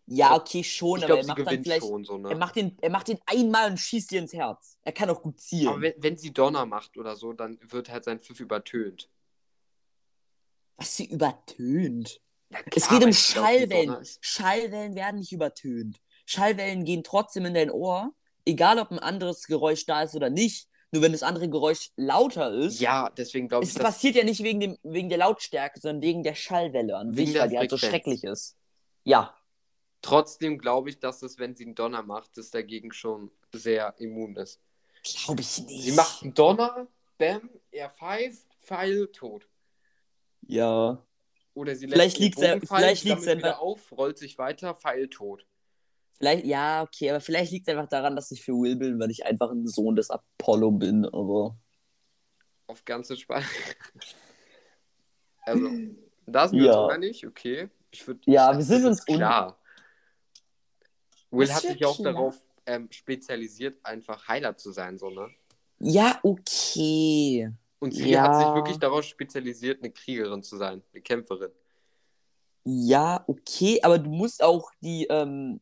Ja, 0.06 0.36
okay, 0.36 0.64
schon, 0.66 1.00
Ich 1.00 1.06
aber 1.06 1.20
er 1.20 1.26
macht 1.26 1.48
dann 1.48 1.64
vielleicht. 1.64 1.86
schon 1.88 2.04
so, 2.04 2.16
Er 2.16 2.20
ne? 2.20 2.36
macht, 2.36 2.58
den, 2.58 2.78
er 2.82 2.90
macht 2.90 3.08
den 3.08 3.20
einmal 3.26 3.72
und 3.72 3.78
schießt 3.80 4.12
dir 4.12 4.20
ins 4.20 4.34
Herz. 4.34 4.78
Er 4.84 4.92
kann 4.92 5.10
auch 5.10 5.22
gut 5.22 5.40
zielen. 5.40 5.70
Aber 5.70 5.82
wenn, 5.82 5.94
wenn 5.98 6.18
sie 6.18 6.34
Donner 6.34 6.66
macht 6.66 6.98
oder 6.98 7.16
so, 7.16 7.32
dann 7.32 7.58
wird 7.62 7.90
halt 7.90 8.04
sein 8.04 8.20
Pfiff 8.20 8.42
übertönt. 8.42 9.10
Was 10.76 10.98
sie 10.98 11.06
übertönt. 11.06 12.20
Ja, 12.50 12.60
Es 12.76 12.88
klar, 12.88 13.00
geht 13.00 13.08
um 13.08 13.14
Schallwellen. 13.14 13.98
Schallwellen 14.20 14.96
werden 14.96 15.20
nicht 15.20 15.32
übertönt. 15.32 16.02
Schallwellen 16.26 16.84
gehen 16.84 17.04
trotzdem 17.04 17.46
in 17.46 17.54
dein 17.54 17.72
Ohr, 17.72 18.14
egal 18.46 18.80
ob 18.80 18.92
ein 18.92 19.00
anderes 19.00 19.44
Geräusch 19.48 19.86
da 19.86 20.04
ist 20.04 20.16
oder 20.16 20.30
nicht. 20.30 20.68
Nur 20.94 21.02
wenn 21.02 21.12
das 21.12 21.24
andere 21.24 21.50
Geräusch 21.50 21.90
lauter 21.96 22.54
ist. 22.54 22.80
Ja, 22.80 23.10
deswegen 23.10 23.48
glaube 23.48 23.64
ich, 23.66 23.72
Es 23.72 23.80
passiert 23.80 24.16
ja 24.16 24.24
nicht 24.24 24.44
wegen, 24.44 24.60
dem, 24.60 24.78
wegen 24.84 25.10
der 25.10 25.18
Lautstärke, 25.18 25.80
sondern 25.80 26.04
wegen 26.04 26.22
der 26.22 26.36
Schallwelle 26.36 26.96
an 26.96 27.14
sich, 27.14 27.34
weil 27.34 27.50
die 27.50 27.58
halt 27.58 27.72
so 27.72 27.80
schrecklich 27.80 28.24
ist. 28.24 28.56
Ja. 29.04 29.36
trotzdem 30.04 30.60
glaube 30.60 30.92
ich, 30.92 31.00
dass 31.00 31.24
es, 31.24 31.40
wenn 31.40 31.56
sie 31.56 31.66
einen 31.66 31.74
Donner 31.74 32.04
macht, 32.04 32.38
das 32.38 32.52
dagegen 32.52 32.92
schon 32.94 33.32
sehr 33.54 33.96
immun 33.98 34.36
ist. 34.36 34.62
Glaube 35.26 35.42
ich 35.42 35.60
nicht. 35.64 35.84
Sie 35.84 35.92
macht 35.94 36.22
einen 36.22 36.36
Donner, 36.36 36.88
bam, 37.18 37.50
er 37.72 37.90
pfeift, 37.90 38.46
Pfeil, 38.62 39.08
tot. 39.08 39.48
Ja. 40.48 41.04
Oder 41.56 41.76
sie 41.76 41.88
Vielleicht 41.88 42.20
lässt 42.20 42.38
vielleicht 42.68 43.04
liegt's 43.04 43.26
sammelt 43.26 43.44
ja- 43.44 43.50
wieder 43.52 43.60
auf, 43.62 43.92
rollt 43.92 44.18
sich 44.20 44.38
weiter, 44.38 44.76
Pfeil, 44.76 45.08
tot. 45.08 45.46
Vielleicht, 46.18 46.46
ja, 46.46 46.84
okay, 46.84 47.10
aber 47.10 47.20
vielleicht 47.20 47.52
liegt 47.52 47.68
es 47.68 47.74
einfach 47.76 47.90
daran, 47.90 48.16
dass 48.16 48.32
ich 48.32 48.44
für 48.44 48.54
Will 48.54 48.76
bin, 48.76 49.00
weil 49.00 49.12
ich 49.12 49.26
einfach 49.26 49.52
ein 49.52 49.68
Sohn 49.68 49.96
des 49.96 50.10
Apollo 50.10 50.72
bin, 50.72 51.06
aber. 51.06 51.58
Auf 52.68 52.86
ganze 52.86 53.18
Spaß. 53.18 53.44
also, 55.42 55.70
da 56.26 56.48
sind 56.48 56.60
wir 56.60 56.66
Ja. 56.66 56.84
uns 56.84 56.94
einig, 56.94 57.28
okay. 57.28 57.70
Ich 57.92 58.08
würd, 58.08 58.26
Ja, 58.26 58.52
ich, 58.52 58.58
wir 58.58 58.64
sind 58.64 58.86
uns 58.86 59.06
klar. 59.06 59.60
Will 61.32 61.52
hat 61.54 61.64
sich 61.64 61.84
auch 61.86 61.96
klar? 61.98 62.14
darauf 62.14 62.38
ähm, 62.66 62.88
spezialisiert, 62.92 63.84
einfach 63.84 64.28
Heiler 64.28 64.56
zu 64.56 64.72
sein, 64.72 64.98
so, 64.98 65.10
ne? 65.10 65.30
Ja, 65.80 66.20
okay. 66.24 67.52
Und 67.80 67.92
sie 67.92 68.12
Ja. 68.12 68.24
hat 68.24 68.36
sich 68.36 68.54
wirklich 68.54 68.80
darauf 68.80 69.04
spezialisiert, 69.04 69.84
eine 69.84 69.92
Kriegerin 69.92 70.44
zu 70.44 70.58
sein, 70.58 70.82
eine 70.94 71.02
Kämpferin. 71.02 71.52
Ja, 72.64 73.26
okay, 73.28 73.82
aber 73.84 74.00
du 74.00 74.10
musst 74.10 74.42
auch 74.42 74.72
die 74.80 75.06
ähm, 75.10 75.60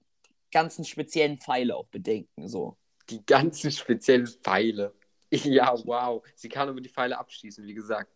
ganzen 0.52 0.86
speziellen 0.86 1.38
Pfeile 1.38 1.76
auch 1.76 1.88
bedenken, 1.88 2.48
so. 2.48 2.78
Die 3.10 3.26
ganzen 3.26 3.72
speziellen 3.72 4.28
Pfeile. 4.28 4.94
Ja, 5.34 5.74
wow. 5.86 6.22
Sie 6.36 6.50
kann 6.50 6.68
aber 6.68 6.82
die 6.82 6.90
Pfeile 6.90 7.18
abschießen, 7.18 7.66
wie 7.66 7.74
gesagt. 7.74 8.12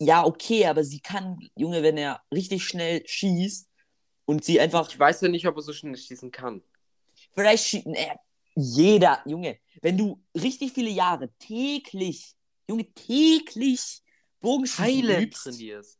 Ja, 0.00 0.24
okay, 0.24 0.66
aber 0.66 0.82
sie 0.82 0.98
kann, 0.98 1.38
Junge, 1.54 1.82
wenn 1.84 1.96
er 1.96 2.22
richtig 2.34 2.64
schnell 2.64 3.06
schießt 3.06 3.70
und 4.24 4.44
sie 4.44 4.60
einfach 4.60 4.88
Ich 4.90 4.98
weiß 4.98 5.20
ja 5.20 5.28
nicht, 5.28 5.46
ob 5.46 5.54
er 5.54 5.62
so 5.62 5.72
schnell 5.72 5.96
schießen 5.96 6.32
kann. 6.32 6.64
Vielleicht 7.32 7.66
schießt 7.66 7.86
äh, 7.86 8.16
jeder, 8.56 9.22
Junge, 9.26 9.58
wenn 9.80 9.96
du 9.96 10.22
richtig 10.34 10.72
viele 10.72 10.90
Jahre 10.90 11.30
täglich, 11.38 12.34
Junge, 12.68 12.92
täglich 12.94 14.02
Bogenschießen 14.40 14.84
Heilen 14.84 15.22
übst, 15.22 15.44
trainierst. 15.44 15.98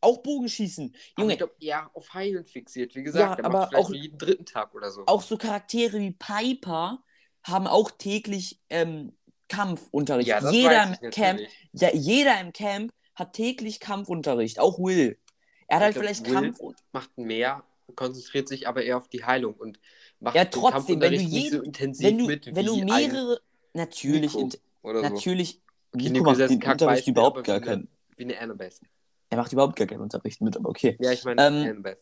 Auch 0.00 0.18
Bogenschießen, 0.22 0.94
Junge, 1.18 1.32
ich 1.32 1.38
glaube, 1.38 1.54
eher 1.60 1.90
auf 1.94 2.14
Heilen 2.14 2.44
fixiert. 2.44 2.94
Wie 2.94 3.02
gesagt, 3.02 3.38
Ja, 3.38 3.42
er 3.42 3.44
aber 3.44 3.58
macht 3.60 3.74
auch- 3.74 3.90
jeden 3.92 4.18
dritten 4.18 4.44
Tag 4.46 4.74
oder 4.74 4.90
so. 4.90 5.02
auch 5.06 5.22
so 5.22 5.36
Charaktere 5.36 5.98
wie 5.98 6.12
Piper 6.12 7.02
haben 7.42 7.66
auch 7.66 7.90
täglich 7.90 8.60
ähm, 8.70 9.12
Kampfunterricht. 9.48 10.28
ja, 10.28 10.50
jeder 10.50 10.96
im 11.02 11.10
Camp, 11.10 11.40
ja, 11.72 11.88
jeder 11.94 12.40
im 12.40 12.52
Camp 12.52 12.92
hat 13.14 13.32
täglich 13.32 13.80
Kampfunterricht, 13.80 14.60
auch 14.60 14.78
Will. 14.78 15.18
Er 15.66 15.80
hat 15.80 15.80
Ich 15.80 15.84
halt 15.84 15.94
glaub, 15.94 16.04
vielleicht 16.04 16.26
Will- 16.26 16.34
Kampf. 16.34 16.58
Macht 16.92 17.16
mehr, 17.18 17.64
konzentriert 17.94 18.48
sich 18.48 18.68
aber 18.68 18.82
eher 18.84 18.98
auf 18.98 19.08
die 19.08 19.24
Heilung 19.24 19.54
und 19.54 19.80
macht 20.20 20.36
Ja, 20.36 20.44
trotzdem, 20.44 21.00
wenn 21.00 21.14
du 21.14 21.20
jeden- 21.20 21.58
so 21.58 21.62
intensiv 21.62 22.06
Wenn 22.06 22.18
du, 22.18 22.26
mit 22.26 22.54
wenn 22.54 22.66
du 22.66 22.84
mehrere, 22.84 23.40
natürlich, 23.72 24.34
Nico 24.34 24.50
oder 24.82 25.00
so. 25.02 25.08
natürlich, 25.14 25.60
Okay, 25.94 26.10
Nico 26.10 26.24
macht 26.24 26.38
den 26.40 26.62
Unterricht 26.62 27.08
überhaupt 27.08 27.44
gar 27.44 27.56
wie 27.56 27.62
eine- 27.62 27.66
keinen. 27.66 27.88
Wie 28.16 28.24
eine 28.24 28.38
Annabeth. 28.38 28.80
Er 29.30 29.36
macht 29.36 29.52
überhaupt 29.52 29.76
gar 29.76 29.86
keinen 29.86 30.00
Unterricht 30.00 30.40
mit, 30.40 30.56
aber 30.56 30.70
okay. 30.70 30.96
Ja, 31.00 31.12
ich 31.12 31.24
meine 31.24 31.46
Ähm. 31.46 31.96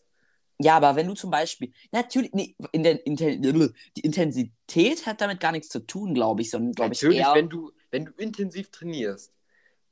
Ja, 0.58 0.76
aber 0.76 0.96
wenn 0.96 1.06
du 1.06 1.12
zum 1.12 1.30
Beispiel, 1.30 1.72
natürlich, 1.92 2.32
nee, 2.32 2.56
in 2.72 2.82
der 2.82 3.04
Inten 3.04 3.42
die 3.42 4.00
Intensität 4.00 5.04
hat 5.04 5.20
damit 5.20 5.38
gar 5.38 5.52
nichts 5.52 5.68
zu 5.68 5.80
tun, 5.80 6.14
glaube 6.14 6.40
ich, 6.40 6.50
sondern 6.50 6.72
glaube 6.72 6.94
ich 6.94 7.02
Natürlich, 7.02 7.20
eher, 7.20 7.34
wenn 7.34 7.50
du, 7.50 7.72
wenn 7.90 8.06
du 8.06 8.12
intensiv 8.12 8.70
trainierst, 8.70 9.34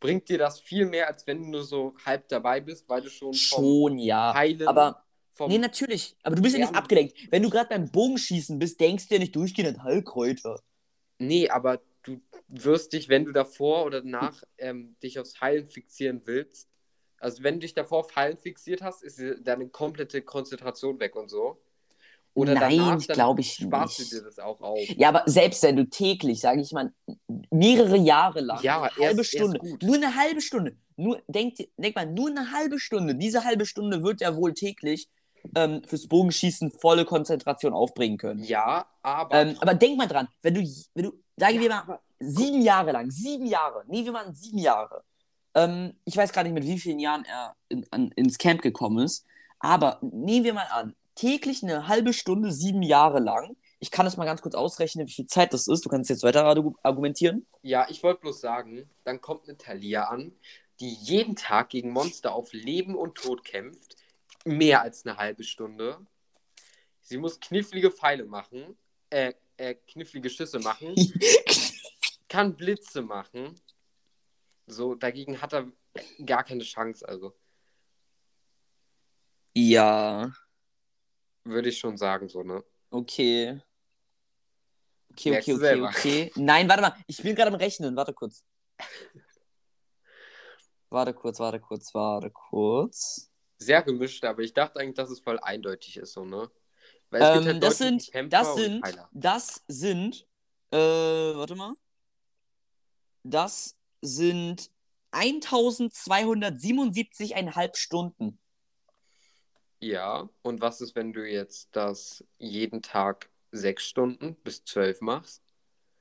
bringt 0.01 0.29
dir 0.29 0.39
das 0.39 0.61
viel 0.61 0.87
mehr, 0.87 1.09
als 1.09 1.27
wenn 1.27 1.43
du 1.43 1.49
nur 1.49 1.65
so 1.65 1.95
halb 2.07 2.29
dabei 2.29 2.61
bist, 2.61 2.89
weil 2.89 3.03
du 3.03 3.11
schon 3.11 3.35
schon, 3.35 3.99
ja. 3.99 4.33
Heilen, 4.35 4.67
Aber, 4.67 5.05
vom 5.35 5.51
nee, 5.51 5.59
natürlich, 5.59 6.17
aber 6.23 6.37
du 6.37 6.43
bist 6.43 6.57
ja 6.57 6.63
nicht 6.63 6.75
abgelenkt. 6.75 7.15
Wenn 7.31 7.43
du 7.43 7.51
gerade 7.51 7.69
beim 7.69 7.91
Bogenschießen 7.91 8.59
bist, 8.59 8.81
denkst 8.81 9.09
du 9.09 9.17
ja 9.17 9.21
nicht 9.21 9.37
durchgehend 9.37 9.79
an 9.79 9.85
Heilkräuter. 9.85 10.63
Nee, 11.19 11.51
aber 11.51 11.81
du 12.03 12.23
wirst 12.49 12.93
dich, 12.93 13.09
wenn 13.09 13.25
du 13.27 13.33
davor 13.33 13.85
oder 13.85 14.01
danach 14.01 14.43
ähm, 14.59 14.97
dich 15.03 15.19
aufs 15.19 15.41
Heilen 15.41 15.67
fixieren 15.67 16.23
willst, 16.25 16.69
also 17.25 17.43
wenn 17.43 17.55
du 17.55 17.61
dich 17.61 17.75
davor 17.75 18.01
auf 18.01 18.17
Heilen 18.17 18.39
fixiert 18.39 18.83
hast, 18.83 19.03
ist 19.03 19.21
deine 19.47 19.69
komplette 19.69 20.23
Konzentration 20.23 21.01
weg 21.01 21.17
und 21.17 21.29
so. 21.31 21.59
Oder 22.35 22.55
Nein, 22.55 22.99
glaube 22.99 23.41
ich 23.43 23.53
sparst 23.55 23.99
nicht. 24.01 24.13
du 24.13 24.17
dir 24.19 24.23
das 24.25 24.39
auch 24.41 24.61
auf. 24.61 24.79
Ja, 24.97 25.09
aber 25.09 25.23
selbst 25.27 25.63
wenn 25.63 25.77
du 25.77 25.89
täglich, 25.89 26.41
sage 26.41 26.61
ich 26.61 26.73
mal, 26.73 26.93
mehrere 27.51 27.97
Jahre 27.97 28.41
lang, 28.41 28.63
Ja, 28.63 28.83
eine 28.83 28.91
halbe 29.07 29.25
Stunde, 29.25 29.59
gut. 29.59 29.83
nur 29.83 29.95
eine 29.97 30.15
halbe 30.17 30.41
Stunde, 30.41 30.77
nur, 30.97 31.21
denk, 31.29 31.57
denk 31.77 31.95
mal, 31.97 32.07
nur 32.07 32.29
eine 32.31 32.51
halbe 32.51 32.79
Stunde, 32.81 33.15
diese 33.15 33.45
halbe 33.45 33.67
Stunde 33.67 34.03
wird 34.03 34.21
er 34.21 34.37
wohl 34.37 34.53
täglich 34.53 35.09
ähm, 35.55 35.83
fürs 35.87 36.09
Bogenschießen 36.09 36.73
volle 36.73 37.05
Konzentration 37.05 37.73
aufbringen 37.73 38.19
können. 38.19 38.43
Ja, 38.43 38.87
aber 39.03 39.35
Ähm, 39.43 39.57
aber 39.61 39.75
denk 39.75 39.97
mal 39.97 40.09
dran, 40.09 40.29
wenn 40.43 40.55
du, 40.55 40.61
wenn 40.95 41.05
du, 41.05 41.13
sagen 41.37 41.55
Ja, 41.57 41.61
wir 41.61 41.69
mal, 41.69 42.01
sieben 42.19 42.63
Jahre 42.63 42.93
lang, 42.93 43.11
sieben 43.11 43.47
Jahre, 43.47 43.85
nee, 43.87 44.05
wir 44.05 44.13
machen 44.13 44.35
sieben 44.35 44.59
Jahre. 44.59 45.05
Ähm, 45.55 45.95
ich 46.05 46.17
weiß 46.17 46.33
gar 46.33 46.43
nicht, 46.43 46.53
mit 46.53 46.65
wie 46.65 46.79
vielen 46.79 46.99
Jahren 46.99 47.25
er 47.25 47.57
in, 47.69 47.87
an, 47.91 48.11
ins 48.17 48.39
Camp 48.39 48.63
gekommen 48.63 49.05
ist, 49.05 49.25
aber 49.59 49.99
nehmen 50.03 50.45
wir 50.45 50.55
mal 50.55 50.67
an, 50.71 50.95
täglich 51.15 51.63
eine 51.63 51.89
halbe 51.89 52.13
Stunde, 52.13 52.53
sieben 52.53 52.83
Jahre 52.83 53.21
lang. 53.21 53.57
Ich 53.79 53.91
kann 53.91 54.05
das 54.07 54.17
mal 54.17 54.25
ganz 54.25 54.41
kurz 54.43 54.55
ausrechnen, 54.55 55.07
wie 55.07 55.13
viel 55.13 55.27
Zeit 55.27 55.53
das 55.53 55.69
ist. 55.69 55.85
Du 55.85 55.89
kannst 55.89 56.09
jetzt 56.11 56.23
weiter 56.23 56.45
argu- 56.47 56.75
argumentieren. 56.83 57.47
Ja, 57.63 57.87
ich 57.89 58.03
wollte 58.03 58.23
bloß 58.23 58.41
sagen, 58.41 58.89
dann 59.05 59.21
kommt 59.21 59.49
eine 59.49 59.59
Talia 59.59 60.05
an, 60.05 60.33
die 60.81 60.89
jeden 60.89 61.37
Tag 61.37 61.69
gegen 61.71 61.91
Monster 61.91 62.35
auf 62.35 62.53
Leben 62.53 62.95
und 62.95 63.15
Tod 63.17 63.45
kämpft. 63.45 63.97
Mehr 64.45 64.83
als 64.83 65.07
eine 65.07 65.17
halbe 65.19 65.45
Stunde. 65.45 65.99
Sie 67.03 67.19
muss 67.19 67.39
knifflige 67.41 67.91
Pfeile 67.91 68.25
machen, 68.25 68.77
äh, 69.11 69.35
äh, 69.59 69.75
knifflige 69.75 70.31
Schüsse 70.31 70.59
machen, 70.59 70.95
kann 72.29 72.57
Blitze 72.57 73.03
machen. 73.03 73.55
So, 74.67 74.95
dagegen 74.95 75.41
hat 75.41 75.53
er 75.53 75.71
gar 76.25 76.45
keine 76.45 76.65
Chance, 76.65 77.07
also. 77.07 77.35
Ja, 79.57 80.33
Würde 81.45 81.69
ich 81.69 81.79
schon 81.79 81.97
sagen, 81.97 82.29
so, 82.29 82.43
ne? 82.43 82.65
okay. 82.91 83.61
Okay, 85.13 85.31
Merkst 85.31 85.49
okay, 85.49 85.55
okay, 85.55 85.65
selber. 85.67 85.89
okay. 85.89 86.33
Nein, 86.35 86.69
warte 86.69 86.83
mal. 86.83 86.97
Ich 87.07 87.23
bin 87.23 87.37
gerade 87.37 87.53
am 87.53 87.55
Rechnen. 87.55 87.95
Warte 87.95 88.13
kurz. 88.13 88.45
Warte 90.91 91.15
kurz, 91.15 91.39
warte 91.39 91.61
kurz, 91.61 91.95
warte 91.95 92.31
kurz. 92.31 93.31
Sehr 93.59 93.83
gemischt, 93.83 94.25
aber 94.25 94.43
ich 94.43 94.53
dachte 94.53 94.81
eigentlich, 94.81 94.97
dass 94.97 95.11
es 95.11 95.21
voll 95.21 95.39
eindeutig 95.39 95.99
ist, 95.99 96.15
so, 96.15 96.25
ne? 96.25 96.51
Weil 97.11 97.23
es 97.23 97.33
gibt 97.35 97.47
Ähm, 97.47 97.53
halt 97.53 97.63
das 97.63 97.79
Leute, 97.79 97.93
die 97.93 98.01
sind, 98.01 98.33
das 98.33 98.55
sind, 98.57 98.83
das 99.13 99.65
sind, 99.69 100.27
äh, 100.73 100.77
warte 101.37 101.55
mal. 101.55 101.75
Das 103.23 103.79
sind 104.05 104.71
1277,5 105.13 107.77
Stunden. 107.77 108.39
Ja, 109.81 110.29
und 110.43 110.61
was 110.61 110.81
ist, 110.81 110.95
wenn 110.95 111.13
du 111.13 111.29
jetzt 111.29 111.69
das 111.73 112.25
jeden 112.39 112.83
Tag 112.83 113.29
sechs 113.53 113.85
Stunden 113.85 114.37
bis 114.43 114.65
zwölf 114.65 115.01
machst? 115.01 115.43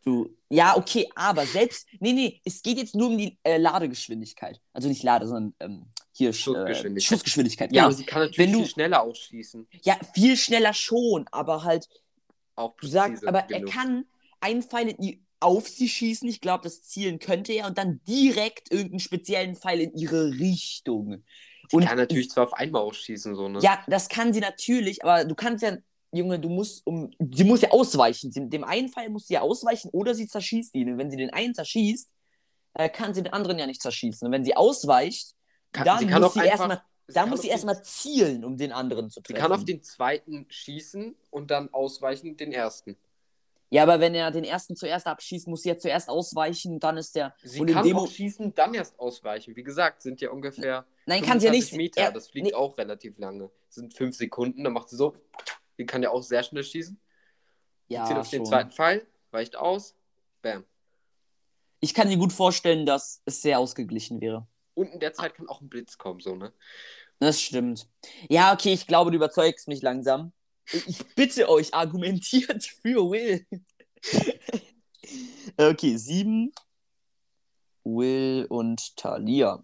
Du, 0.06 0.36
ja, 0.50 0.76
okay, 0.76 1.10
aber 1.16 1.46
selbst, 1.46 1.88
nee, 2.00 2.14
nee, 2.14 2.42
es 2.46 2.62
geht 2.62 2.78
jetzt 2.78 2.96
nur 2.96 3.08
um 3.08 3.18
die 3.18 3.38
äh, 3.44 3.58
Ladegeschwindigkeit. 3.58 4.60
Also 4.74 4.88
nicht 4.90 5.04
Lade, 5.04 5.28
sondern 5.28 5.54
ähm, 5.60 5.86
hier 6.12 6.32
Sch- 6.34 6.44
Schussgeschwindigkeit. 6.44 6.98
Äh, 6.98 7.02
Schussgeschwindigkeit. 7.16 7.72
Ja, 7.72 7.84
genau. 7.84 7.86
aber 7.88 7.96
sie 7.96 8.06
kann 8.06 8.20
natürlich 8.22 8.38
wenn 8.40 8.52
du- 8.54 8.60
viel 8.60 8.68
schneller 8.70 9.02
ausschießen. 9.04 9.68
ja, 9.84 9.98
viel 10.14 10.36
schneller 10.38 10.74
schon, 10.74 11.28
aber 11.32 11.64
halt, 11.64 11.88
Auch 12.56 12.76
du 12.78 12.88
sagst, 12.88 13.26
aber 13.26 13.40
er 13.50 13.60
genug. 13.60 13.72
kann 13.74 14.06
einen 14.42 14.62
Pfeil 14.62 14.90
in 14.90 14.98
die 14.98 15.23
auf 15.44 15.68
sie 15.68 15.90
schießen. 15.90 16.28
Ich 16.28 16.42
glaube, 16.42 16.64
das 16.64 16.82
zielen 16.84 17.20
könnte 17.20 17.54
er 17.54 17.68
und 17.68 17.78
dann 17.78 18.02
direkt 18.08 18.72
irgendeinen 18.72 19.00
speziellen 19.00 19.56
Pfeil 19.56 19.82
in 19.82 19.94
ihre 19.96 20.32
Richtung. 20.32 21.24
Die 21.72 21.76
Und 21.76 21.86
kann 21.86 21.98
natürlich 21.98 22.30
zwar 22.30 22.46
auf 22.46 22.54
einmal 22.54 22.82
ausschießen, 22.82 23.36
so, 23.36 23.48
ne? 23.50 23.60
ja, 23.62 23.84
das 23.88 24.10
kann 24.10 24.34
sie 24.34 24.42
natürlich, 24.42 25.04
aber 25.04 25.26
du 25.26 25.36
kannst 25.36 25.64
ja, 25.64 25.78
Junge, 26.12 26.40
du 26.40 26.50
musst 26.50 26.86
um, 26.86 27.12
sie 27.34 27.44
muss 27.44 27.62
ja 27.62 27.72
ausweichen. 27.72 28.32
Sie, 28.32 28.48
dem 28.50 28.64
einen 28.64 28.90
Pfeil 28.90 29.10
muss 29.10 29.28
sie 29.28 29.34
ja 29.36 29.42
ausweichen 29.42 29.90
oder 29.92 30.14
sie 30.14 30.28
zerschießt 30.28 30.76
ihn. 30.76 30.92
Und 30.92 30.98
wenn 31.00 31.10
sie 31.10 31.18
den 31.18 31.32
einen 31.32 31.56
zerschießt, 31.56 32.10
äh, 32.76 32.90
kann 32.90 33.14
sie 33.14 33.24
den 33.24 33.34
anderen 33.34 33.58
ja 33.58 33.66
nicht 33.66 33.82
zerschießen. 33.82 34.26
Und 34.28 34.32
wenn 34.32 34.46
sie 34.46 34.56
ausweicht, 34.56 35.34
Kann- 35.72 35.86
dann 35.86 36.00
sie 36.00 36.08
kann 36.08 36.22
muss 36.22 36.34
sie 36.34 36.40
erstmal, 36.42 36.82
sie 37.08 37.14
da 37.14 37.26
muss 37.26 37.42
sie 37.42 37.48
erstmal 37.48 37.84
zielen, 37.84 38.46
um 38.46 38.58
den 38.58 38.72
anderen 38.72 39.10
zu 39.10 39.22
Sie 39.26 39.34
treffen. 39.34 39.42
kann 39.42 39.52
auf 39.54 39.66
den 39.66 39.82
zweiten 39.82 40.46
schießen 40.50 41.16
und 41.32 41.50
dann 41.50 41.74
ausweichen 41.74 42.38
den 42.38 42.52
ersten. 42.52 42.96
Ja, 43.74 43.84
aber 43.84 44.00
wenn 44.00 44.14
er 44.16 44.30
den 44.32 44.44
ersten 44.44 44.76
zuerst 44.76 45.08
abschießt, 45.08 45.48
muss 45.48 45.64
ja 45.64 45.78
zuerst 45.78 46.10
ausweichen, 46.10 46.80
dann 46.80 46.98
ist 46.98 47.16
der. 47.16 47.34
Sie 47.44 47.60
und 47.60 47.68
in 47.70 47.74
kann 47.74 47.86
dem 47.86 47.98
auch 47.98 48.08
schießen, 48.08 48.54
dann 48.54 48.74
erst 48.74 49.00
ausweichen. 49.00 49.56
Wie 49.56 49.64
gesagt, 49.64 50.02
sind 50.02 50.22
ja 50.22 50.30
ungefähr 50.30 50.86
Nein, 51.06 51.24
kann 51.24 51.40
sie 51.40 51.48
ja 51.48 51.52
25 51.54 51.72
nicht. 51.72 51.78
Meter. 51.96 52.02
er- 52.02 52.12
das 52.12 52.30
fliegt 52.30 52.48
nee, 52.48 52.54
auch 52.54 52.78
relativ 52.78 53.18
lange. 53.18 53.50
Das 53.68 53.76
sind 53.76 53.94
fünf 53.96 54.16
Sekunden, 54.16 54.64
dann 54.64 54.74
macht 54.74 54.90
sie 54.90 54.96
so. 54.96 55.16
Die 55.78 55.86
kann 55.86 56.04
ja 56.04 56.12
auch 56.12 56.22
sehr 56.22 56.44
schnell 56.44 56.64
schießen. 56.64 57.00
ja, 57.88 58.06
Zieht 58.06 58.18
auf 58.18 58.30
den 58.30 58.40
schon. 58.42 58.46
zweiten 58.46 58.72
Pfeil, 58.72 59.08
weicht 59.32 59.56
aus, 59.56 59.96
bam. 60.42 60.66
Ich 61.80 61.94
kann 61.94 62.08
mir 62.08 62.18
gut 62.18 62.32
vorstellen, 62.32 62.86
dass 62.86 63.22
es 63.26 63.42
sehr 63.42 63.60
ausgeglichen 63.60 64.22
wäre. 64.22 64.48
Und 64.76 64.94
in 64.94 65.00
der 65.00 65.14
Zeit 65.14 65.36
kann 65.36 65.50
auch 65.50 65.62
ein 65.62 65.70
Blitz 65.70 65.98
kommen, 65.98 66.20
so, 66.20 66.36
ne? 66.36 66.54
Das 67.20 67.42
stimmt. 67.42 67.88
Ja, 68.30 68.54
okay, 68.54 68.74
ich 68.74 68.88
glaube, 68.88 69.12
du 69.12 69.18
überzeugst 69.18 69.68
mich 69.68 69.82
langsam. 69.82 70.32
Ich 70.72 71.04
bitte 71.16 71.50
euch, 71.50 71.74
argumentiert 71.74 72.64
für 72.64 73.10
Will. 73.12 73.46
okay, 75.58 75.98
sieben. 75.98 76.52
Will 77.84 78.46
und 78.50 78.96
Talia. 78.96 79.64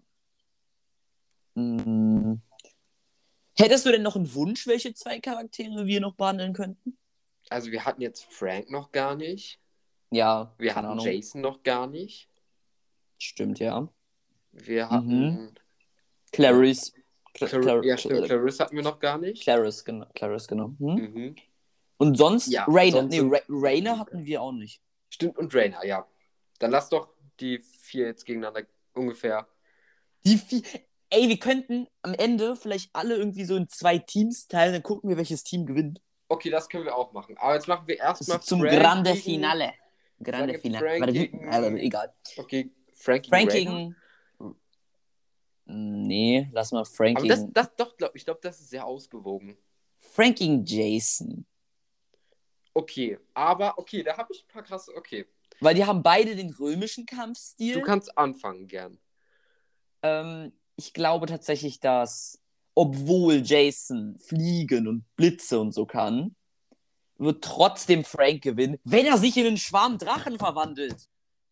Hm. 1.56 2.40
Hättest 3.56 3.86
du 3.86 3.90
denn 3.92 4.02
noch 4.02 4.16
einen 4.16 4.32
Wunsch, 4.34 4.66
welche 4.66 4.94
zwei 4.94 5.20
Charaktere 5.20 5.86
wir 5.86 6.00
noch 6.00 6.14
behandeln 6.14 6.52
könnten? 6.52 6.98
Also 7.48 7.70
wir 7.70 7.84
hatten 7.84 8.02
jetzt 8.02 8.24
Frank 8.30 8.70
noch 8.70 8.92
gar 8.92 9.16
nicht. 9.16 9.58
Ja, 10.10 10.54
Wir 10.58 10.74
hatten 10.74 10.86
Ahnung. 10.86 11.04
Jason 11.06 11.40
noch 11.40 11.62
gar 11.62 11.86
nicht. 11.86 12.28
Stimmt, 13.18 13.58
ja. 13.58 13.88
Wir 14.52 14.86
Mhm. 14.86 14.90
hatten. 14.90 15.54
Clarice. 16.32 16.92
Cla 17.34 17.46
Clar 17.48 17.84
ja, 17.84 17.96
stimmt, 17.96 18.16
Cla 18.18 18.26
Clarissa 18.26 18.64
hatten 18.64 18.76
wir 18.76 18.82
noch 18.82 18.98
gar 18.98 19.18
nicht. 19.18 19.42
Clarice, 19.42 19.84
genau. 19.84 20.06
Clarice, 20.14 20.46
genau. 20.48 20.72
Hm? 20.78 20.94
Mhm. 20.94 21.36
Und 21.98 22.16
sonst, 22.16 22.48
Ja, 22.48 22.64
Rainer. 22.66 22.92
sonst 23.02 23.10
Nee, 23.12 23.20
Ra 23.20 23.40
Rainer 23.48 23.98
hatten 23.98 24.24
wir 24.24 24.42
auch 24.42 24.52
nicht. 24.52 24.80
Stimmt, 25.10 25.38
und 25.38 25.54
Rainer, 25.54 25.84
ja. 25.84 26.06
Dann 26.58 26.70
lass 26.70 26.88
doch 26.88 27.08
die 27.40 27.58
vier 27.60 28.06
jetzt 28.06 28.24
gegeneinander 28.26 28.62
ungefähr. 28.94 29.46
Die 30.24 30.38
vi- 30.38 30.64
Ey, 31.12 31.28
wir 31.28 31.38
könnten 31.38 31.88
am 32.02 32.14
Ende 32.14 32.54
vielleicht 32.54 32.90
alle 32.94 33.16
irgendwie 33.16 33.44
so 33.44 33.56
in 33.56 33.68
zwei 33.68 33.98
Teams 33.98 34.46
teilen, 34.46 34.72
dann 34.74 34.82
gucken 34.82 35.10
wir, 35.10 35.16
welches 35.16 35.42
Team 35.42 35.66
gewinnt. 35.66 36.00
Okay, 36.28 36.50
das 36.50 36.68
können 36.68 36.84
wir 36.84 36.94
auch 36.94 37.12
machen. 37.12 37.36
Aber 37.38 37.54
jetzt 37.54 37.66
machen 37.66 37.88
wir 37.88 37.98
erstmal 37.98 38.40
zum 38.40 38.60
Frank 38.60 38.72
Grande 38.78 39.10
gegen- 39.12 39.22
Finale. 39.22 39.72
Grande 40.22 40.58
Finale. 40.58 40.98
Frank 40.98 41.12
gegen- 41.12 41.48
äh, 41.48 41.80
egal. 41.80 42.14
Okay, 42.36 42.70
Frank 42.94 43.22
gegen 43.24 43.34
Frank 43.34 43.50
gegen. 43.50 43.96
Nee, 45.72 46.48
lass 46.52 46.72
mal 46.72 46.84
Frank 46.84 47.18
Aber 47.18 47.28
das, 47.28 47.46
das 47.52 47.74
doch, 47.76 47.96
glaub, 47.96 48.14
ich 48.16 48.24
glaube, 48.24 48.40
das 48.42 48.60
ist 48.60 48.70
sehr 48.70 48.84
ausgewogen. 48.84 49.56
Frank 50.00 50.38
gegen 50.38 50.64
Jason. 50.64 51.46
Okay, 52.74 53.18
aber 53.34 53.78
okay, 53.78 54.02
da 54.02 54.16
habe 54.16 54.32
ich 54.32 54.44
ein 54.44 54.48
paar 54.48 54.62
krasse. 54.64 54.92
Okay, 54.96 55.26
Weil 55.60 55.74
die 55.74 55.84
haben 55.84 56.02
beide 56.02 56.34
den 56.34 56.50
römischen 56.50 57.06
Kampfstil. 57.06 57.74
du 57.74 57.82
kannst 57.82 58.16
anfangen 58.18 58.66
gern. 58.66 58.98
Ähm, 60.02 60.52
ich 60.76 60.92
glaube 60.92 61.26
tatsächlich, 61.26 61.78
dass, 61.78 62.42
obwohl 62.74 63.42
Jason 63.44 64.18
fliegen 64.18 64.88
und 64.88 65.04
Blitze 65.14 65.60
und 65.60 65.72
so 65.72 65.86
kann, 65.86 66.34
wird 67.16 67.44
trotzdem 67.44 68.04
Frank 68.04 68.42
gewinnen, 68.42 68.78
wenn 68.82 69.06
er 69.06 69.18
sich 69.18 69.36
in 69.36 69.46
einen 69.46 69.56
Schwarm 69.58 69.98
Drachen 69.98 70.38
verwandelt. 70.38 71.08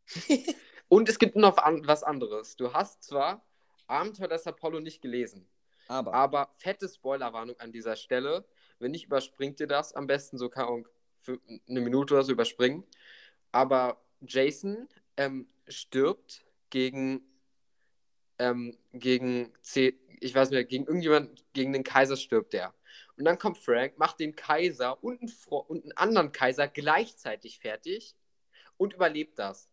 Und 0.89 1.11
es 1.11 1.19
gibt 1.19 1.37
noch 1.37 1.59
an, 1.59 1.87
was 1.87 2.03
anderes. 2.03 2.57
Du 2.57 2.73
hast 2.73 3.03
zwar 3.03 3.47
Abenteuer 3.89 4.28
des 4.28 4.47
Apollo 4.47 4.80
nicht 4.80 5.03
gelesen, 5.03 5.49
Aber. 5.89 6.14
aber 6.14 6.55
fette 6.59 6.89
Spoilerwarnung 6.89 7.59
an 7.59 7.72
dieser 7.72 7.97
Stelle. 7.97 8.47
Wenn 8.78 8.93
nicht, 8.93 9.07
überspringt 9.07 9.59
ihr 9.61 9.66
das 9.66 9.93
am 9.93 10.07
besten 10.07 10.39
so 10.39 10.49
kann 10.49 10.84
für 11.20 11.41
eine 11.68 11.80
Minute 11.80 12.14
oder 12.14 12.22
so 12.22 12.32
überspringen. 12.32 12.84
Aber 13.51 14.01
Jason 14.20 14.89
ähm, 15.16 15.49
stirbt 15.66 16.45
gegen 16.70 17.22
ähm, 18.39 18.76
gegen 18.93 19.53
C, 19.62 19.99
ich 20.20 20.34
weiß 20.34 20.51
nicht, 20.51 20.68
gegen 20.68 20.86
irgendjemand, 20.86 21.45
gegen 21.53 21.72
den 21.72 21.84
Kaiser 21.84 22.16
stirbt 22.16 22.55
er. 22.55 22.74
Und 23.16 23.24
dann 23.24 23.39
kommt 23.39 23.59
Frank, 23.59 23.99
macht 23.99 24.20
den 24.20 24.36
Kaiser 24.36 25.03
und 25.03 25.20
einen, 25.20 25.32
und 25.66 25.82
einen 25.82 25.97
anderen 25.97 26.32
Kaiser 26.32 26.68
gleichzeitig 26.68 27.59
fertig 27.59 28.14
und 28.76 28.95
überlebt 28.95 29.39
das. 29.39 29.68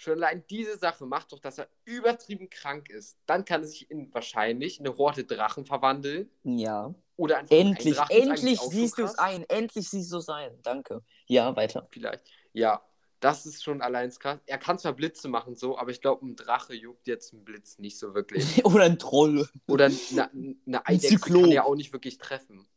Schon 0.00 0.14
allein 0.14 0.44
diese 0.48 0.78
Sache 0.78 1.06
macht 1.06 1.32
doch, 1.32 1.40
dass 1.40 1.58
er 1.58 1.68
übertrieben 1.84 2.48
krank 2.48 2.88
ist. 2.88 3.18
Dann 3.26 3.44
kann 3.44 3.62
er 3.62 3.66
sich 3.66 3.90
in 3.90 4.14
wahrscheinlich 4.14 4.78
eine 4.78 4.96
Horde 4.96 5.24
Drachen 5.24 5.66
verwandeln. 5.66 6.30
Ja. 6.44 6.94
Oder 7.16 7.38
ein 7.38 7.48
Endlich, 7.48 7.96
Drachen 7.96 8.16
endlich 8.16 8.60
siehst 8.60 8.96
du 8.96 9.02
es 9.02 9.18
ein. 9.18 9.42
Endlich 9.48 9.90
siehst 9.90 10.12
du 10.12 10.18
es 10.18 10.28
ein. 10.28 10.56
Danke. 10.62 11.02
Ja, 11.26 11.56
weiter. 11.56 11.88
Vielleicht. 11.90 12.22
Ja, 12.52 12.80
das 13.18 13.44
ist 13.44 13.64
schon 13.64 13.82
allein 13.82 14.10
krass. 14.10 14.38
Er 14.46 14.58
kann 14.58 14.78
zwar 14.78 14.92
Blitze 14.92 15.26
machen, 15.26 15.56
so, 15.56 15.76
aber 15.76 15.90
ich 15.90 16.00
glaube, 16.00 16.24
ein 16.24 16.36
Drache 16.36 16.74
juckt 16.74 17.08
jetzt 17.08 17.32
ein 17.32 17.44
Blitz 17.44 17.80
nicht 17.80 17.98
so 17.98 18.14
wirklich. 18.14 18.44
Oder 18.64 18.84
ein 18.84 19.00
Troll. 19.00 19.48
Oder 19.66 19.86
eine, 19.86 20.56
eine 20.64 20.86
Eidechse 20.86 21.16
Zyklop. 21.16 21.42
kann 21.42 21.50
er 21.52 21.66
auch 21.66 21.74
nicht 21.74 21.92
wirklich 21.92 22.18
treffen. 22.18 22.68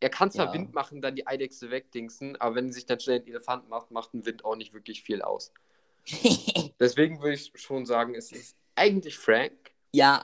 Er 0.00 0.10
kann 0.10 0.30
zwar 0.30 0.48
Ja. 0.48 0.52
Wind 0.52 0.74
machen, 0.74 1.00
dann 1.00 1.16
die 1.16 1.26
Eidechse 1.26 1.70
wegdingsen, 1.70 2.36
aber 2.36 2.56
wenn 2.56 2.72
sich 2.72 2.84
dann 2.84 3.00
schnell 3.00 3.20
ein 3.20 3.26
Elefant 3.26 3.70
macht, 3.70 3.90
macht 3.90 4.12
ein 4.12 4.26
Wind 4.26 4.44
auch 4.44 4.56
nicht 4.56 4.74
wirklich 4.74 5.02
viel 5.02 5.22
aus. 5.22 5.54
Deswegen 6.80 7.20
würde 7.20 7.34
ich 7.34 7.52
schon 7.54 7.86
sagen, 7.86 8.14
es 8.14 8.32
ist 8.32 8.56
eigentlich 8.74 9.18
Frank. 9.18 9.72
ja, 9.92 10.22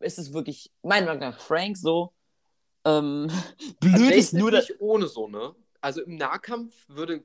es 0.00 0.18
ist 0.18 0.32
wirklich, 0.32 0.70
meiner 0.82 1.06
Meinung 1.06 1.20
nach, 1.20 1.40
Frank 1.40 1.76
so. 1.76 2.12
Ähm, 2.84 3.28
Also 3.82 3.96
blöd 3.96 4.10
ist 4.12 4.32
Jason 4.32 4.40
nur, 4.40 4.50
dass. 4.50 4.68
nicht 4.68 4.80
ohne 4.80 5.06
so, 5.06 5.28
ne? 5.28 5.54
Also 5.80 6.02
im 6.02 6.16
Nahkampf 6.16 6.74
würde, 6.88 7.24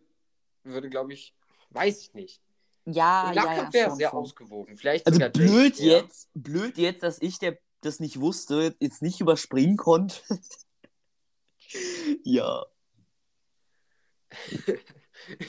würde 0.63 0.89
glaube 0.89 1.13
ich, 1.13 1.33
weiß 1.71 2.01
ich 2.01 2.13
nicht. 2.13 2.41
Ja, 2.85 3.29
Im 3.29 3.35
ja, 3.35 3.43
Nahkampf 3.45 3.73
ja, 3.73 3.79
wäre 3.79 3.89
schon, 3.89 3.97
sehr 3.97 4.09
schon. 4.09 4.19
ausgewogen. 4.19 4.77
Vielleicht 4.77 5.07
Also 5.07 5.19
blöd 5.29 5.79
eher. 5.79 5.99
jetzt, 6.01 6.29
blöd 6.33 6.77
jetzt, 6.77 7.03
dass 7.03 7.21
ich, 7.21 7.39
der 7.39 7.57
das 7.81 7.99
nicht 7.99 8.19
wusste, 8.19 8.75
jetzt 8.79 9.01
nicht 9.01 9.21
überspringen 9.21 9.77
konnte. 9.77 10.15
ja. 12.23 12.65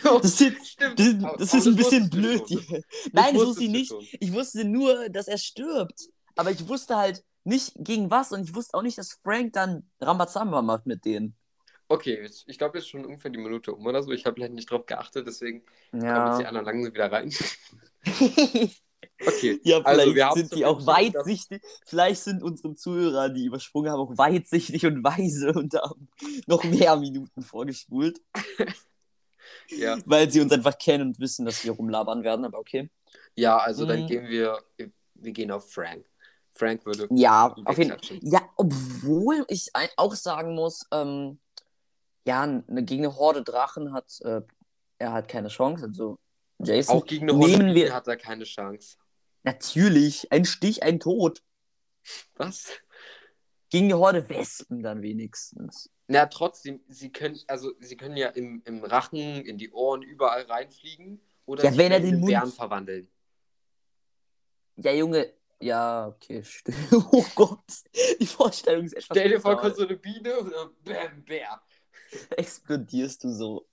Das 0.02 0.40
ist, 0.40 0.68
Stimmt. 0.68 0.98
das, 0.98 1.36
das 1.38 1.54
ist 1.54 1.66
ein 1.66 1.76
bisschen 1.76 2.10
blöd. 2.10 2.42
hier. 2.46 2.60
Nein, 3.12 3.34
das 3.34 3.44
wusste 3.46 3.64
ich 3.64 3.70
nicht. 3.70 3.88
schon. 3.88 4.06
Ich 4.20 4.32
wusste 4.32 4.64
nur, 4.64 5.08
dass 5.08 5.28
er 5.28 5.38
stirbt. 5.38 6.08
Aber 6.36 6.50
ich 6.50 6.66
wusste 6.68 6.96
halt 6.96 7.24
nicht 7.44 7.72
gegen 7.76 8.10
was 8.10 8.32
und 8.32 8.42
ich 8.44 8.54
wusste 8.54 8.76
auch 8.76 8.82
nicht, 8.82 8.98
dass 8.98 9.12
Frank 9.22 9.52
dann 9.52 9.88
Rambazamba 10.00 10.62
macht 10.62 10.86
mit 10.86 11.04
denen. 11.04 11.36
Okay, 11.88 12.28
ich 12.46 12.58
glaube, 12.58 12.78
jetzt 12.78 12.86
ist 12.86 12.90
schon 12.90 13.04
ungefähr 13.04 13.30
die 13.30 13.38
Minute 13.38 13.72
um 13.74 13.84
oder 13.86 14.02
so. 14.02 14.10
Ich 14.10 14.24
habe 14.24 14.40
leider 14.40 14.54
nicht 14.54 14.70
drauf 14.70 14.86
geachtet, 14.86 15.26
deswegen 15.26 15.64
kommen 15.90 16.02
jetzt 16.02 16.38
die 16.38 16.42
Ja. 16.42 16.48
anderen 16.48 16.64
langsam 16.64 16.94
wieder 16.94 17.12
rein. 17.12 17.32
Okay. 19.26 19.60
ja, 19.62 19.76
Also, 19.78 20.00
vielleicht 20.00 20.14
wir 20.16 20.26
haben 20.26 20.40
sind 20.40 20.54
die 20.54 20.64
auch 20.64 20.86
weitsichtig. 20.86 21.62
Vielleicht 21.86 22.22
sind 22.22 22.42
unsere 22.42 22.74
Zuhörer, 22.74 23.28
die 23.28 23.44
übersprungen 23.44 23.90
haben, 23.90 24.00
auch 24.00 24.18
weitsichtig 24.18 24.84
und 24.86 25.04
weise 25.04 25.52
und 25.52 25.74
haben 25.74 26.08
noch 26.46 26.64
mehr 26.64 26.96
Minuten 26.96 27.42
vorgespult, 27.42 28.20
Ja, 29.68 29.98
weil 30.06 30.30
sie 30.30 30.40
uns 30.40 30.52
einfach 30.52 30.78
kennen 30.78 31.08
und 31.08 31.20
wissen, 31.20 31.44
dass 31.46 31.64
wir 31.64 31.72
rumlabern 31.72 32.22
werden. 32.24 32.44
Aber 32.44 32.58
okay. 32.58 32.90
ja 33.34 33.56
also 33.58 33.86
dann 33.86 34.02
Mhm. 34.02 34.06
gehen 34.06 34.28
wir, 34.28 34.58
wir 35.14 35.32
gehen 35.32 35.50
auf 35.50 35.70
Frank. 35.72 36.04
Frank 36.52 36.86
würde 36.86 37.08
Ja, 37.10 37.54
auf 37.64 37.78
jeden 37.78 37.90
Fall. 37.90 38.18
Ja, 38.22 38.48
obwohl 38.56 39.44
ich 39.48 39.70
auch 39.96 40.14
sagen 40.14 40.54
muss, 40.54 40.86
ähm, 40.92 41.38
ja, 42.26 42.46
ne, 42.46 42.82
gegen 42.84 43.04
eine 43.04 43.16
Horde 43.16 43.42
Drachen 43.42 43.92
hat 43.92 44.20
äh, 44.22 44.40
er 44.98 45.12
hat 45.12 45.28
keine 45.28 45.48
Chance. 45.48 45.86
Also 45.86 46.18
Jason. 46.60 46.96
Auch 46.96 47.04
gegen 47.06 47.28
eine 47.28 47.36
Horde 47.38 47.58
nehmen 47.58 47.74
wir- 47.74 47.92
hat 47.92 48.06
er 48.06 48.16
keine 48.16 48.44
Chance. 48.44 48.96
Natürlich, 49.42 50.30
ein 50.32 50.44
Stich, 50.44 50.82
ein 50.82 51.00
Tod. 51.00 51.42
Was? 52.36 52.68
Gegen 53.74 53.86
eine 53.86 53.98
Horde 53.98 54.28
Wespen 54.28 54.84
dann 54.84 55.02
wenigstens. 55.02 55.90
Na, 56.06 56.26
trotzdem, 56.26 56.80
sie 56.86 57.10
können, 57.10 57.36
also 57.48 57.72
sie 57.80 57.96
können 57.96 58.16
ja 58.16 58.28
im, 58.28 58.62
im 58.66 58.84
Rachen, 58.84 59.18
in 59.18 59.58
die 59.58 59.72
Ohren, 59.72 60.02
überall 60.02 60.42
reinfliegen 60.42 61.20
oder 61.44 61.64
Ja, 61.64 61.76
wenn 61.76 61.90
er 61.90 61.98
den 61.98 62.20
Mund- 62.20 62.30
Bären 62.30 62.52
verwandeln. 62.52 63.08
Ja, 64.76 64.92
Junge. 64.92 65.32
Ja, 65.60 66.06
okay, 66.06 66.44
stimmt. 66.44 66.76
Oh 67.12 67.24
Gott, 67.34 67.64
die 68.20 68.26
Vorstellung 68.26 68.84
ist 68.84 68.92
etwas. 68.92 69.06
Stell 69.18 69.30
dir 69.30 69.40
vor, 69.40 69.56
kommt 69.56 69.74
so 69.74 69.82
eine 69.86 69.96
Biene 69.96 70.38
und 70.38 70.52
dann 70.52 70.70
bam, 70.84 71.24
Bär. 71.24 71.60
explodierst 72.36 73.24
du 73.24 73.30
so. 73.32 73.66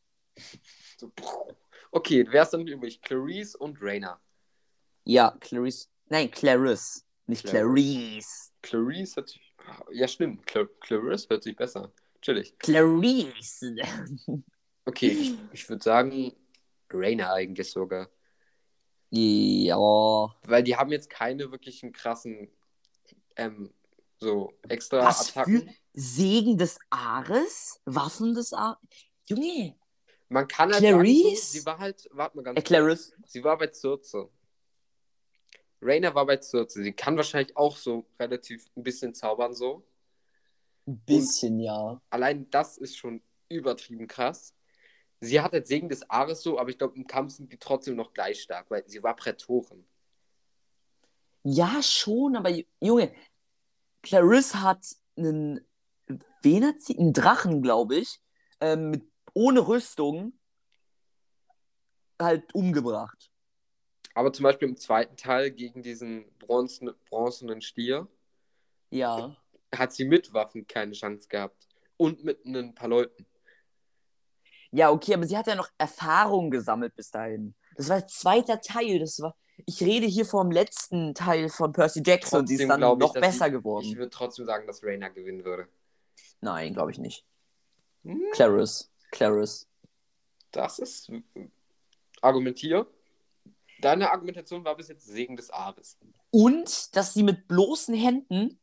So, 0.97 1.11
Okay, 1.91 2.25
wer 2.27 2.41
ist 2.41 2.49
dann 2.53 2.65
übrig? 2.65 2.99
Clarice 3.03 3.55
und 3.55 3.77
Raina. 3.81 4.19
Ja, 5.03 5.37
Clarice. 5.39 5.89
Nein, 6.07 6.31
Clarice. 6.31 7.03
Nicht 7.27 7.45
Clarice. 7.45 7.59
Clarice. 7.67 8.51
Clarice 8.63 9.15
hört 9.17 9.29
sich. 9.29 9.50
Ja, 9.91 10.07
stimmt. 10.07 10.45
Cla 10.45 10.65
Clarice 10.79 11.27
hört 11.29 11.43
sich 11.43 11.55
besser. 11.55 11.85
an. 11.85 11.91
Chillig. 12.21 12.57
Clarice. 12.59 13.75
Okay, 14.85 15.07
ich, 15.09 15.33
ich 15.53 15.69
würde 15.69 15.83
sagen, 15.83 16.33
Raina 16.91 17.31
eigentlich 17.33 17.71
sogar. 17.71 18.09
ja. 19.11 19.77
Weil 19.77 20.63
die 20.63 20.75
haben 20.75 20.91
jetzt 20.91 21.09
keine 21.09 21.51
wirklichen 21.51 21.93
krassen, 21.93 22.49
ähm, 23.35 23.73
so 24.19 24.53
extra 24.67 25.05
Was 25.05 25.29
für 25.29 25.41
Attacken. 25.41 25.75
Segen 25.93 26.57
des 26.57 26.79
Ares? 26.89 27.79
Waffen 27.85 28.33
des 28.33 28.53
Ares? 28.53 28.77
Junge. 29.27 29.75
Man 30.29 30.47
kann 30.47 30.71
halt 30.71 30.81
sagen, 30.81 30.93
so, 30.95 31.01
Clarice? 31.03 31.51
sie 31.51 31.65
war 31.65 31.77
halt, 31.77 32.07
warte 32.11 32.37
mal 32.37 32.43
ganz 32.43 32.59
Äh, 32.59 32.61
Clarice. 32.61 33.13
Sie 33.25 33.43
war 33.43 33.57
bei 33.57 33.71
Circe. 33.73 34.29
Raina 35.81 36.13
war 36.13 36.25
bei 36.25 36.39
Circe. 36.41 36.83
Sie 36.83 36.93
kann 36.93 37.17
wahrscheinlich 37.17 37.57
auch 37.57 37.75
so 37.75 38.05
relativ 38.19 38.69
ein 38.75 38.83
bisschen 38.83 39.13
zaubern 39.13 39.53
so. 39.53 39.83
Ein 40.87 40.99
bisschen, 40.99 41.59
ja. 41.59 42.01
Allein 42.09 42.49
das 42.49 42.77
ist 42.77 42.97
schon 42.97 43.21
übertrieben 43.49 44.07
krass. 44.07 44.55
Sie 45.19 45.39
hat 45.39 45.53
halt 45.53 45.67
Segen 45.67 45.89
des 45.89 46.09
Ares 46.09 46.41
so, 46.41 46.57
aber 46.57 46.69
ich 46.69 46.77
glaube, 46.77 46.95
im 46.95 47.05
Kampf 47.05 47.33
sind 47.33 47.51
die 47.51 47.57
trotzdem 47.57 47.95
noch 47.95 48.13
gleich 48.13 48.41
stark, 48.41 48.69
weil 48.69 48.87
sie 48.87 49.03
war 49.03 49.15
Prätorin. 49.15 49.85
Ja, 51.43 51.81
schon, 51.81 52.35
aber 52.35 52.51
Junge, 52.79 53.13
Clarice 54.03 54.61
hat 54.61 54.85
einen, 55.15 55.65
wen 56.41 56.65
hat 56.65 56.79
sie? 56.79 56.97
Einen 56.97 57.13
Drachen, 57.13 57.61
glaube 57.61 57.97
ich, 57.97 58.19
ähm, 58.59 58.91
mit, 58.91 59.03
ohne 59.33 59.67
Rüstung 59.67 60.33
halt 62.19 62.53
umgebracht. 62.53 63.30
Aber 64.13 64.33
zum 64.33 64.43
Beispiel 64.43 64.67
im 64.67 64.77
zweiten 64.77 65.15
Teil 65.15 65.51
gegen 65.51 65.81
diesen 65.83 66.25
bronzen, 66.39 66.91
bronzenen 67.09 67.61
Stier 67.61 68.07
Ja. 68.89 69.35
hat 69.73 69.93
sie 69.93 70.05
mit 70.05 70.33
Waffen 70.33 70.67
keine 70.67 70.93
Chance 70.93 71.27
gehabt. 71.29 71.67
Und 71.97 72.23
mit 72.23 72.43
ein 72.45 72.73
paar 72.75 72.89
Leuten. 72.89 73.25
Ja, 74.71 74.89
okay, 74.89 75.13
aber 75.13 75.25
sie 75.27 75.37
hat 75.37 75.47
ja 75.47 75.55
noch 75.55 75.69
Erfahrung 75.77 76.49
gesammelt 76.49 76.95
bis 76.95 77.11
dahin. 77.11 77.53
Das 77.75 77.89
war 77.89 77.99
der 77.99 78.07
zweite 78.07 78.59
Teil. 78.61 78.99
Das 78.99 79.19
war. 79.19 79.35
Ich 79.67 79.81
rede 79.81 80.07
hier 80.07 80.25
vom 80.25 80.49
letzten 80.49 81.13
Teil 81.13 81.47
von 81.49 81.71
Percy 81.71 82.01
Jackson 82.03 82.39
und 82.39 82.47
sie 82.47 82.55
ist 82.55 82.61
Trotzdem 82.61 82.81
dann 82.81 82.93
ich, 82.93 82.97
noch 82.99 83.13
besser 83.13 83.45
sie- 83.45 83.51
geworden. 83.51 83.85
Ich 83.85 83.95
würde 83.95 84.09
trotzdem 84.09 84.45
sagen, 84.45 84.65
dass 84.65 84.83
Raina 84.83 85.09
gewinnen 85.09 85.43
würde. 85.45 85.67
Nein, 86.39 86.73
glaube 86.73 86.89
ich 86.91 86.97
nicht. 86.97 87.25
Hm? 88.03 88.23
Clarice. 88.31 88.89
Clarice. 89.11 89.67
Das 90.51 90.79
ist. 90.79 91.11
Argumentier. 92.21 92.87
Deine 93.81 94.11
Argumentation 94.11 94.63
war 94.63 94.77
bis 94.77 94.87
jetzt 94.87 95.05
Segen 95.05 95.35
des 95.35 95.49
Ares. 95.49 95.97
Und 96.29 96.95
dass 96.95 97.13
sie 97.13 97.23
mit 97.23 97.47
bloßen 97.47 97.93
Händen 97.93 98.59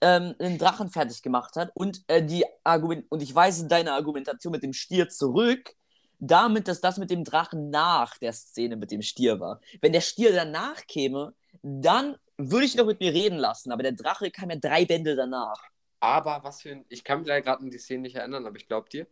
ähm, 0.00 0.34
einen 0.38 0.58
Drachen 0.58 0.90
fertig 0.90 1.22
gemacht 1.22 1.56
hat 1.56 1.70
und 1.74 2.02
äh, 2.06 2.24
die 2.24 2.44
Argument 2.64 3.06
und 3.08 3.22
ich 3.22 3.34
weise 3.34 3.66
deine 3.66 3.92
Argumentation 3.92 4.52
mit 4.52 4.62
dem 4.62 4.72
Stier 4.72 5.08
zurück, 5.08 5.74
damit, 6.20 6.68
dass 6.68 6.80
das 6.80 6.98
mit 6.98 7.10
dem 7.10 7.24
Drachen 7.24 7.70
nach 7.70 8.16
der 8.18 8.32
Szene 8.32 8.76
mit 8.76 8.90
dem 8.90 9.02
Stier 9.02 9.40
war. 9.40 9.60
Wenn 9.80 9.92
der 9.92 10.00
Stier 10.00 10.32
danach 10.32 10.86
käme, 10.86 11.34
dann 11.62 12.16
würde 12.36 12.66
ich 12.66 12.76
noch 12.76 12.86
mit 12.86 13.00
mir 13.00 13.12
reden 13.12 13.38
lassen, 13.38 13.72
aber 13.72 13.82
der 13.82 13.92
Drache 13.92 14.30
kam 14.30 14.50
ja 14.50 14.56
drei 14.56 14.84
Bände 14.84 15.16
danach. 15.16 15.60
Aber 16.00 16.40
was 16.44 16.62
für 16.62 16.70
ein. 16.70 16.84
Ich 16.88 17.02
kann 17.02 17.20
mich 17.20 17.28
leider 17.28 17.42
gerade 17.42 17.62
an 17.62 17.70
die 17.70 17.78
Szene 17.78 18.02
nicht 18.02 18.14
erinnern, 18.14 18.46
aber 18.46 18.56
ich 18.56 18.68
glaube 18.68 18.88
dir. 18.88 19.06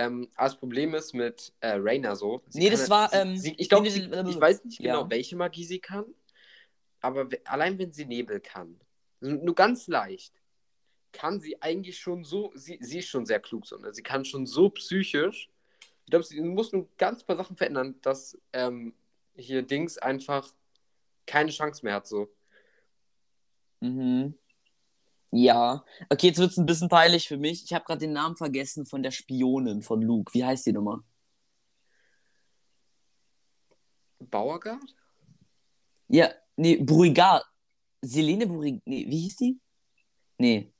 Ähm, 0.00 0.28
aber 0.34 0.48
das 0.48 0.56
Problem 0.56 0.94
ist 0.94 1.12
mit 1.12 1.52
äh, 1.60 1.74
Raina 1.76 2.16
so. 2.16 2.42
sie 2.48 2.60
Nee, 2.60 2.70
das 2.70 2.80
halt- 2.82 2.90
war, 2.90 3.12
ähm, 3.12 3.36
sie, 3.36 3.54
ich 3.58 3.68
glaube, 3.68 3.88
ich 3.88 4.00
weiß 4.40 4.64
nicht 4.64 4.80
ja. 4.80 4.94
genau, 4.96 5.10
welche 5.10 5.36
Magie 5.36 5.64
sie 5.64 5.78
kann. 5.78 6.06
Aber 7.00 7.28
allein 7.44 7.78
wenn 7.78 7.92
sie 7.92 8.06
Nebel 8.06 8.40
kann, 8.40 8.80
nur 9.20 9.54
ganz 9.54 9.88
leicht, 9.88 10.32
kann 11.12 11.40
sie 11.40 11.60
eigentlich 11.60 11.98
schon 11.98 12.24
so. 12.24 12.50
Sie, 12.54 12.78
sie 12.80 13.00
ist 13.00 13.08
schon 13.08 13.26
sehr 13.26 13.40
klug 13.40 13.66
so, 13.66 13.76
ne? 13.78 13.92
Sie 13.92 14.02
kann 14.02 14.24
schon 14.24 14.46
so 14.46 14.70
psychisch. 14.70 15.50
Ich 16.04 16.10
glaube, 16.10 16.24
sie 16.24 16.40
muss 16.40 16.72
nur 16.72 16.88
ganz 16.96 17.22
paar 17.24 17.36
Sachen 17.36 17.56
verändern, 17.56 17.96
dass 18.00 18.38
ähm, 18.52 18.94
hier 19.36 19.62
Dings 19.62 19.98
einfach 19.98 20.54
keine 21.26 21.50
Chance 21.50 21.84
mehr 21.84 21.94
hat 21.94 22.06
so. 22.06 22.32
Mhm. 23.80 24.34
Ja. 25.32 25.84
Okay, 26.08 26.28
jetzt 26.28 26.38
wird 26.38 26.50
es 26.50 26.58
ein 26.58 26.66
bisschen 26.66 26.88
peinlich 26.88 27.28
für 27.28 27.36
mich. 27.36 27.64
Ich 27.64 27.72
habe 27.72 27.84
gerade 27.84 28.00
den 28.00 28.12
Namen 28.12 28.36
vergessen 28.36 28.84
von 28.86 29.02
der 29.02 29.10
Spionin 29.12 29.82
von 29.82 30.02
Luke. 30.02 30.34
Wie 30.34 30.44
heißt 30.44 30.66
die 30.66 30.72
nochmal? 30.72 30.98
Bauergard? 34.18 34.82
Ja, 36.08 36.30
nee, 36.56 36.76
Brugard. 36.76 37.44
Selene 38.02 38.46
Brugard. 38.46 38.82
Nee, 38.84 39.06
wie 39.08 39.18
hieß 39.20 39.36
die? 39.36 39.60
Nee. 40.38 40.72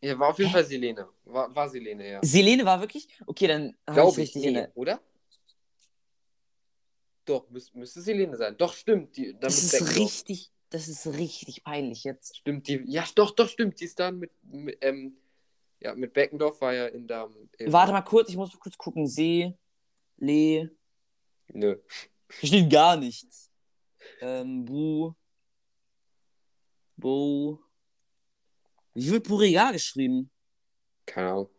Ja, 0.00 0.18
war 0.18 0.30
auf 0.30 0.38
jeden 0.38 0.50
Hä? 0.50 0.54
Fall 0.54 0.64
Selene. 0.64 1.08
War, 1.24 1.54
war 1.54 1.68
Selene, 1.68 2.10
ja. 2.10 2.20
Selene 2.22 2.64
war 2.64 2.80
wirklich? 2.80 3.06
Okay, 3.26 3.46
dann 3.46 3.62
habe 3.62 3.72
ich 3.86 3.94
Glaube 3.94 4.10
ich, 4.12 4.18
richtig 4.18 4.42
nee, 4.44 4.52
der. 4.52 4.76
oder? 4.76 5.00
Doch, 7.26 7.48
müß, 7.50 7.74
müsste 7.74 8.00
Selene 8.00 8.36
sein. 8.36 8.56
Doch, 8.56 8.72
stimmt. 8.72 9.16
Die, 9.16 9.38
Das 9.38 9.62
ist 9.62 9.96
richtig, 9.96 10.50
das 10.70 10.88
ist 10.88 11.06
richtig 11.06 11.64
peinlich 11.64 12.04
jetzt. 12.04 12.38
Stimmt, 12.38 12.68
die, 12.68 12.82
ja, 12.86 13.04
doch, 13.14 13.32
doch, 13.32 13.48
stimmt. 13.48 13.80
Die 13.80 13.84
ist 13.84 13.98
dann 13.98 14.18
mit, 14.18 14.30
mit 14.42 14.78
ähm, 14.80 15.16
ja, 15.80 15.94
mit 15.94 16.12
Beckendorf 16.12 16.60
war 16.60 16.74
ja 16.74 16.86
in 16.86 17.06
der. 17.06 17.28
Im, 17.58 17.72
Warte 17.72 17.92
mal 17.92 18.02
kurz, 18.02 18.28
ich 18.28 18.36
muss 18.36 18.58
kurz 18.58 18.76
gucken. 18.78 19.06
See, 19.06 19.56
Le. 20.18 20.70
Nö. 21.48 21.76
Steht 22.28 22.70
gar 22.70 22.96
nichts. 22.96 23.50
Ähm, 24.20 24.64
Bu. 24.64 25.14
Bo. 26.96 27.58
Wie 28.94 29.10
wird 29.10 29.26
Brugard 29.26 29.72
geschrieben? 29.72 30.30
Keine 31.06 31.30
Ahnung. 31.30 31.50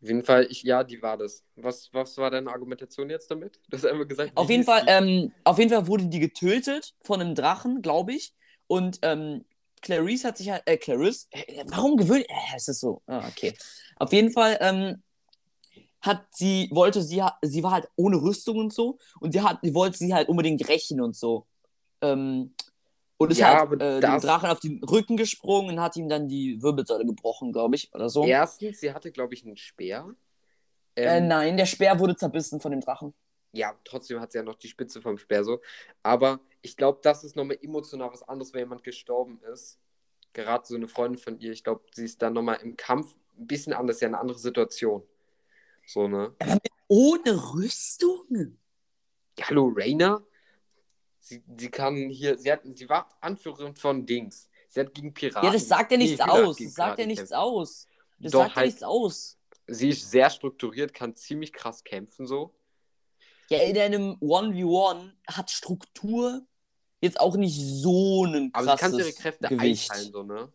Auf 0.00 0.08
jeden 0.08 0.24
Fall, 0.24 0.46
ich, 0.48 0.62
ja, 0.62 0.84
die 0.84 1.00
war 1.02 1.16
das. 1.16 1.44
Was, 1.56 1.88
was 1.92 2.16
war 2.18 2.30
deine 2.30 2.50
Argumentation 2.50 3.10
jetzt 3.10 3.30
damit? 3.30 3.60
Du 3.68 3.76
hast 3.76 3.84
einfach 3.84 4.06
gesagt. 4.06 4.32
Auf 4.36 4.48
jeden 4.48 4.64
Fall, 4.64 4.84
ähm, 4.86 5.32
auf 5.44 5.58
jeden 5.58 5.70
Fall 5.70 5.86
wurde 5.86 6.06
die 6.06 6.20
getötet 6.20 6.94
von 7.00 7.20
einem 7.20 7.34
Drachen, 7.34 7.82
glaube 7.82 8.12
ich. 8.14 8.34
Und 8.68 9.00
ähm, 9.02 9.44
Clarice 9.82 10.24
hat 10.24 10.38
sich 10.38 10.50
halt, 10.50 10.62
äh, 10.66 10.76
Clarice, 10.76 11.26
äh, 11.32 11.64
warum 11.66 11.96
gewöhnt, 11.96 12.26
äh, 12.28 12.56
es 12.56 12.68
ist 12.68 12.80
so, 12.80 13.02
ah, 13.06 13.26
okay. 13.28 13.54
Auf 13.96 14.12
jeden 14.12 14.30
Fall, 14.30 14.56
ähm, 14.60 15.02
hat 16.00 16.26
sie, 16.30 16.68
wollte 16.72 17.02
sie, 17.02 17.22
sie 17.42 17.62
war 17.62 17.72
halt 17.72 17.88
ohne 17.96 18.22
Rüstung 18.22 18.58
und 18.58 18.72
so. 18.72 18.98
Und 19.20 19.32
sie 19.32 19.42
hat, 19.42 19.62
die 19.64 19.74
wollte 19.74 19.98
sie 19.98 20.14
halt 20.14 20.28
unbedingt 20.28 20.66
rächen 20.68 21.00
und 21.00 21.16
so. 21.16 21.46
Ähm, 22.02 22.54
und 23.16 23.32
ist 23.32 23.40
Ja, 23.40 23.68
halt 23.68 23.82
äh, 23.82 23.94
dem 23.94 24.00
das- 24.00 24.22
Drachen 24.22 24.48
auf 24.48 24.60
den 24.60 24.82
Rücken 24.84 25.16
gesprungen 25.16 25.70
und 25.76 25.80
hat 25.80 25.96
ihm 25.96 26.08
dann 26.08 26.28
die 26.28 26.62
Wirbelsäule 26.62 27.04
gebrochen, 27.04 27.52
glaube 27.52 27.74
ich, 27.74 27.92
oder 27.92 28.08
so. 28.08 28.24
Erstens, 28.24 28.78
sie 28.78 28.92
hatte, 28.92 29.10
glaube 29.10 29.34
ich, 29.34 29.44
einen 29.44 29.56
Speer. 29.56 30.14
Äh, 30.94 31.18
Ähm, 31.20 31.28
nein, 31.28 31.56
der 31.56 31.66
Speer 31.66 31.98
wurde 31.98 32.14
zerbissen 32.14 32.60
von 32.60 32.70
dem 32.70 32.80
Drachen. 32.80 33.12
ja, 33.52 33.76
trotzdem 33.84 34.20
hat 34.20 34.30
sie 34.30 34.38
ja 34.38 34.44
noch 34.44 34.54
die 34.54 34.68
Spitze 34.68 35.02
vom 35.02 35.18
Speer 35.18 35.42
so. 35.42 35.60
Aber 36.04 36.38
ich 36.62 36.76
glaube, 36.76 37.00
das 37.02 37.24
ist 37.24 37.36
nochmal 37.36 37.58
emotional 37.62 38.12
was 38.12 38.22
anderes, 38.22 38.52
wenn 38.52 38.60
jemand 38.60 38.84
gestorben 38.84 39.40
ist. 39.52 39.78
Gerade 40.32 40.66
so 40.66 40.74
eine 40.74 40.88
Freundin 40.88 41.18
von 41.18 41.38
ihr, 41.40 41.52
ich 41.52 41.64
glaube, 41.64 41.82
sie 41.92 42.04
ist 42.04 42.20
dann 42.20 42.34
nochmal 42.34 42.58
im 42.62 42.76
Kampf 42.76 43.16
ein 43.38 43.46
bisschen 43.46 43.72
anders, 43.72 44.00
ja 44.00 44.08
eine 44.08 44.18
andere 44.18 44.38
Situation. 44.38 45.02
So, 45.86 46.06
ne? 46.06 46.34
Ohne 46.88 47.54
Rüstung? 47.54 48.58
Hallo, 49.40 49.72
Raina? 49.74 50.22
Sie, 51.20 51.42
sie 51.56 51.70
kann 51.70 51.96
hier, 52.08 52.38
sie, 52.38 52.52
hat, 52.52 52.60
sie 52.64 52.88
war 52.88 53.08
Anführerin 53.20 53.74
von 53.74 54.04
Dings. 54.06 54.48
Sie 54.68 54.80
hat 54.80 54.94
gegen 54.94 55.14
Piraten. 55.14 55.46
Ja, 55.46 55.52
das 55.52 55.68
sagt 55.68 55.92
ja 55.92 55.98
nee, 55.98 56.04
nichts 56.04 56.20
hat 56.20 56.30
aus. 56.30 56.56
Das 56.58 56.74
sagt 56.74 56.98
ja 56.98 57.06
nichts 57.06 57.32
aus. 57.32 57.86
Das 58.18 58.32
Doch, 58.32 58.40
sagt 58.40 58.50
ja 58.50 58.56
halt- 58.56 58.66
nichts 58.66 58.82
aus. 58.82 59.38
Sie 59.66 59.90
ist 59.90 60.10
sehr 60.10 60.30
strukturiert, 60.30 60.94
kann 60.94 61.14
ziemlich 61.14 61.52
krass 61.52 61.84
kämpfen, 61.84 62.26
so. 62.26 62.54
Ja, 63.50 63.62
in 63.62 63.78
einem 63.78 64.16
1v1 64.20 65.12
hat 65.26 65.50
Struktur 65.50 66.46
jetzt 67.00 67.18
auch 67.20 67.36
nicht 67.36 67.58
so 67.58 68.24
einen 68.24 68.52
Aber 68.52 68.66
krasses 68.66 68.80
sie 68.80 68.90
kann 68.90 68.98
ihre 69.00 69.12
Kräfte 69.12 69.48
Gewicht. 69.48 69.90
einteilen, 69.90 70.12
so, 70.12 70.22
ne? 70.22 70.52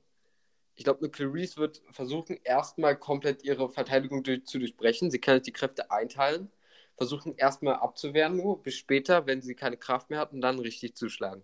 Ich 0.75 0.83
glaube, 0.83 0.99
eine 0.99 1.09
Clarice 1.09 1.57
wird 1.57 1.81
versuchen, 1.91 2.37
erstmal 2.43 2.97
komplett 2.97 3.43
ihre 3.43 3.69
Verteidigung 3.69 4.23
durch, 4.23 4.45
zu 4.45 4.59
durchbrechen. 4.59 5.11
Sie 5.11 5.19
kann 5.19 5.33
halt 5.33 5.47
die 5.47 5.51
Kräfte 5.51 5.91
einteilen, 5.91 6.51
versuchen 6.97 7.35
erstmal 7.37 7.75
abzuwehren, 7.75 8.37
nur 8.37 8.61
bis 8.61 8.75
später, 8.75 9.25
wenn 9.27 9.41
sie 9.41 9.55
keine 9.55 9.77
Kraft 9.77 10.09
mehr 10.09 10.19
hat, 10.19 10.33
und 10.33 10.41
dann 10.41 10.59
richtig 10.59 10.95
zuschlagen. 10.95 11.43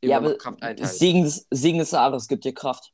Immer 0.00 0.12
Ja, 0.12 0.18
aber 0.18 0.38
Kraft 0.38 0.62
einteilen. 0.62 0.92
Segen 0.92 1.24
des, 1.24 1.46
Segen 1.50 1.78
des 1.78 1.90
Jahres 1.92 2.28
gibt 2.28 2.44
dir 2.44 2.54
Kraft. 2.54 2.92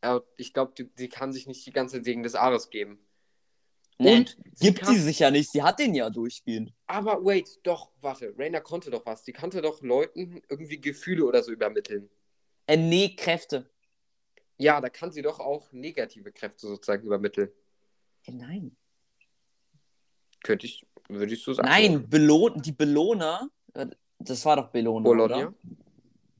Aber 0.00 0.24
ich 0.36 0.52
glaube, 0.52 0.72
sie 0.96 1.08
kann 1.08 1.32
sich 1.32 1.46
nicht 1.46 1.64
die 1.64 1.72
ganze 1.72 2.02
Segen 2.02 2.22
des 2.22 2.34
Ares 2.34 2.70
geben. 2.70 2.98
Nee, 3.98 4.16
Und 4.18 4.36
sie 4.54 4.66
gibt 4.72 4.84
sie 4.86 4.98
sich 4.98 5.20
ja 5.20 5.30
nicht. 5.30 5.50
Sie 5.52 5.62
hat 5.62 5.78
den 5.78 5.94
ja 5.94 6.10
durchgehend. 6.10 6.72
Aber 6.86 7.24
wait, 7.24 7.60
doch, 7.62 7.90
warte. 8.00 8.34
Raina 8.36 8.60
konnte 8.60 8.90
doch 8.90 9.06
was. 9.06 9.22
Die 9.22 9.32
konnte 9.32 9.62
doch 9.62 9.80
Leuten 9.82 10.42
irgendwie 10.48 10.80
Gefühle 10.80 11.24
oder 11.24 11.42
so 11.42 11.52
übermitteln. 11.52 12.10
Äh, 12.66 12.76
nee, 12.76 13.14
Kräfte. 13.14 13.70
Ja, 14.58 14.80
da 14.80 14.88
kann 14.88 15.12
sie 15.12 15.22
doch 15.22 15.38
auch 15.38 15.70
negative 15.72 16.32
Kräfte 16.32 16.66
sozusagen 16.66 17.04
übermitteln. 17.06 17.50
Äh, 18.26 18.32
nein. 18.32 18.76
Könnte 20.42 20.66
ich. 20.66 20.84
Würde 21.08 21.34
ich 21.34 21.42
so 21.42 21.52
sagen. 21.52 21.68
Nein, 21.68 22.08
Belohn 22.08 22.60
die 22.62 22.72
Belohner. 22.72 23.48
äh, 23.74 23.86
Das 24.18 24.44
war 24.44 24.56
doch 24.56 24.70
Belohner, 24.70 25.04
Bologna? 25.04 25.36
oder? 25.36 25.54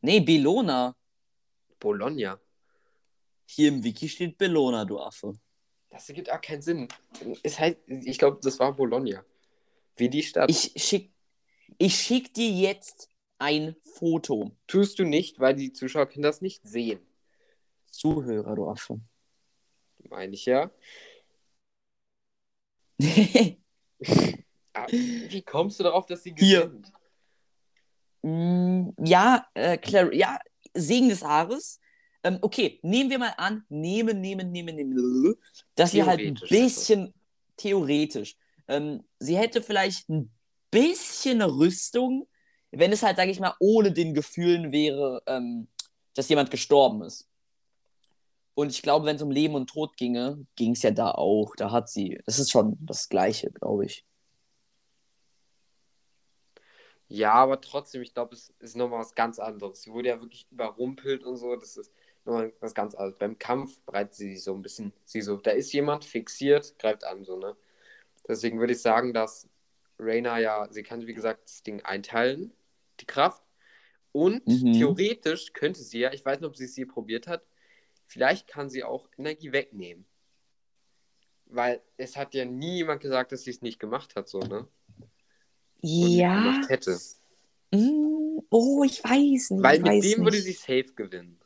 Nee, 0.00 0.20
Belona. 0.20 0.96
Bologna. 1.78 2.40
Hier 3.46 3.68
im 3.68 3.84
Wiki 3.84 4.08
steht 4.08 4.38
Bellona, 4.38 4.84
du 4.84 4.98
Affe. 4.98 5.34
Das 5.94 6.08
ergibt 6.08 6.30
auch 6.32 6.40
keinen 6.40 6.60
Sinn. 6.60 6.88
Es 7.44 7.60
heißt, 7.60 7.78
ich 7.86 8.18
glaube, 8.18 8.40
das 8.42 8.58
war 8.58 8.72
Bologna. 8.72 9.24
Wie 9.96 10.08
die 10.08 10.24
Stadt. 10.24 10.50
Ich 10.50 10.72
schick, 10.74 11.12
ich 11.78 11.94
schick 11.94 12.34
dir 12.34 12.50
jetzt 12.50 13.08
ein 13.38 13.76
Foto. 13.80 14.50
Tust 14.66 14.98
du 14.98 15.04
nicht, 15.04 15.38
weil 15.38 15.54
die 15.54 15.72
Zuschauer 15.72 16.06
können 16.06 16.24
das 16.24 16.40
nicht 16.40 16.66
sehen. 16.66 16.98
Zuhörer, 17.86 18.56
du 18.56 18.68
Affe. 18.68 19.00
Meine 20.10 20.34
ich 20.34 20.46
ja. 20.46 20.70
Ah, 24.76 24.88
Wie 24.88 25.42
kommst 25.42 25.78
du 25.78 25.84
darauf, 25.84 26.04
dass 26.06 26.24
sie 26.24 26.34
Hier. 26.36 26.66
gewinnt? 26.66 26.92
Mm, 28.22 28.88
ja, 28.98 29.46
äh, 29.54 29.78
Clar 29.78 30.12
ja, 30.12 30.40
Segen 30.74 31.08
des 31.10 31.22
Haares. 31.22 31.78
Ähm, 32.24 32.38
okay, 32.40 32.80
nehmen 32.82 33.10
wir 33.10 33.18
mal 33.18 33.34
an, 33.36 33.64
nehmen, 33.68 34.20
nehmen, 34.20 34.50
nehmen, 34.50 34.74
nehmen, 34.74 35.34
dass 35.74 35.90
sie 35.90 36.02
halt 36.02 36.20
ein 36.20 36.34
Theoretisch, 36.34 36.48
bisschen 36.48 37.14
theoretisch. 37.56 38.36
Ähm, 38.66 39.04
sie 39.18 39.36
hätte 39.36 39.62
vielleicht 39.62 40.08
ein 40.08 40.32
bisschen 40.70 41.42
Rüstung, 41.42 42.26
wenn 42.70 42.92
es 42.92 43.02
halt, 43.02 43.18
sage 43.18 43.30
ich 43.30 43.40
mal, 43.40 43.54
ohne 43.60 43.92
den 43.92 44.14
Gefühlen 44.14 44.72
wäre, 44.72 45.22
ähm, 45.26 45.68
dass 46.14 46.28
jemand 46.30 46.50
gestorben 46.50 47.02
ist. 47.02 47.28
Und 48.54 48.70
ich 48.70 48.82
glaube, 48.82 49.04
wenn 49.04 49.16
es 49.16 49.22
um 49.22 49.30
Leben 49.30 49.54
und 49.54 49.68
Tod 49.68 49.96
ginge, 49.96 50.46
ging 50.56 50.72
es 50.72 50.82
ja 50.82 50.92
da 50.92 51.10
auch. 51.10 51.54
Da 51.56 51.70
hat 51.72 51.90
sie, 51.90 52.20
das 52.24 52.38
ist 52.38 52.50
schon 52.50 52.76
das 52.80 53.08
Gleiche, 53.08 53.50
glaube 53.50 53.84
ich. 53.84 54.06
Ja, 57.08 57.34
aber 57.34 57.60
trotzdem, 57.60 58.02
ich 58.02 58.14
glaube, 58.14 58.34
es 58.34 58.50
ist 58.60 58.76
nochmal 58.76 59.00
was 59.00 59.14
ganz 59.14 59.38
anderes. 59.38 59.82
Sie 59.82 59.92
wurde 59.92 60.08
ja 60.08 60.20
wirklich 60.20 60.46
überrumpelt 60.50 61.22
und 61.24 61.36
so. 61.36 61.54
Das 61.56 61.76
ist 61.76 61.92
nochmal 62.24 62.52
was 62.60 62.74
ganz 62.74 62.94
anderes. 62.94 63.18
Beim 63.18 63.38
Kampf 63.38 63.80
bereitet 63.80 64.14
sie 64.14 64.34
sich 64.34 64.42
so 64.42 64.54
ein 64.54 64.62
bisschen, 64.62 64.92
sie 65.04 65.20
so, 65.20 65.36
da 65.36 65.50
ist 65.50 65.72
jemand 65.72 66.04
fixiert, 66.04 66.78
greift 66.78 67.04
an, 67.04 67.24
so, 67.24 67.38
ne? 67.38 67.56
Deswegen 68.26 68.58
würde 68.58 68.72
ich 68.72 68.80
sagen, 68.80 69.12
dass 69.12 69.48
Reina 69.98 70.38
ja, 70.38 70.66
sie 70.70 70.82
kann, 70.82 71.06
wie 71.06 71.14
gesagt, 71.14 71.44
das 71.44 71.62
Ding 71.62 71.82
einteilen, 71.82 72.52
die 73.00 73.06
Kraft. 73.06 73.42
Und 74.12 74.46
Mhm. 74.46 74.72
theoretisch 74.72 75.52
könnte 75.52 75.82
sie 75.82 76.00
ja, 76.00 76.12
ich 76.12 76.24
weiß 76.24 76.40
nicht, 76.40 76.48
ob 76.48 76.56
sie 76.56 76.64
es 76.64 76.76
je 76.76 76.86
probiert 76.86 77.26
hat, 77.26 77.44
vielleicht 78.06 78.46
kann 78.46 78.70
sie 78.70 78.84
auch 78.84 79.08
Energie 79.18 79.52
wegnehmen. 79.52 80.06
Weil 81.46 81.82
es 81.96 82.16
hat 82.16 82.34
ja 82.34 82.44
nie 82.44 82.76
jemand 82.78 83.02
gesagt, 83.02 83.32
dass 83.32 83.42
sie 83.42 83.50
es 83.50 83.60
nicht 83.60 83.78
gemacht 83.78 84.16
hat, 84.16 84.28
so, 84.28 84.40
ne? 84.40 84.66
Und 85.82 86.10
nicht 86.10 86.34
gemacht 86.34 86.68
hätte. 86.70 86.98
Mm, 87.70 88.38
oh, 88.50 88.82
ich 88.84 89.04
weiß 89.04 89.50
nicht. 89.50 89.62
Weil 89.62 89.80
mit 89.80 90.04
dem 90.04 90.24
würde 90.24 90.38
nicht. 90.38 90.44
sie 90.46 90.52
safe 90.52 90.94
gewinnen. 90.94 91.38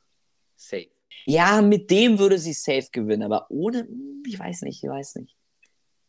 Safe. 0.58 0.90
Ja, 1.24 1.62
mit 1.62 1.90
dem 1.90 2.18
würde 2.18 2.38
sie 2.38 2.52
safe 2.52 2.88
gewinnen, 2.90 3.22
aber 3.22 3.46
ohne, 3.50 3.84
mm, 3.84 4.24
ich 4.26 4.38
weiß 4.38 4.62
nicht, 4.62 4.82
ich 4.82 4.88
weiß 4.90 5.16
nicht. 5.16 5.36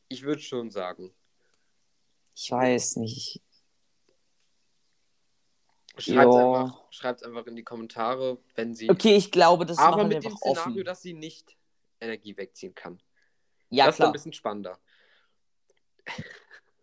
Ich 0.10 0.24
würde 0.24 0.42
schon 0.42 0.72
sagen. 0.72 1.14
Ich 2.36 2.52
weiß 2.52 2.96
nicht. 2.98 3.42
Schreibt 5.98 6.34
Ja. 6.34 6.82
einfach, 7.28 7.46
in 7.48 7.56
die 7.56 7.64
Kommentare, 7.64 8.40
wenn 8.56 8.74
sie. 8.74 8.90
Okay, 8.90 9.16
ich 9.16 9.32
glaube, 9.32 9.66
das 9.66 9.78
aber 9.78 9.98
wir 9.98 10.04
mit 10.06 10.24
dem 10.24 10.36
Szenario, 10.36 10.72
offen. 10.72 10.84
dass 10.84 11.02
sie 11.02 11.14
nicht 11.14 11.58
Energie 12.00 12.36
wegziehen 12.36 12.74
kann. 12.74 13.02
Ja, 13.70 13.86
das 13.86 13.96
ist 13.96 14.00
dann 14.00 14.06
ein 14.06 14.08
klar. 14.08 14.14
bisschen 14.14 14.34
spannender. 14.34 14.80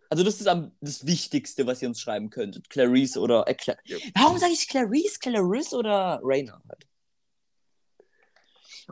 Also 0.09 0.23
das 0.23 0.41
ist 0.41 0.47
am, 0.47 0.71
das 0.81 1.05
Wichtigste, 1.05 1.67
was 1.67 1.83
ihr 1.83 1.89
uns 1.89 2.01
schreiben 2.01 2.31
könntet. 2.31 2.71
Clarice 2.71 3.17
oder... 3.17 3.49
Äh, 3.49 3.55
Cla 3.55 3.77
Ja. 3.87 3.97
Warum 4.15 4.39
sage 4.39 4.53
ich 4.53 4.69
Clarice, 4.69 5.19
Clarice 5.19 5.73
oder 5.75 6.21
Raina 6.23 6.63
halt? 6.69 6.87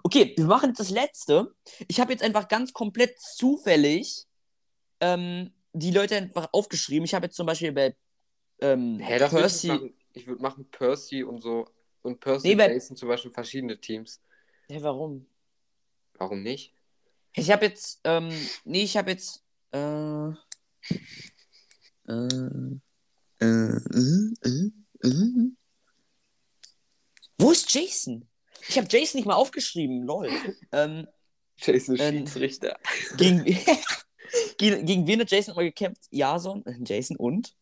Okay, 0.02 0.34
wir 0.36 0.44
machen 0.46 0.70
jetzt 0.70 0.80
das 0.80 0.90
Letzte. 0.90 1.54
Ich 1.88 2.00
habe 2.00 2.12
jetzt 2.12 2.22
einfach 2.22 2.48
ganz 2.48 2.72
komplett 2.72 3.18
zufällig 3.20 4.26
ähm, 5.00 5.52
die 5.72 5.90
Leute 5.92 6.16
einfach 6.16 6.48
aufgeschrieben. 6.52 7.04
Ich 7.04 7.14
habe 7.14 7.26
jetzt 7.26 7.36
zum 7.36 7.46
Beispiel 7.46 7.72
bei 7.72 7.96
ähm, 8.60 8.98
Hä, 8.98 9.18
das 9.18 9.32
würde 9.32 9.46
ich 9.46 9.52
Percy... 9.52 9.68
machen. 9.68 9.94
Würde 10.26 10.42
machen 10.42 10.70
Percy 10.70 11.24
und 11.24 11.42
so. 11.42 11.66
Und 12.02 12.20
Percy 12.20 12.46
Nee, 12.48 12.52
und 12.52 12.58
bei- 12.58 12.72
Jason 12.72 12.96
zum 12.96 13.08
Beispiel 13.08 13.32
verschiedene 13.32 13.80
Teams. 13.80 14.20
Hä, 14.68 14.78
warum? 14.80 15.26
Warum 16.18 16.42
nicht? 16.42 16.72
Ich 17.34 17.50
habe 17.50 17.66
jetzt, 17.66 18.00
ähm, 18.04 18.30
nee, 18.64 18.84
ich 18.84 18.96
habe 18.96 19.10
jetzt, 19.10 19.42
äh, 19.72 20.28
äh, 22.06 22.78
äh, 23.40 23.44
äh, 23.44 24.34
äh, 24.42 24.70
äh. 25.02 25.50
Wo 27.38 27.50
ist 27.50 27.72
Jason? 27.74 28.28
Ich 28.68 28.78
habe 28.78 28.88
Jason 28.90 29.18
nicht 29.18 29.26
mal 29.26 29.34
aufgeschrieben, 29.34 30.02
lol. 30.04 30.30
ähm, 30.72 31.06
Jason 31.56 31.96
Ähm, 32.00 32.18
Schiedsrichter. 32.26 32.78
gegen, 33.16 33.44
gegen, 34.58 34.86
gegen 34.86 35.06
wen 35.06 35.20
hat 35.20 35.30
Jason 35.30 35.54
mal 35.54 35.64
gekämpft? 35.64 36.02
Jason, 36.10 36.64
äh, 36.66 36.74
Jason 36.84 37.16
und? 37.16 37.54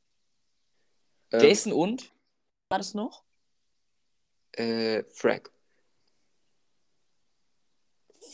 Ähm, 1.32 1.40
Jason 1.40 1.72
und? 1.72 2.12
War 2.68 2.78
das 2.78 2.94
noch? 2.94 3.24
Äh, 4.52 5.04
Frank. 5.14 5.50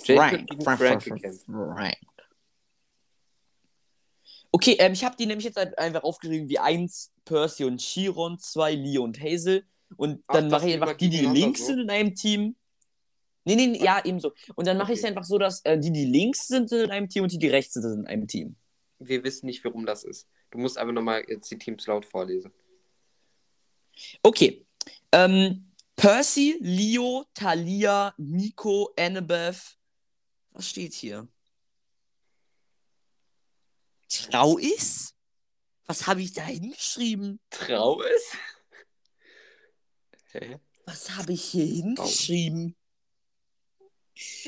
Gegen 0.04 0.18
Frank 0.62 1.04
gekämpft. 1.04 1.44
Frank. 1.46 1.96
Okay, 4.50 4.76
ähm, 4.78 4.92
ich 4.92 5.04
habe 5.04 5.16
die 5.16 5.26
nämlich 5.26 5.44
jetzt 5.44 5.58
ein- 5.58 5.74
einfach 5.74 6.02
aufgeschrieben 6.04 6.48
wie 6.48 6.58
1 6.58 7.12
Percy 7.24 7.64
und 7.64 7.78
Chiron, 7.80 8.38
2 8.38 8.74
Leo 8.74 9.02
und 9.04 9.20
Hazel. 9.20 9.66
Und 9.96 10.22
dann 10.28 10.48
mache 10.48 10.68
ich 10.68 10.74
einfach 10.74 10.96
die, 10.96 11.10
die 11.10 11.26
links 11.26 11.66
sind 11.66 11.80
in 11.80 11.90
einem 11.90 12.14
Team. 12.14 12.56
Nee, 13.48 13.56
nee, 13.56 13.66
nee, 13.68 13.82
ja, 13.82 14.04
ebenso. 14.04 14.34
Und 14.56 14.66
dann 14.66 14.76
mache 14.76 14.92
ich 14.92 14.98
es 14.98 15.04
Okay. 15.04 15.12
einfach 15.12 15.24
so, 15.24 15.38
dass 15.38 15.64
äh, 15.64 15.78
die, 15.78 15.90
die 15.90 16.04
links 16.04 16.48
sind 16.48 16.70
in 16.70 16.90
einem 16.90 17.08
Team 17.08 17.22
und 17.22 17.32
die, 17.32 17.38
die 17.38 17.48
rechts 17.48 17.72
sind 17.72 18.00
in 18.00 18.06
einem 18.06 18.28
Team. 18.28 18.56
Wir 18.98 19.24
wissen 19.24 19.46
nicht, 19.46 19.64
warum 19.64 19.86
das 19.86 20.04
ist. 20.04 20.28
Du 20.50 20.58
musst 20.58 20.76
einfach 20.76 20.92
nochmal 20.92 21.24
jetzt 21.26 21.50
die 21.50 21.56
Teams 21.56 21.86
laut 21.86 22.04
vorlesen. 22.04 22.52
Okay. 24.22 24.66
Ähm, 25.12 25.72
Percy, 25.96 26.58
Leo, 26.60 27.24
Talia, 27.32 28.12
Nico, 28.18 28.92
Annabeth. 28.98 29.78
Was 30.50 30.68
steht 30.68 30.92
hier? 30.92 31.26
Trau 34.10 34.58
ist? 34.58 35.14
Was 35.86 36.06
habe 36.06 36.20
ich 36.20 36.34
da 36.34 36.42
hingeschrieben? 36.42 37.40
Trau 37.48 38.02
ist? 38.02 38.36
Hä? 40.32 40.58
Was 40.84 41.10
habe 41.16 41.32
ich 41.32 41.42
hier 41.44 41.64
hingeschrieben? 41.64 42.76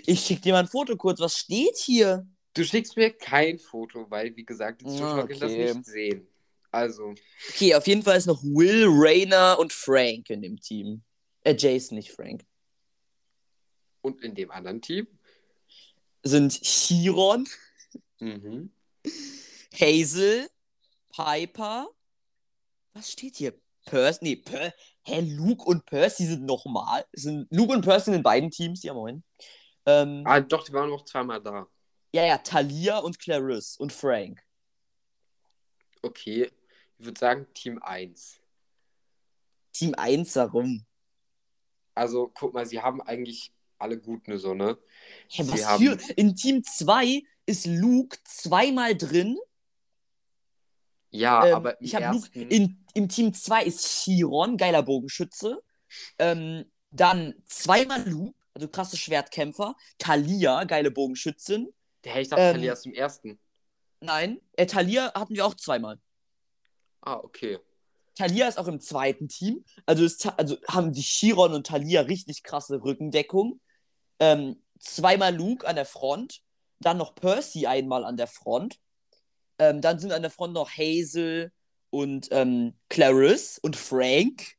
Ich 0.07 0.21
schicke 0.21 0.41
dir 0.43 0.53
mal 0.53 0.61
ein 0.61 0.67
Foto 0.69 0.97
kurz. 0.97 1.21
Was 1.21 1.37
steht 1.37 1.77
hier? 1.77 2.27
Du 2.55 2.65
schickst 2.65 2.97
mir 2.97 3.13
kein 3.13 3.59
Foto, 3.59 4.11
weil, 4.11 4.35
wie 4.37 4.45
gesagt, 4.45 4.81
die 4.81 4.87
Ah, 4.87 4.91
Zuschauer 4.91 5.29
können 5.29 5.41
das 5.41 5.53
okay. 5.53 5.75
nicht 5.75 5.85
sehen. 5.87 6.27
Also, 6.73 7.15
Okay, 7.51 7.75
auf 7.75 7.87
jeden 7.87 8.03
Fall 8.03 8.17
ist 8.17 8.27
noch 8.27 8.43
Will, 8.43 8.87
Rainer 8.89 9.59
und 9.59 9.73
Frank 9.73 10.31
in 10.31 10.43
dem 10.43 10.61
Team. 10.61 11.03
Äh, 11.43 11.55
Jason, 11.57 11.97
nicht 11.97 12.11
Frank. 12.13 12.45
und 14.03 14.23
in 14.23 14.35
dem 14.35 14.51
anderen 14.51 14.81
Team? 14.81 15.07
Sind 16.23 16.53
Chiron, 16.63 17.47
Mhm. 18.19 18.71
Hazel, 19.79 20.49
Piper. 21.11 21.89
Was 22.93 23.13
steht 23.13 23.37
hier? 23.37 23.55
Percy? 23.87 24.19
Nee, 24.23 24.37
per 24.37 24.75
Hä, 25.03 25.21
Luke 25.21 25.65
und 25.65 25.87
Percy 25.87 26.27
sind 26.27 26.45
nochmal. 26.45 27.05
Sind 27.13 27.47
Luke 27.51 27.73
und 27.73 27.83
Percy 27.83 28.07
sind 28.07 28.15
in 28.15 28.23
beiden 28.23 28.51
Teams, 28.51 28.83
ja 28.83 28.93
moin. 28.93 29.23
Ähm, 29.87 30.23
Ah, 30.27 30.41
doch, 30.41 30.65
die 30.65 30.73
waren 30.73 30.91
noch 30.91 31.05
zweimal 31.05 31.41
da. 31.43 31.67
ja, 32.13 32.25
ja, 32.27 32.39
Talia 32.39 32.99
und 32.99 33.19
Clarice 33.19 33.77
und 33.79 33.93
Frank. 33.93 34.43
Okay. 36.03 36.51
Ich 36.99 37.05
würde 37.07 37.19
sagen 37.19 37.47
Team 37.55 37.79
1. 37.83 38.41
Team 39.73 39.95
1 39.95 40.33
darum. 40.35 40.85
Also, 41.95 42.31
guck 42.35 42.53
mal, 42.55 42.67
sie 42.67 42.81
haben 42.81 43.01
eigentlich 43.03 43.53
alle 43.79 43.99
gut 43.99 44.27
eine 44.27 44.39
so, 44.39 44.55
ne? 44.55 44.79
Hä, 45.31 45.45
was 45.47 45.67
haben- 45.67 45.99
für? 45.99 46.13
In 46.17 46.35
Team 46.37 46.63
2 46.65 47.23
ist 47.47 47.67
Luke 47.67 48.19
zweimal 48.25 48.95
drin. 48.97 49.39
Ja, 51.11 51.47
Ähm, 51.47 51.55
aber 51.57 51.81
im 51.81 51.87
ich 51.87 51.95
habe 51.95 52.07
Luke. 52.15 52.27
ersten... 52.27 52.51
In, 52.51 52.85
Im 52.95 53.09
Team 53.09 53.33
2 53.33 53.65
ist 53.65 53.85
Chiron, 53.87 54.57
geiler 54.57 54.83
Bogenschütze. 54.83 55.63
Ähm, 56.19 56.71
dann 56.91 57.35
zweimal 57.47 58.09
Luke, 58.09 58.35
also 58.55 58.69
krasse 58.69 58.97
Schwertkämpfer. 58.97 59.75
Talia, 59.99 60.65
geile 60.65 60.91
Bogenschützin. 60.91 61.73
Hä, 62.05 62.21
ich 62.21 62.29
dachte, 62.29 62.43
ähm, 62.43 62.55
Talia 62.55 62.73
ist 62.73 62.87
im 62.87 62.95
ersten. 62.95 63.39
Nein, 64.01 64.41
äh, 64.53 64.67
Talia 64.67 65.13
hatten 65.15 65.35
wir 65.35 65.47
auch 65.47 65.55
zweimal. 65.55 65.99
Ah, 67.03 67.17
okay. 67.17 67.59
Talia 68.15 68.49
ist 68.49 68.59
auch 68.59 68.69
im 68.69 68.81
zweiten 68.81 69.29
Team. 69.29 69.65
Also, 69.87 70.05
ist, 70.05 70.27
also 70.39 70.57
haben 70.69 70.93
die 70.93 71.03
Chiron 71.03 71.55
und 71.55 71.67
Talia 71.67 72.03
richtig 72.03 72.43
krasse 72.43 72.83
Rückendeckung. 72.83 73.61
Ähm, 74.19 74.63
zweimal 74.79 75.35
Luke 75.35 75.67
an 75.67 75.77
der 75.77 75.87
Front. 75.87 76.43
Dann 76.81 76.99
noch 76.99 77.15
Percy 77.15 77.67
einmal 77.67 78.05
an 78.05 78.17
der 78.17 78.27
Front. 78.27 78.79
Ähm, 79.59 79.81
dann 79.81 79.99
sind 79.99 80.13
an 80.13 80.23
der 80.23 80.31
Front 80.31 80.55
noch 80.55 80.71
Hazel 80.71 81.53
und 81.91 82.29
ähm, 82.31 82.75
Clarice 82.89 83.59
und 83.59 83.77
Frank. 83.77 84.57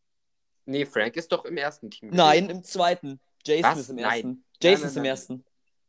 Nee, 0.65 0.85
Frank 0.85 1.15
ist 1.15 1.31
doch 1.31 1.45
im 1.45 1.57
ersten 1.57 1.89
Team. 1.89 2.09
Nein, 2.11 2.49
im 2.49 2.63
zweiten. 2.63 3.19
Jason 3.45 3.63
Was? 3.63 3.79
ist 3.79 3.89
im 3.89 3.95
Nein. 3.97 4.05
ersten. 4.05 4.27
Nein, 4.27 4.43
Jason 4.61 4.81
nein, 4.81 4.89
ist 4.89 4.95
im 4.95 5.03
nein. 5.03 5.09
ersten. 5.09 5.45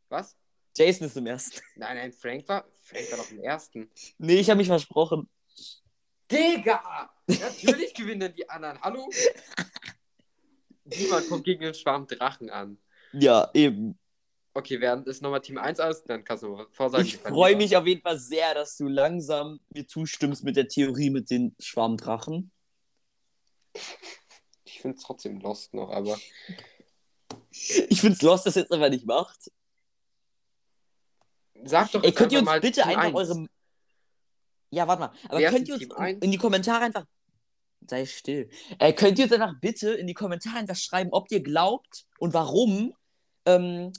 Was? 0.09 0.37
Jason 0.75 1.07
ist 1.07 1.17
im 1.17 1.25
ersten. 1.27 1.61
Nein, 1.75 1.97
nein, 1.97 2.11
Frank 2.11 2.47
war, 2.47 2.65
Frank 2.81 3.11
war 3.11 3.17
doch 3.19 3.31
im 3.31 3.39
ersten. 3.39 3.91
Nee, 4.17 4.35
ich 4.35 4.49
habe 4.49 4.57
mich 4.57 4.67
versprochen. 4.67 5.29
Digga! 6.31 7.13
Natürlich 7.27 7.93
gewinnen 7.95 8.33
die 8.35 8.49
anderen. 8.49 8.81
Hallo? 8.81 9.07
Niemand 10.85 11.29
kommt 11.29 11.43
gegen 11.43 11.61
den 11.61 11.73
Schwarm 11.73 12.07
Drachen 12.07 12.49
an. 12.49 12.77
Ja, 13.13 13.49
eben. 13.53 13.99
Okay, 14.55 14.79
während 14.79 15.07
es 15.07 15.21
nochmal 15.21 15.41
Team 15.41 15.57
1 15.57 15.79
aus, 15.79 16.03
dann 16.03 16.23
kannst 16.23 16.43
du 16.43 16.65
vorsagen. 16.71 17.05
Ich 17.05 17.17
freue 17.17 17.55
mich 17.55 17.75
auf 17.75 17.87
jeden 17.87 18.01
Fall 18.01 18.19
sehr, 18.19 18.53
dass 18.53 18.77
du 18.77 18.87
langsam 18.87 19.59
mir 19.69 19.87
zustimmst 19.87 20.43
mit 20.43 20.55
der 20.55 20.67
Theorie 20.67 21.09
mit 21.09 21.29
den 21.29 21.55
Schwarmdrachen. 21.59 22.51
Ich 24.65 24.81
finde 24.81 24.97
es 24.97 25.03
trotzdem 25.03 25.39
lost 25.39 25.73
noch, 25.73 25.89
aber. 25.89 26.19
Ich 27.89 28.01
find's 28.01 28.21
lost, 28.21 28.45
dass 28.45 28.55
es 28.55 28.69
einfach 28.71 28.89
nicht 28.89 29.05
macht. 29.05 29.51
Sag 31.65 31.91
doch 31.91 32.01
Ey, 32.01 32.09
jetzt 32.09 32.17
könnt 32.17 32.31
ihr 32.31 32.39
uns 32.39 32.49
bitte 32.61 32.81
Team 32.81 32.89
einfach 32.99 33.03
1. 33.03 33.15
eure. 33.15 33.47
Ja, 34.71 34.87
warte 34.87 35.01
mal. 35.01 35.13
Aber 35.29 35.39
Wer 35.39 35.51
könnt 35.51 35.67
ihr 35.67 35.75
uns 35.75 35.83
in 36.23 36.31
die 36.31 36.37
Kommentare 36.37 36.83
einfach. 36.85 37.05
Sei 37.87 38.05
still. 38.05 38.49
Äh, 38.79 38.93
könnt 38.93 39.19
ihr 39.19 39.25
uns 39.25 39.33
einfach 39.33 39.53
bitte 39.59 39.91
in 39.93 40.07
die 40.07 40.13
Kommentare 40.13 40.57
einfach 40.57 40.75
schreiben, 40.75 41.09
ob 41.11 41.29
ihr 41.31 41.41
glaubt 41.43 42.05
und 42.17 42.33
warum 42.33 42.95
ähm, 43.45 43.91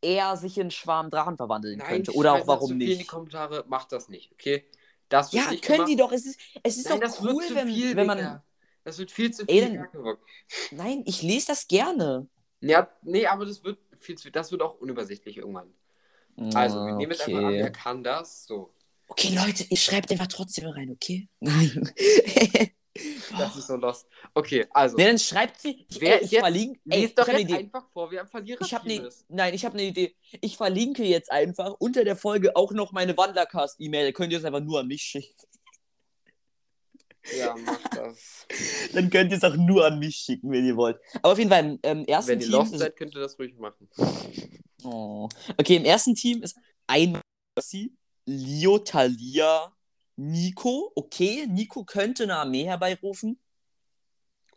er 0.00 0.36
sich 0.36 0.56
in 0.58 0.70
Schwarmdrachen 0.70 1.36
verwandeln 1.36 1.78
Nein, 1.78 1.88
könnte. 1.88 2.12
Oder 2.12 2.34
auch 2.34 2.46
warum 2.46 2.70
viel 2.70 2.82
in 2.82 2.88
die 2.88 2.96
nicht. 2.98 3.08
Kommentare, 3.08 3.64
macht 3.68 3.92
das 3.92 4.08
nicht, 4.08 4.32
okay? 4.32 4.64
Das 5.08 5.32
Ja, 5.32 5.50
nicht 5.50 5.62
können 5.64 5.78
gemacht. 5.78 5.90
die 5.90 5.96
doch. 5.96 6.12
Es 6.12 6.24
ist, 6.24 6.40
es 6.62 6.76
ist 6.78 6.88
Nein, 6.88 7.00
doch 7.00 7.08
das 7.08 7.20
cool, 7.20 7.44
wenn, 7.52 7.68
viel, 7.68 7.94
wenn 7.96 8.06
man. 8.06 8.18
Digga. 8.18 8.44
Das 8.84 8.98
wird 8.98 9.10
viel 9.12 9.30
zu 9.32 9.42
Ey, 9.46 9.58
viel. 9.58 9.62
dann- 9.66 9.74
Jackenrock. 9.74 10.26
Nein, 10.70 11.02
ich 11.06 11.22
lese 11.22 11.48
das 11.48 11.68
gerne. 11.68 12.28
Ja, 12.62 12.88
nee, 13.02 13.26
aber 13.26 13.44
das 13.44 13.62
wird 13.64 13.78
viel 13.98 14.16
zu 14.16 14.30
Das 14.30 14.50
wird 14.50 14.62
auch 14.62 14.80
unübersichtlich 14.80 15.36
irgendwann. 15.36 15.72
Also, 16.54 16.86
wir 16.86 16.94
nehmen 16.94 17.12
jetzt 17.12 17.28
einfach 17.28 17.42
an, 17.44 17.54
er 17.54 17.64
okay. 17.66 17.72
kann 17.72 18.02
das. 18.02 18.46
So. 18.46 18.72
okay, 19.08 19.34
Leute, 19.34 19.64
ihr 19.68 19.76
schreibt 19.76 20.10
einfach 20.10 20.28
trotzdem 20.28 20.68
rein, 20.68 20.90
okay? 20.90 21.28
Das 23.38 23.56
ist 23.56 23.68
so 23.68 23.76
lost. 23.76 24.06
Okay, 24.34 24.66
also. 24.70 24.98
Ne, 24.98 25.06
dann 25.06 25.18
schreibt 25.18 25.58
sie. 25.60 25.86
Ich, 25.88 25.98
Wer 26.00 26.18
ey, 26.18 26.24
ich 26.26 26.30
jetzt- 26.30 26.42
verlinke. 26.42 26.80
Ey, 26.90 27.12
doch 27.14 27.26
hab 27.26 27.38
jetzt 27.38 27.44
Idee. 27.44 27.54
einfach 27.56 27.88
vor, 27.90 28.10
wer 28.10 28.20
am 28.20 28.28
Verlierer 28.28 28.60
Ich 28.60 28.74
habe 28.74 28.86
ne, 28.86 29.08
nein, 29.28 29.54
ich 29.54 29.64
habe 29.64 29.78
eine 29.78 29.84
Idee. 29.86 30.14
Ich 30.42 30.58
verlinke 30.58 31.02
jetzt 31.02 31.32
einfach 31.32 31.74
unter 31.78 32.04
der 32.04 32.16
Folge 32.16 32.54
auch 32.54 32.72
noch 32.72 32.92
meine 32.92 33.16
Wandercast-E-Mail. 33.16 34.06
Da 34.08 34.12
könnt 34.12 34.32
ihr 34.32 34.38
es 34.38 34.44
einfach 34.44 34.60
nur 34.60 34.80
an 34.80 34.88
mich 34.88 35.02
schicken. 35.02 35.34
Ja, 37.38 37.54
mach 37.64 37.80
das. 37.88 38.46
Dann 38.94 39.10
könnt 39.10 39.30
ihr 39.30 39.36
es 39.36 39.44
auch 39.44 39.56
nur 39.56 39.86
an 39.86 39.98
mich 39.98 40.16
schicken, 40.16 40.50
wenn 40.50 40.66
ihr 40.66 40.76
wollt. 40.76 40.98
Aber 41.16 41.32
auf 41.32 41.38
jeden 41.38 41.50
Fall 41.50 41.64
im 41.64 41.78
ähm, 41.82 42.04
ersten 42.06 42.32
Wenn 42.32 42.40
ihr 42.40 42.46
Team. 42.46 42.54
lost 42.54 42.78
seid, 42.78 42.96
könnt 42.96 43.14
ihr 43.14 43.20
das 43.20 43.38
ruhig 43.38 43.56
machen. 43.56 43.88
oh. 44.84 45.28
Okay, 45.56 45.76
im 45.76 45.84
ersten 45.84 46.14
Team 46.14 46.42
ist 46.42 46.56
ein 46.86 47.18
Mercy, 47.56 47.92
Leo, 48.26 48.78
Talia, 48.78 49.72
Nico. 50.16 50.92
Okay, 50.94 51.46
Nico 51.48 51.84
könnte 51.84 52.24
eine 52.24 52.36
Armee 52.36 52.64
herbeirufen. 52.64 53.38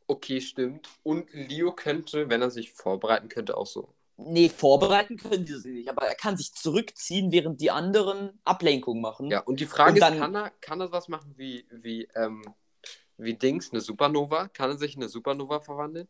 Okay, 0.08 0.42
stimmt. 0.42 0.90
Und 1.04 1.32
Leo 1.34 1.72
könnte, 1.72 2.30
wenn 2.30 2.42
er 2.42 2.52
sich 2.52 2.72
vorbereiten 2.72 3.30
könnte, 3.30 3.58
auch 3.58 3.66
so. 3.66 3.95
Nee, 4.18 4.48
vorbereiten 4.50 5.18
können 5.18 5.46
die 5.46 5.56
sie 5.56 5.72
nicht, 5.72 5.90
aber 5.90 6.04
er 6.08 6.16
kann 6.16 6.38
sich 6.38 6.54
zurückziehen, 6.54 7.32
während 7.34 7.60
die 7.60 7.70
anderen 7.72 8.40
Ablenkung 8.46 9.02
machen. 9.02 9.30
Ja, 9.30 9.42
und 9.42 9.60
die 9.60 9.66
Frage 9.66 9.94
Und 9.94 10.00
dann- 10.00 10.14
ist, 10.14 10.20
kann 10.20 10.36
er, 10.36 10.50
kann 10.62 10.80
er 10.82 10.92
was 10.92 11.10
machen 11.10 11.34
wie, 11.36 11.68
wie, 11.70 12.08
ähm, 12.16 12.44
wie 13.18 13.34
Dings, 13.34 13.72
eine 13.72 13.82
Supernova? 13.82 14.48
Kann 14.48 14.70
er 14.72 14.78
sich 14.78 14.96
in 14.96 15.02
eine 15.02 15.10
Supernova 15.10 15.60
verwandeln? 15.60 16.08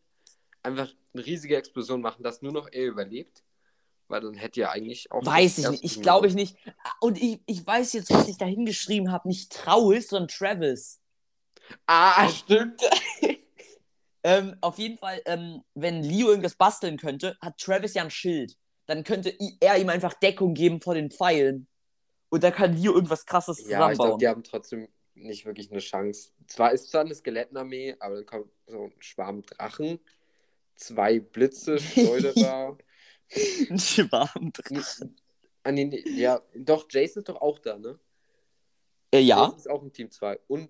Einfach 0.62 0.91
eine 1.14 1.26
riesige 1.26 1.56
Explosion 1.58 2.01
machen, 2.01 2.24
dass 2.24 2.41
nur 2.41 2.51
noch 2.51 2.68
er 2.72 2.86
überlebt? 2.86 3.43
Weil 4.08 4.22
dann 4.22 4.36
hätte 4.36 4.62
er 4.62 4.72
eigentlich 4.72 5.12
auch. 5.12 5.26
Weiß 5.26 5.58
ich 5.58 5.68
nicht. 5.68 5.84
Ich 5.84 5.99
glaube 6.01 6.28
ich 6.28 6.36
nicht. 6.36 6.56
Und 6.99 7.20
ich, 7.20 7.39
ich 7.47 7.66
weiß 7.66 7.93
jetzt, 7.93 8.12
was 8.12 8.28
ich 8.28 8.38
da 8.38 8.45
hingeschrieben 8.45 9.12
habe. 9.12 9.28
Nicht 9.28 9.51
Trauis, 9.51 10.10
sondern 10.10 10.28
Travis. 10.28 10.99
Ah, 11.88 12.30
stimmt. 12.30 12.80
Ähm, 14.26 14.55
auf 14.61 14.80
jeden 14.80 14.97
Fall, 14.97 15.21
ähm, 15.26 15.61
wenn 15.76 16.01
Leo 16.01 16.30
irgendwas 16.30 16.55
basteln 16.55 16.97
könnte, 16.97 17.38
hat 17.41 17.59
Travis 17.59 17.93
ja 17.93 18.01
ein 18.01 18.09
Schild. 18.09 18.57
Dann 18.88 19.03
könnte 19.03 19.32
er 19.59 19.78
ihm 19.78 19.89
einfach 19.89 20.15
Deckung 20.15 20.55
geben 20.55 20.82
vor 20.82 20.95
den 20.95 21.11
Pfeilen. 21.11 21.67
Und 22.30 22.43
da 22.43 22.49
kann 22.49 22.73
Leo 22.76 22.93
irgendwas 22.93 23.28
krasses 23.28 23.59
Ja, 23.59 23.63
ich 23.63 23.69
glaube, 23.69 23.91
zusammenbauen. 23.93 24.19
die 24.19 24.28
haben 24.28 24.43
trotzdem 24.43 24.88
nicht 25.13 25.45
wirklich 25.45 25.69
eine 25.71 25.80
Chance. 25.80 26.32
Zwar 26.47 26.71
ist 26.71 26.89
zwar 26.89 27.01
eine 27.01 27.13
Skelettenarmee, 27.13 27.95
aber 27.99 28.15
dann 28.15 28.26
kommt 28.26 28.47
so 28.65 28.86
ein 28.86 28.93
Schwarm 28.97 29.43
Drachen, 29.43 29.99
zwei 30.76 31.19
Blitze, 31.19 31.78
Schleuderer. 31.80 32.78
Ein 33.69 33.80
Schwarm 33.80 34.51
drin. 34.53 34.84
Ah, 35.63 35.71
nee, 35.71 35.86
nee, 35.86 36.03
ja, 36.15 36.41
doch, 36.55 36.88
Jason 36.89 37.21
ist 37.21 37.30
doch 37.30 37.41
auch 37.41 37.59
da, 37.59 37.78
ne? 37.78 37.99
Äh, 39.11 39.19
ja, 39.19 39.43
Jason 39.43 39.57
ist 39.57 39.69
auch 39.69 39.84
in 39.84 39.93
Team 39.93 40.09
2. 40.09 40.39
Und, 40.47 40.69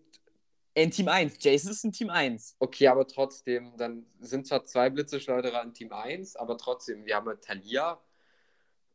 in 0.75 0.91
Team 0.91 1.07
1. 1.07 1.37
Jason 1.39 1.71
ist 1.71 1.83
in 1.85 1.91
Team 1.93 2.09
1. 2.09 2.57
okay, 2.59 2.87
aber 2.87 3.07
trotzdem, 3.07 3.75
dann 3.77 4.05
sind 4.19 4.45
zwar 4.45 4.65
zwei 4.65 4.89
Blitzeschleuderer 4.89 5.63
in 5.63 5.73
Team 5.73 5.91
1, 5.93 6.35
aber 6.35 6.57
trotzdem, 6.57 7.05
wir 7.05 7.15
haben 7.15 7.27
halt 7.27 7.41
Talia 7.43 7.99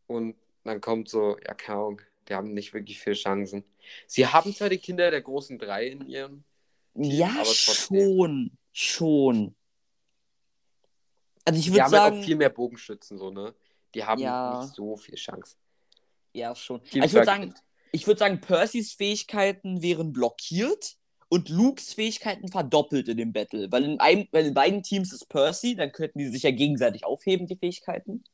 und 0.07 0.37
dann 0.65 0.81
kommt 0.81 1.09
so, 1.09 1.39
ja, 1.39 1.55
keine 1.55 1.79
Ahnung, 1.79 2.01
die 2.29 2.35
haben 2.35 2.53
nicht 2.53 2.75
wirklich 2.75 3.01
viele 3.01 3.17
Chancen. 3.17 3.65
Sie 4.07 4.27
haben 4.27 4.55
zwar 4.55 4.69
die 4.69 4.79
Kinder 4.79 5.11
der 5.11 5.23
großen 5.23 5.59
drei 5.59 5.89
in 5.89 6.07
ihren, 6.07 6.45
Ja, 6.95 7.45
schon. 7.45 8.57
Schon. 8.73 9.57
Also 11.45 11.59
ich 11.59 11.65
die 11.65 11.73
würde 11.73 11.85
haben 11.85 11.93
halt 11.93 12.03
sagen. 12.03 12.21
auch 12.21 12.25
viel 12.25 12.37
mehr 12.37 12.51
Bogenschützen, 12.51 13.19
so, 13.19 13.31
ne? 13.31 13.55
Die 13.95 14.05
haben 14.05 14.21
Ja. 14.21 14.61
nicht 14.61 14.75
so 14.75 14.97
viel 14.97 15.17
Chance. 15.17 15.57
Ja, 16.35 16.55
schon. 16.55 16.81
Aber 16.81 17.05
ich 17.05 17.13
würde 17.13 17.25
sagen, 17.25 17.55
ich 17.91 18.07
würde 18.07 18.19
sagen, 18.19 18.41
Percys 18.41 18.93
Fähigkeiten 18.93 19.83
wären 19.83 20.13
blockiert 20.13 20.97
und 21.31 21.49
Lukes 21.49 21.95
Fähigkeiten 21.95 22.49
verdoppelt 22.49 23.09
in 23.09 23.17
dem 23.17 23.33
Battle. 23.33 23.71
Weil 23.71 23.85
in, 23.85 24.01
einem, 24.01 24.27
weil 24.33 24.47
in 24.47 24.55
beiden 24.55 24.83
Teams 24.83 25.13
ist 25.13 25.29
Percy, 25.29 25.77
dann 25.77 25.93
könnten 25.93 26.19
die 26.19 26.29
sich 26.29 26.43
ja 26.43 26.51
gegenseitig 26.51 27.05
aufheben, 27.05 27.47
die 27.47 27.57
Fähigkeiten. 27.57 28.25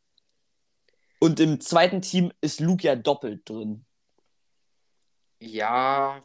Und 1.21 1.39
im 1.39 1.61
zweiten 1.61 2.01
Team 2.01 2.33
ist 2.41 2.59
Luke 2.59 2.87
ja 2.87 2.97
doppelt 2.97 3.49
drin. 3.49 3.85
Ja, 5.39 6.25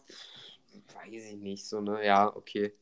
weiß 0.93 1.25
ich 1.25 1.37
nicht, 1.37 1.65
so, 1.65 1.81
ne? 1.81 2.05
Ja, 2.05 2.33
okay. 2.33 2.73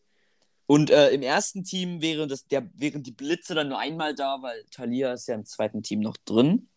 Und 0.67 0.91
äh, 0.91 1.09
im 1.09 1.23
ersten 1.23 1.63
Team 1.63 1.99
wäre 1.99 2.27
das, 2.27 2.45
der, 2.45 2.69
wären 2.75 3.01
die 3.01 3.11
Blitze 3.11 3.55
dann 3.55 3.69
nur 3.69 3.79
einmal 3.79 4.13
da, 4.13 4.37
weil 4.41 4.65
Talia 4.69 5.13
ist 5.13 5.27
ja 5.27 5.33
im 5.33 5.45
zweiten 5.45 5.81
Team 5.81 5.99
noch 6.01 6.17
drin. 6.17 6.69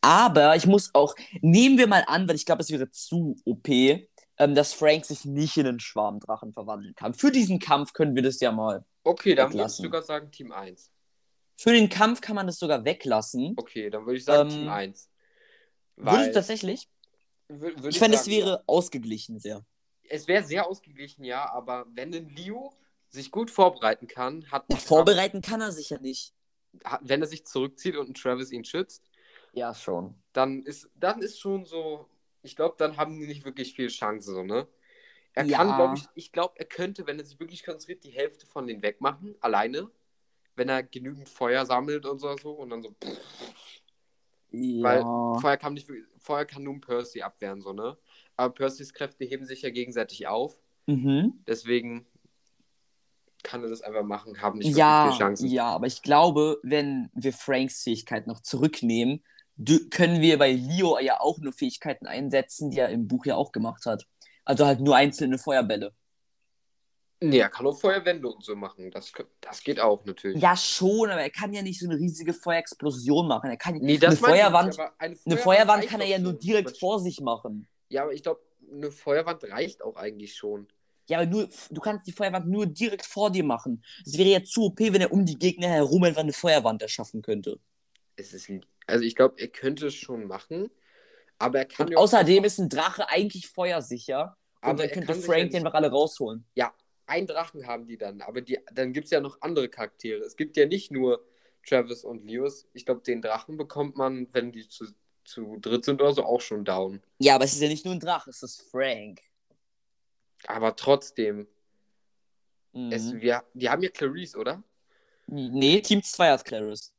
Aber 0.00 0.54
ich 0.54 0.66
muss 0.66 0.94
auch, 0.94 1.16
nehmen 1.40 1.78
wir 1.78 1.88
mal 1.88 2.04
an, 2.06 2.28
weil 2.28 2.36
ich 2.36 2.46
glaube, 2.46 2.62
es 2.62 2.70
wäre 2.70 2.90
zu 2.90 3.36
OP, 3.44 3.68
ähm, 4.38 4.54
dass 4.54 4.72
Frank 4.72 5.04
sich 5.04 5.24
nicht 5.24 5.56
in 5.56 5.66
einen 5.66 5.80
Schwarmdrachen 5.80 6.52
verwandeln 6.52 6.94
kann. 6.94 7.14
Für 7.14 7.30
diesen 7.30 7.58
Kampf 7.58 7.92
können 7.92 8.14
wir 8.14 8.22
das 8.22 8.40
ja 8.40 8.52
mal. 8.52 8.84
Okay, 9.04 9.34
dann 9.34 9.52
würde 9.52 9.66
ich 9.66 9.72
sogar 9.72 10.02
sagen 10.02 10.30
Team 10.30 10.52
1. 10.52 10.90
Für 11.56 11.72
den 11.72 11.88
Kampf 11.88 12.20
kann 12.20 12.34
man 12.34 12.46
das 12.46 12.58
sogar 12.58 12.84
weglassen. 12.84 13.54
Okay, 13.56 13.90
dann 13.90 14.06
würde 14.06 14.16
ich 14.18 14.24
sagen 14.24 14.50
Ähm, 14.50 14.56
Team 14.56 14.68
1. 14.68 15.10
Würde 15.96 16.24
es 16.28 16.34
tatsächlich? 16.34 16.88
Wür- 17.48 17.76
würde 17.76 17.88
Ich 17.90 17.98
fände, 17.98 18.16
es 18.16 18.24
sagen, 18.24 18.36
wäre 18.36 18.50
ja. 18.50 18.62
ausgeglichen 18.66 19.38
sehr. 19.38 19.64
Es 20.08 20.26
wäre 20.26 20.42
sehr 20.42 20.66
ausgeglichen, 20.66 21.24
ja, 21.24 21.48
aber 21.52 21.86
wenn 21.94 22.12
ein 22.14 22.28
Leo 22.30 22.72
sich 23.08 23.30
gut 23.30 23.50
vorbereiten 23.50 24.06
kann, 24.08 24.50
hat, 24.50 24.64
Na, 24.68 24.76
vorbereiten 24.76 25.40
kann 25.40 25.60
er 25.60 25.70
sich 25.72 25.90
ja 25.90 25.98
nicht. 26.00 26.34
wenn 27.02 27.20
er 27.20 27.28
sich 27.28 27.46
zurückzieht 27.46 27.94
und 27.96 28.08
ein 28.10 28.14
Travis 28.14 28.50
ihn 28.50 28.64
schützt, 28.64 29.04
Ja, 29.52 29.72
schon. 29.74 30.16
dann 30.32 30.64
ist, 30.64 30.90
dann 30.96 31.22
ist 31.22 31.38
schon 31.38 31.64
so, 31.64 32.08
ich 32.44 32.56
glaube, 32.56 32.76
dann 32.78 32.96
haben 32.96 33.18
die 33.18 33.26
nicht 33.26 33.44
wirklich 33.44 33.74
viel 33.74 33.88
Chance, 33.88 34.32
so, 34.32 34.42
ne? 34.44 34.68
Er 35.32 35.46
Ja. 35.46 35.56
kann, 35.56 35.74
glaube 35.74 35.96
ich, 35.96 36.04
ich 36.14 36.30
glaube, 36.30 36.54
er 36.58 36.66
könnte, 36.66 37.06
wenn 37.06 37.18
er 37.18 37.24
sich 37.24 37.40
wirklich 37.40 37.64
konzentriert, 37.64 38.04
die 38.04 38.10
Hälfte 38.10 38.46
von 38.46 38.66
denen 38.66 38.82
wegmachen, 38.82 39.34
alleine, 39.40 39.90
wenn 40.54 40.68
er 40.68 40.84
genügend 40.84 41.28
Feuer 41.28 41.66
sammelt 41.66 42.06
und 42.06 42.20
so, 42.20 42.36
so 42.36 42.52
und 42.52 42.70
dann 42.70 42.82
so, 42.82 42.94
Weil 44.50 45.00
Ja. 45.00 45.34
Feuer 45.40 45.56
kann 45.56 45.74
nicht, 45.74 45.90
Feuer 46.18 46.44
kann 46.44 46.62
nur 46.62 46.80
Percy 46.80 47.22
abwehren, 47.22 47.60
so, 47.60 47.72
ne? 47.72 47.98
Aber 48.36 48.54
Percys 48.54 48.92
Kräfte 48.94 49.24
heben 49.24 49.46
sich 49.46 49.62
ja 49.62 49.70
gegenseitig 49.70 50.26
auf, 50.28 50.56
Mhm. 50.86 51.42
deswegen 51.46 52.06
kann 53.42 53.62
er 53.62 53.70
das 53.70 53.82
einfach 53.82 54.04
machen, 54.04 54.40
haben 54.40 54.58
nicht 54.58 54.68
wirklich 54.68 54.78
Ja, 54.78 55.02
viel 55.02 55.18
Chancen. 55.18 55.48
ja, 55.48 55.66
aber 55.66 55.86
ich 55.86 56.02
glaube, 56.02 56.60
wenn 56.62 57.10
wir 57.14 57.32
Franks 57.32 57.82
Fähigkeit 57.82 58.26
noch 58.26 58.40
zurücknehmen, 58.40 59.24
können 59.90 60.20
wir 60.20 60.38
bei 60.38 60.52
Leo 60.52 60.98
ja 60.98 61.20
auch 61.20 61.38
nur 61.38 61.52
Fähigkeiten 61.52 62.06
einsetzen, 62.06 62.70
die 62.70 62.78
er 62.78 62.88
im 62.88 63.06
Buch 63.08 63.24
ja 63.26 63.36
auch 63.36 63.52
gemacht 63.52 63.86
hat. 63.86 64.06
Also 64.44 64.66
halt 64.66 64.80
nur 64.80 64.96
einzelne 64.96 65.38
Feuerbälle. 65.38 65.94
Nee, 67.20 67.38
er 67.38 67.48
kann 67.48 67.66
auch 67.66 67.78
Feuerwände 67.78 68.28
und 68.28 68.44
so 68.44 68.54
machen. 68.54 68.90
Das, 68.90 69.10
das 69.40 69.62
geht 69.62 69.80
auch 69.80 70.04
natürlich. 70.04 70.42
Ja, 70.42 70.56
schon, 70.56 71.08
aber 71.08 71.22
er 71.22 71.30
kann 71.30 71.54
ja 71.54 71.62
nicht 71.62 71.80
so 71.80 71.86
eine 71.88 71.96
riesige 71.98 72.34
Feuerexplosion 72.34 73.26
machen. 73.28 73.48
Er 73.48 73.56
kann 73.56 73.76
Nee, 73.76 73.96
das 73.96 74.08
eine 74.08 74.14
ich 74.16 74.20
Feuerwand, 74.20 74.78
aber 74.78 74.92
eine 74.98 75.16
eine 75.24 75.36
Feuerwand 75.36 75.40
Feuerwand 75.42 75.78
reicht 75.82 75.88
kann 75.90 76.00
er 76.02 76.06
ja 76.08 76.18
nur 76.18 76.32
schon. 76.32 76.40
direkt 76.40 76.70
Man- 76.70 76.74
vor 76.78 77.00
sich 77.00 77.20
machen. 77.20 77.66
Ja, 77.88 78.02
aber 78.02 78.12
ich 78.12 78.22
glaube, 78.22 78.40
eine 78.70 78.90
Feuerwand 78.90 79.44
reicht 79.44 79.82
auch 79.82 79.96
eigentlich 79.96 80.34
schon. 80.34 80.66
Ja, 81.06 81.18
aber 81.18 81.26
nur, 81.26 81.48
du 81.70 81.80
kannst 81.80 82.06
die 82.06 82.12
Feuerwand 82.12 82.48
nur 82.48 82.66
direkt 82.66 83.06
vor 83.06 83.30
dir 83.30 83.44
machen. 83.44 83.82
Es 84.04 84.18
wäre 84.18 84.28
ja 84.28 84.42
zu 84.44 84.64
OP, 84.64 84.80
wenn 84.80 85.00
er 85.00 85.12
um 85.12 85.24
die 85.24 85.38
Gegner 85.38 85.68
herum 85.68 86.02
einfach 86.04 86.22
eine 86.22 86.32
Feuerwand 86.32 86.82
erschaffen 86.82 87.22
könnte. 87.22 87.58
Es 88.16 88.32
ist, 88.32 88.50
also 88.86 89.04
ich 89.04 89.14
glaube, 89.16 89.34
er 89.40 89.48
könnte 89.48 89.86
es 89.88 89.94
schon 89.94 90.26
machen, 90.26 90.70
aber 91.38 91.58
er 91.60 91.64
kann 91.66 91.88
Und 91.88 91.96
auch 91.96 92.02
außerdem 92.02 92.36
einfach- 92.36 92.46
ist 92.46 92.58
ein 92.58 92.68
Drache 92.68 93.08
eigentlich 93.08 93.48
feuersicher. 93.48 94.36
Und 94.62 94.68
Aber 94.70 94.78
dann 94.86 94.88
er 94.88 94.94
könnte 95.06 95.14
Frank 95.22 95.50
den 95.50 95.58
einfach 95.66 95.74
alle 95.74 95.90
rausholen. 95.90 96.46
Ja, 96.54 96.72
einen 97.06 97.26
Drachen 97.26 97.66
haben 97.66 97.86
die 97.86 97.98
dann, 97.98 98.22
aber 98.22 98.40
die, 98.40 98.58
dann 98.72 98.92
gibt 98.92 99.06
es 99.06 99.10
ja 99.10 99.20
noch 99.20 99.40
andere 99.42 99.68
Charaktere. 99.68 100.20
Es 100.24 100.36
gibt 100.36 100.56
ja 100.56 100.64
nicht 100.66 100.90
nur 100.90 101.22
Travis 101.66 102.02
und 102.04 102.24
Leos. 102.24 102.66
Ich 102.72 102.86
glaube, 102.86 103.02
den 103.02 103.20
Drachen 103.20 103.56
bekommt 103.58 103.96
man, 103.96 104.26
wenn 104.32 104.52
die 104.52 104.68
zu, 104.68 104.86
zu 105.24 105.58
dritt 105.60 105.84
sind 105.84 106.00
oder 106.00 106.12
so, 106.12 106.24
auch 106.24 106.40
schon 106.40 106.64
down. 106.64 107.02
Ja, 107.18 107.34
aber 107.34 107.44
es 107.44 107.52
ist 107.54 107.60
ja 107.60 107.68
nicht 107.68 107.84
nur 107.84 107.94
ein 107.94 108.00
Drache, 108.00 108.30
es 108.30 108.42
ist 108.42 108.62
Frank. 108.70 109.20
Aber 110.46 110.76
trotzdem, 110.76 111.46
Mhm. 112.72 112.90
es, 112.92 113.12
wir, 113.14 113.44
die 113.54 113.68
haben 113.70 113.82
ja 113.82 113.88
Clarice, 113.90 114.36
oder? 114.36 114.62
nee, 115.26 115.80
Team 115.80 116.02
2 116.02 116.30
hat 116.30 116.44
Clarice. 116.44 116.90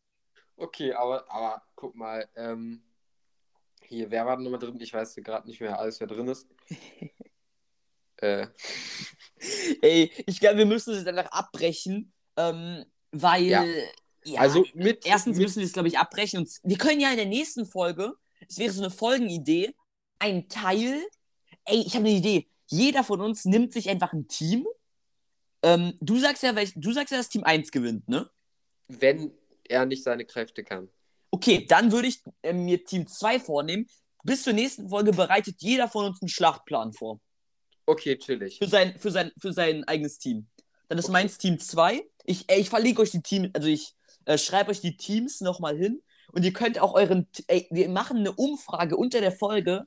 Okay, 0.57 0.93
aber, 0.93 1.29
aber 1.29 1.61
guck 1.75 1.95
mal, 1.95 2.27
ähm, 2.35 2.81
hier, 3.83 4.09
wer 4.09 4.25
war 4.25 4.35
denn 4.35 4.43
nochmal 4.43 4.59
drin? 4.59 4.79
Ich 4.79 4.93
weiß 4.93 5.15
gerade 5.15 5.47
nicht 5.47 5.61
mehr 5.61 5.77
alles, 5.77 5.99
wer 5.99 6.07
drin 6.07 6.27
ist. 6.27 6.47
äh, 8.17 8.47
Ey, 9.81 10.11
ich 10.25 10.39
glaube, 10.39 10.57
wir 10.57 10.65
müssen 10.65 10.93
es 10.93 11.03
danach 11.03 11.31
abbrechen, 11.31 12.13
ähm, 12.37 12.85
weil. 13.11 13.43
Ja. 13.43 13.65
ja, 14.23 14.39
also 14.39 14.65
mit. 14.73 15.05
Erstens 15.05 15.37
mit, 15.37 15.45
müssen 15.45 15.59
wir 15.59 15.65
es, 15.65 15.73
glaube 15.73 15.87
ich, 15.87 15.99
abbrechen. 15.99 16.39
Und 16.39 16.49
wir 16.63 16.77
können 16.77 16.99
ja 16.99 17.11
in 17.11 17.17
der 17.17 17.25
nächsten 17.25 17.65
Folge, 17.65 18.15
es 18.47 18.57
wäre 18.57 18.71
so 18.71 18.81
eine 18.81 18.91
Folgenidee, 18.91 19.75
ein 20.19 20.47
Teil. 20.49 21.01
Ey, 21.65 21.81
ich 21.85 21.95
habe 21.95 22.07
eine 22.07 22.15
Idee. 22.15 22.47
Jeder 22.67 23.03
von 23.03 23.21
uns 23.21 23.45
nimmt 23.45 23.73
sich 23.73 23.89
einfach 23.89 24.13
ein 24.13 24.27
Team. 24.27 24.65
Ähm, 25.61 25.93
du 25.99 26.17
sagst 26.17 26.43
ja, 26.43 26.55
welch, 26.55 26.73
du 26.75 26.91
sagst 26.91 27.11
ja, 27.11 27.17
dass 27.17 27.29
Team 27.29 27.43
1 27.43 27.71
gewinnt, 27.71 28.07
ne? 28.07 28.29
wenn 28.87 29.31
er 29.69 29.85
nicht 29.85 30.03
seine 30.03 30.25
Kräfte 30.25 30.63
kann. 30.63 30.89
Okay, 31.31 31.65
dann 31.67 31.91
würde 31.91 32.07
ich 32.07 32.21
äh, 32.41 32.53
mir 32.53 32.83
Team 32.83 33.07
2 33.07 33.39
vornehmen. 33.39 33.87
Bis 34.23 34.43
zur 34.43 34.53
nächsten 34.53 34.89
Folge 34.89 35.11
bereitet 35.11 35.57
jeder 35.59 35.87
von 35.87 36.05
uns 36.05 36.21
einen 36.21 36.29
Schlachtplan 36.29 36.93
vor. 36.93 37.19
Okay, 37.85 38.17
chillig. 38.17 38.57
Für 38.57 38.67
sein, 38.67 38.95
für 38.97 39.11
sein, 39.11 39.31
für 39.39 39.53
sein 39.53 39.83
eigenes 39.83 40.17
Team. 40.17 40.47
Dann 40.87 40.97
ist 40.97 41.05
Okay. 41.05 41.13
meins 41.13 41.37
Team 41.37 41.59
2. 41.59 42.03
Ich, 42.25 42.49
äh, 42.49 42.59
ich 42.59 42.69
verlinke 42.69 43.01
euch 43.01 43.11
die 43.11 43.21
Teams, 43.21 43.49
also 43.53 43.67
ich 43.67 43.93
äh, 44.25 44.37
schreibe 44.37 44.71
euch 44.71 44.81
die 44.81 44.97
Teams 44.97 45.41
nochmal 45.41 45.77
hin. 45.77 46.01
Und 46.31 46.43
ihr 46.43 46.53
könnt 46.53 46.79
auch 46.79 46.93
euren, 46.93 47.27
ey, 47.47 47.67
wir 47.71 47.87
machen 47.89 48.17
eine 48.17 48.31
Umfrage 48.33 48.97
unter 48.97 49.21
der 49.21 49.31
Folge, 49.31 49.85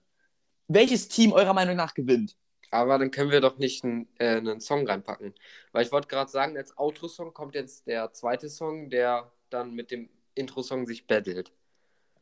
welches 0.68 1.08
Team 1.08 1.32
eurer 1.32 1.52
Meinung 1.52 1.76
nach 1.76 1.94
gewinnt. 1.94 2.36
Aber 2.70 2.98
dann 2.98 3.10
können 3.10 3.30
wir 3.30 3.40
doch 3.40 3.58
nicht 3.58 3.82
einen, 3.82 4.08
äh, 4.18 4.36
einen 4.36 4.60
Song 4.60 4.86
reinpacken. 4.86 5.34
Weil 5.72 5.84
ich 5.84 5.92
wollte 5.92 6.08
gerade 6.08 6.30
sagen, 6.30 6.56
als 6.56 6.76
Outro-Song 6.76 7.32
kommt 7.32 7.54
jetzt 7.54 7.86
der 7.86 8.12
zweite 8.12 8.48
Song, 8.48 8.90
der 8.90 9.32
dann 9.50 9.74
mit 9.74 9.90
dem 9.90 10.08
Intro-Song 10.34 10.86
sich 10.86 11.06
battelt. 11.06 11.52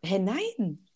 Hä, 0.03 0.19
nein. 0.19 0.87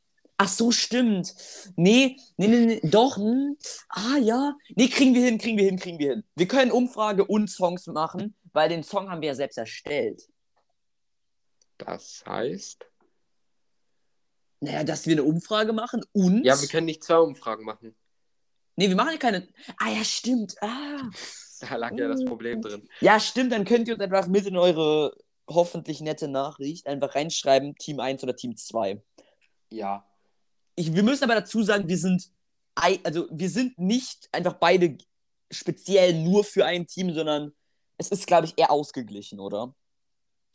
Ach 0.42 0.48
so, 0.48 0.72
stimmt. 0.72 1.34
Nee, 1.76 2.16
nee, 2.38 2.48
nee, 2.48 2.64
nee, 2.66 2.80
doch. 2.82 3.16
Hm. 3.16 3.58
Ah, 3.90 4.16
ja. 4.16 4.56
Nee, 4.74 4.88
kriegen 4.88 5.14
wir 5.14 5.22
hin, 5.22 5.36
kriegen 5.36 5.58
wir 5.58 5.66
hin, 5.66 5.78
kriegen 5.78 5.98
wir 5.98 6.12
hin. 6.12 6.24
Wir 6.34 6.48
können 6.48 6.70
Umfrage 6.70 7.26
und 7.26 7.48
Songs 7.50 7.86
machen, 7.88 8.34
weil 8.54 8.70
den 8.70 8.82
Song 8.82 9.10
haben 9.10 9.20
wir 9.20 9.28
ja 9.28 9.34
selbst 9.34 9.58
erstellt. 9.58 10.22
Das 11.76 12.24
heißt. 12.26 12.86
Naja, 14.60 14.84
dass 14.84 15.06
wir 15.06 15.12
eine 15.12 15.24
Umfrage 15.24 15.74
machen 15.74 16.02
und. 16.12 16.44
Ja, 16.44 16.58
wir 16.58 16.68
können 16.68 16.86
nicht 16.86 17.04
zwei 17.04 17.18
Umfragen 17.18 17.64
machen. 17.64 17.94
Nee, 18.76 18.88
wir 18.88 18.96
machen 18.96 19.12
ja 19.12 19.18
keine. 19.18 19.46
Ah, 19.76 19.90
ja, 19.90 20.04
stimmt. 20.04 20.56
Ah. 20.62 21.02
Da 21.60 21.76
lag 21.76 21.92
ja 21.98 22.08
das 22.08 22.24
Problem 22.24 22.62
drin. 22.62 22.88
Ja, 23.02 23.20
stimmt, 23.20 23.52
dann 23.52 23.66
könnt 23.66 23.86
ihr 23.86 23.92
uns 23.92 24.02
einfach 24.02 24.26
mit 24.28 24.46
in 24.46 24.56
eure 24.56 25.14
hoffentlich 25.50 26.00
nette 26.00 26.28
Nachricht 26.28 26.86
einfach 26.86 27.14
reinschreiben, 27.14 27.74
Team 27.76 28.00
1 28.00 28.22
oder 28.22 28.36
Team 28.36 28.56
2. 28.56 29.02
Ja. 29.70 30.06
Ich, 30.76 30.94
wir 30.94 31.02
müssen 31.02 31.24
aber 31.24 31.34
dazu 31.34 31.62
sagen, 31.62 31.88
wir 31.88 31.98
sind, 31.98 32.30
also 32.74 33.26
wir 33.30 33.50
sind 33.50 33.78
nicht 33.78 34.28
einfach 34.32 34.54
beide 34.54 34.96
speziell 35.50 36.14
nur 36.14 36.44
für 36.44 36.64
ein 36.64 36.86
Team, 36.86 37.12
sondern 37.12 37.52
es 37.98 38.08
ist, 38.08 38.26
glaube 38.26 38.46
ich, 38.46 38.54
eher 38.56 38.70
ausgeglichen, 38.70 39.40
oder? 39.40 39.74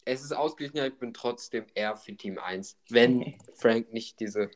Es 0.05 0.23
ist 0.23 0.31
ausgeglichen, 0.31 0.79
aber 0.79 0.87
ich 0.87 0.97
bin 0.97 1.13
trotzdem 1.13 1.65
eher 1.75 1.95
für 1.97 2.15
Team 2.15 2.37
1. 2.39 2.77
Wenn 2.89 3.35
Frank 3.55 3.91
nicht 3.91 4.19
diese 4.19 4.49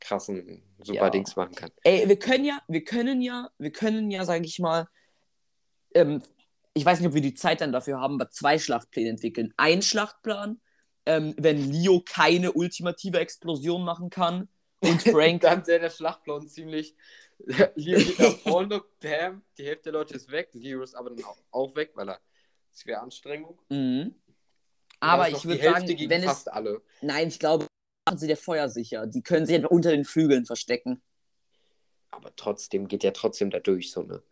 krassen 0.00 0.62
super 0.78 1.04
Ja. 1.04 1.10
Dings 1.10 1.36
machen 1.36 1.54
kann. 1.54 1.70
Ey, 1.82 2.08
wir 2.08 2.18
können 2.18 2.44
ja, 2.44 2.60
wir 2.68 2.84
können 2.84 3.20
ja, 3.20 3.50
wir 3.58 3.72
können 3.72 4.10
ja, 4.10 4.24
sage 4.24 4.44
ich 4.44 4.58
mal, 4.58 4.88
ähm, 5.94 6.22
ich 6.76 6.84
weiß 6.84 7.00
nicht, 7.00 7.08
ob 7.08 7.14
wir 7.14 7.22
die 7.22 7.34
Zeit 7.34 7.62
dann 7.62 7.72
dafür 7.72 8.00
haben, 8.00 8.20
aber 8.20 8.28
zwei 8.28 8.58
Schlachtpläne 8.58 9.08
entwickeln. 9.08 9.54
Ein 9.56 9.80
Schlachtplan, 9.80 10.60
ähm, 11.06 11.34
wenn 11.38 11.72
Leo 11.72 12.02
keine 12.04 12.52
ultimative 12.52 13.18
Explosion 13.18 13.82
machen 13.82 14.10
kann 14.10 14.50
und 14.80 15.02
Frank 15.02 15.40
Dann 15.40 15.64
sähe 15.64 15.80
der 15.80 15.88
Schlachtplan 15.88 16.46
ziemlich. 16.48 16.94
Leo 17.76 17.98
geht 17.98 18.18
nach 18.18 18.36
vorne, 18.40 18.82
bam, 19.00 19.42
die 19.56 19.64
Hälfte 19.64 19.84
der 19.84 19.92
Leute 19.94 20.14
ist 20.16 20.30
weg. 20.30 20.50
Leo 20.52 20.82
ist 20.82 20.94
aber 20.94 21.10
dann 21.10 21.24
auch, 21.24 21.38
auch 21.50 21.74
weg, 21.76 21.92
weil 21.94 22.10
er. 22.10 22.20
Das 22.72 22.84
wäre 22.84 23.00
Anstrengung. 23.00 23.58
Mhm. 23.70 24.14
Aber 25.00 25.30
ich 25.30 25.46
würde 25.46 25.62
sagen, 25.62 25.88
wenn 25.88 26.24
es. 26.24 26.46
alle. 26.46 26.82
Nein, 27.00 27.28
ich 27.28 27.38
glaube, 27.38 27.66
machen 28.06 28.18
sie 28.18 28.26
der 28.26 28.36
Feuer 28.36 28.68
sicher. 28.68 29.06
Die 29.06 29.22
können 29.22 29.46
sich 29.46 29.56
einfach 29.56 29.70
unter 29.70 29.92
den 29.92 30.04
Flügeln 30.04 30.44
verstecken. 30.44 31.00
Aber 32.10 32.36
trotzdem 32.36 32.86
geht 32.86 33.02
ja 33.02 33.12
trotzdem 33.12 33.48
da 33.48 33.60
durch 33.60 33.90
so 33.90 34.02
eine. 34.02 34.22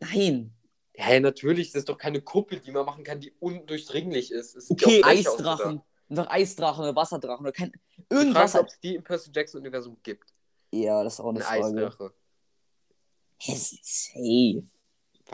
Nein. 0.00 0.55
Ja, 0.96 1.20
natürlich, 1.20 1.72
das 1.72 1.80
ist 1.80 1.88
doch 1.88 1.98
keine 1.98 2.22
Kuppel, 2.22 2.60
die 2.60 2.72
man 2.72 2.86
machen 2.86 3.04
kann, 3.04 3.20
die 3.20 3.32
undurchdringlich 3.38 4.30
ist. 4.30 4.56
Es 4.56 4.70
Okay, 4.70 5.02
Eisdrachen. 5.04 5.82
Einfach 6.08 6.30
Eisdrachen 6.30 6.84
oder 6.84 6.96
Wasserdrachen 6.96 7.44
oder 7.44 7.52
kein. 7.52 7.72
Irgendwas. 8.08 8.54
ob 8.54 8.68
es 8.68 8.78
die 8.80 8.94
im 8.94 9.04
Percy 9.04 9.30
Jackson 9.34 9.60
Universum 9.60 9.96
gibt. 10.02 10.32
Ja, 10.72 11.02
das 11.04 11.14
ist 11.14 11.20
auch 11.20 11.30
eine 11.30 11.46
Ein 11.46 11.62
Frage. 11.62 11.86
Eisdrache. 11.86 12.14
Safe. 13.40 14.62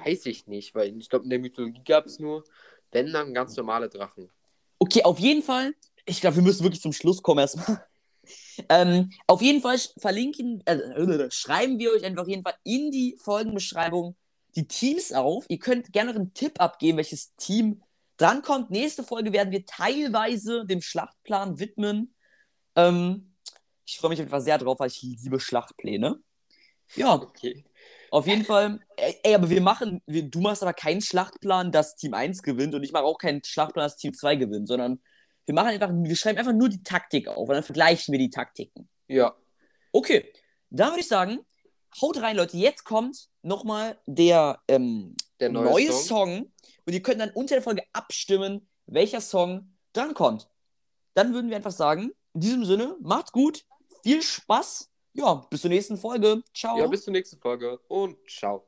Weiß 0.05 0.27
ich 0.27 0.47
nicht, 0.47 0.75
weil 0.75 0.97
ich 0.97 1.09
glaube, 1.09 1.25
in 1.25 1.31
der 1.31 1.39
Mythologie 1.39 1.83
gab 1.85 2.07
es 2.07 2.19
nur, 2.19 2.45
wenn 2.91 3.13
dann 3.13 3.35
ganz 3.35 3.57
normale 3.57 3.89
Drachen. 3.89 4.31
Okay, 4.79 5.05
auf 5.05 5.19
jeden 5.19 5.43
Fall. 5.43 5.75
Ich 6.07 6.21
glaube, 6.21 6.37
wir 6.37 6.43
müssen 6.43 6.65
wirklich 6.65 6.81
zum 6.81 6.93
Schluss 6.93 7.23
kommen 7.23 7.41
erstmal. 7.41 7.87
ähm, 8.69 9.11
auf 9.27 9.43
jeden 9.43 9.61
Fall 9.61 9.79
verlinken, 9.99 10.63
äh, 10.67 11.31
schreiben 11.31 11.79
wir 11.79 11.93
euch 11.93 12.05
einfach 12.05 12.27
jeden 12.27 12.43
Fall 12.43 12.55
in 12.65 12.91
die 12.91 13.17
Folgenbeschreibung 13.23 14.17
die 14.55 14.66
Teams 14.66 15.12
auf. 15.12 15.44
Ihr 15.48 15.59
könnt 15.59 15.92
gerne 15.92 16.11
einen 16.12 16.34
Tipp 16.34 16.61
abgeben, 16.61 16.98
welches 16.98 17.34
Team 17.36 17.82
drankommt. 18.16 18.70
Nächste 18.70 19.03
Folge 19.03 19.32
werden 19.32 19.50
wir 19.53 19.64
teilweise 19.64 20.64
dem 20.66 20.80
Schlachtplan 20.82 21.59
widmen. 21.59 22.14
Ähm, 22.76 23.34
ich 23.86 23.98
freue 23.98 24.11
mich 24.11 24.20
einfach 24.20 24.40
sehr 24.40 24.59
drauf, 24.59 24.78
weil 24.80 24.88
ich 24.88 25.03
liebe 25.03 25.40
Schlachtpläne. 25.40 26.20
Ja, 26.94 27.14
Okay. 27.14 27.64
auf 28.11 28.26
jeden 28.26 28.44
Fall. 28.44 28.80
Ey, 28.96 29.18
ey, 29.22 29.34
aber 29.34 29.48
wir 29.48 29.62
machen, 29.62 30.03
wir, 30.07 30.24
du 30.28 30.40
machst 30.40 30.62
aber 30.62 30.74
keinen 30.74 31.00
Schlachtplan, 31.00 31.72
dass 31.72 31.96
Team 31.96 32.12
1 32.14 32.42
gewinnt 32.42 32.74
und 32.74 32.82
ich 32.82 32.92
mache 32.92 33.05
auch 33.05 33.18
keinen 33.18 33.42
Schlachtplan, 33.42 33.84
dass 33.84 33.96
Team 33.96 34.12
2 34.12 34.36
gewinnt, 34.36 34.68
sondern 34.68 35.00
wir 35.46 35.55
machen 35.55 35.68
einfach, 35.68 35.90
wir 35.92 36.16
schreiben 36.16 36.38
einfach 36.38 36.53
nur 36.53 36.68
die 36.68 36.82
Taktik 36.82 37.28
auf 37.28 37.48
und 37.48 37.55
dann 37.55 37.64
vergleichen 37.64 38.12
wir 38.12 38.18
die 38.18 38.30
Taktiken. 38.30 38.88
Ja. 39.09 39.34
Okay, 39.90 40.30
dann 40.70 40.90
würde 40.90 41.00
ich 41.00 41.09
sagen, 41.09 41.40
haut 42.00 42.20
rein, 42.20 42.36
Leute. 42.36 42.57
Jetzt 42.57 42.84
kommt 42.84 43.28
nochmal 43.43 43.99
der, 44.07 44.61
ähm, 44.68 45.16
Der 45.40 45.51
neue, 45.51 45.64
neue, 45.64 45.93
Song. 45.93 46.03
Song. 46.03 46.53
und 46.86 46.93
ihr 46.93 47.03
könnt 47.03 47.20
dann 47.20 47.30
unter 47.30 47.57
der 47.57 47.62
Folge 47.62 47.82
abstimmen, 47.93 48.68
welcher 48.86 49.20
Song 49.20 49.74
drankommt. 49.93 50.49
Dann 51.14 51.34
würden 51.34 51.51
wir 51.51 51.57
einfach 51.57 51.72
sagen, 51.72 52.12
in 52.34 52.40
diesem 52.40 52.64
Sinne, 52.64 52.97
macht's 53.01 53.32
gut, 53.32 53.64
viel 54.03 54.22
Spaß. 54.22 54.88
Ja, 55.14 55.34
bis 55.51 55.61
zur 55.61 55.70
nächsten 55.70 55.99
Folge. 55.99 56.43
Ciao. 56.55 56.78
Ja, 56.78 56.86
bis 56.86 57.05
zur 57.05 57.12
nächsten 57.12 57.38
Folge 57.38 57.78
und 57.88 58.16
ciao. 58.28 58.66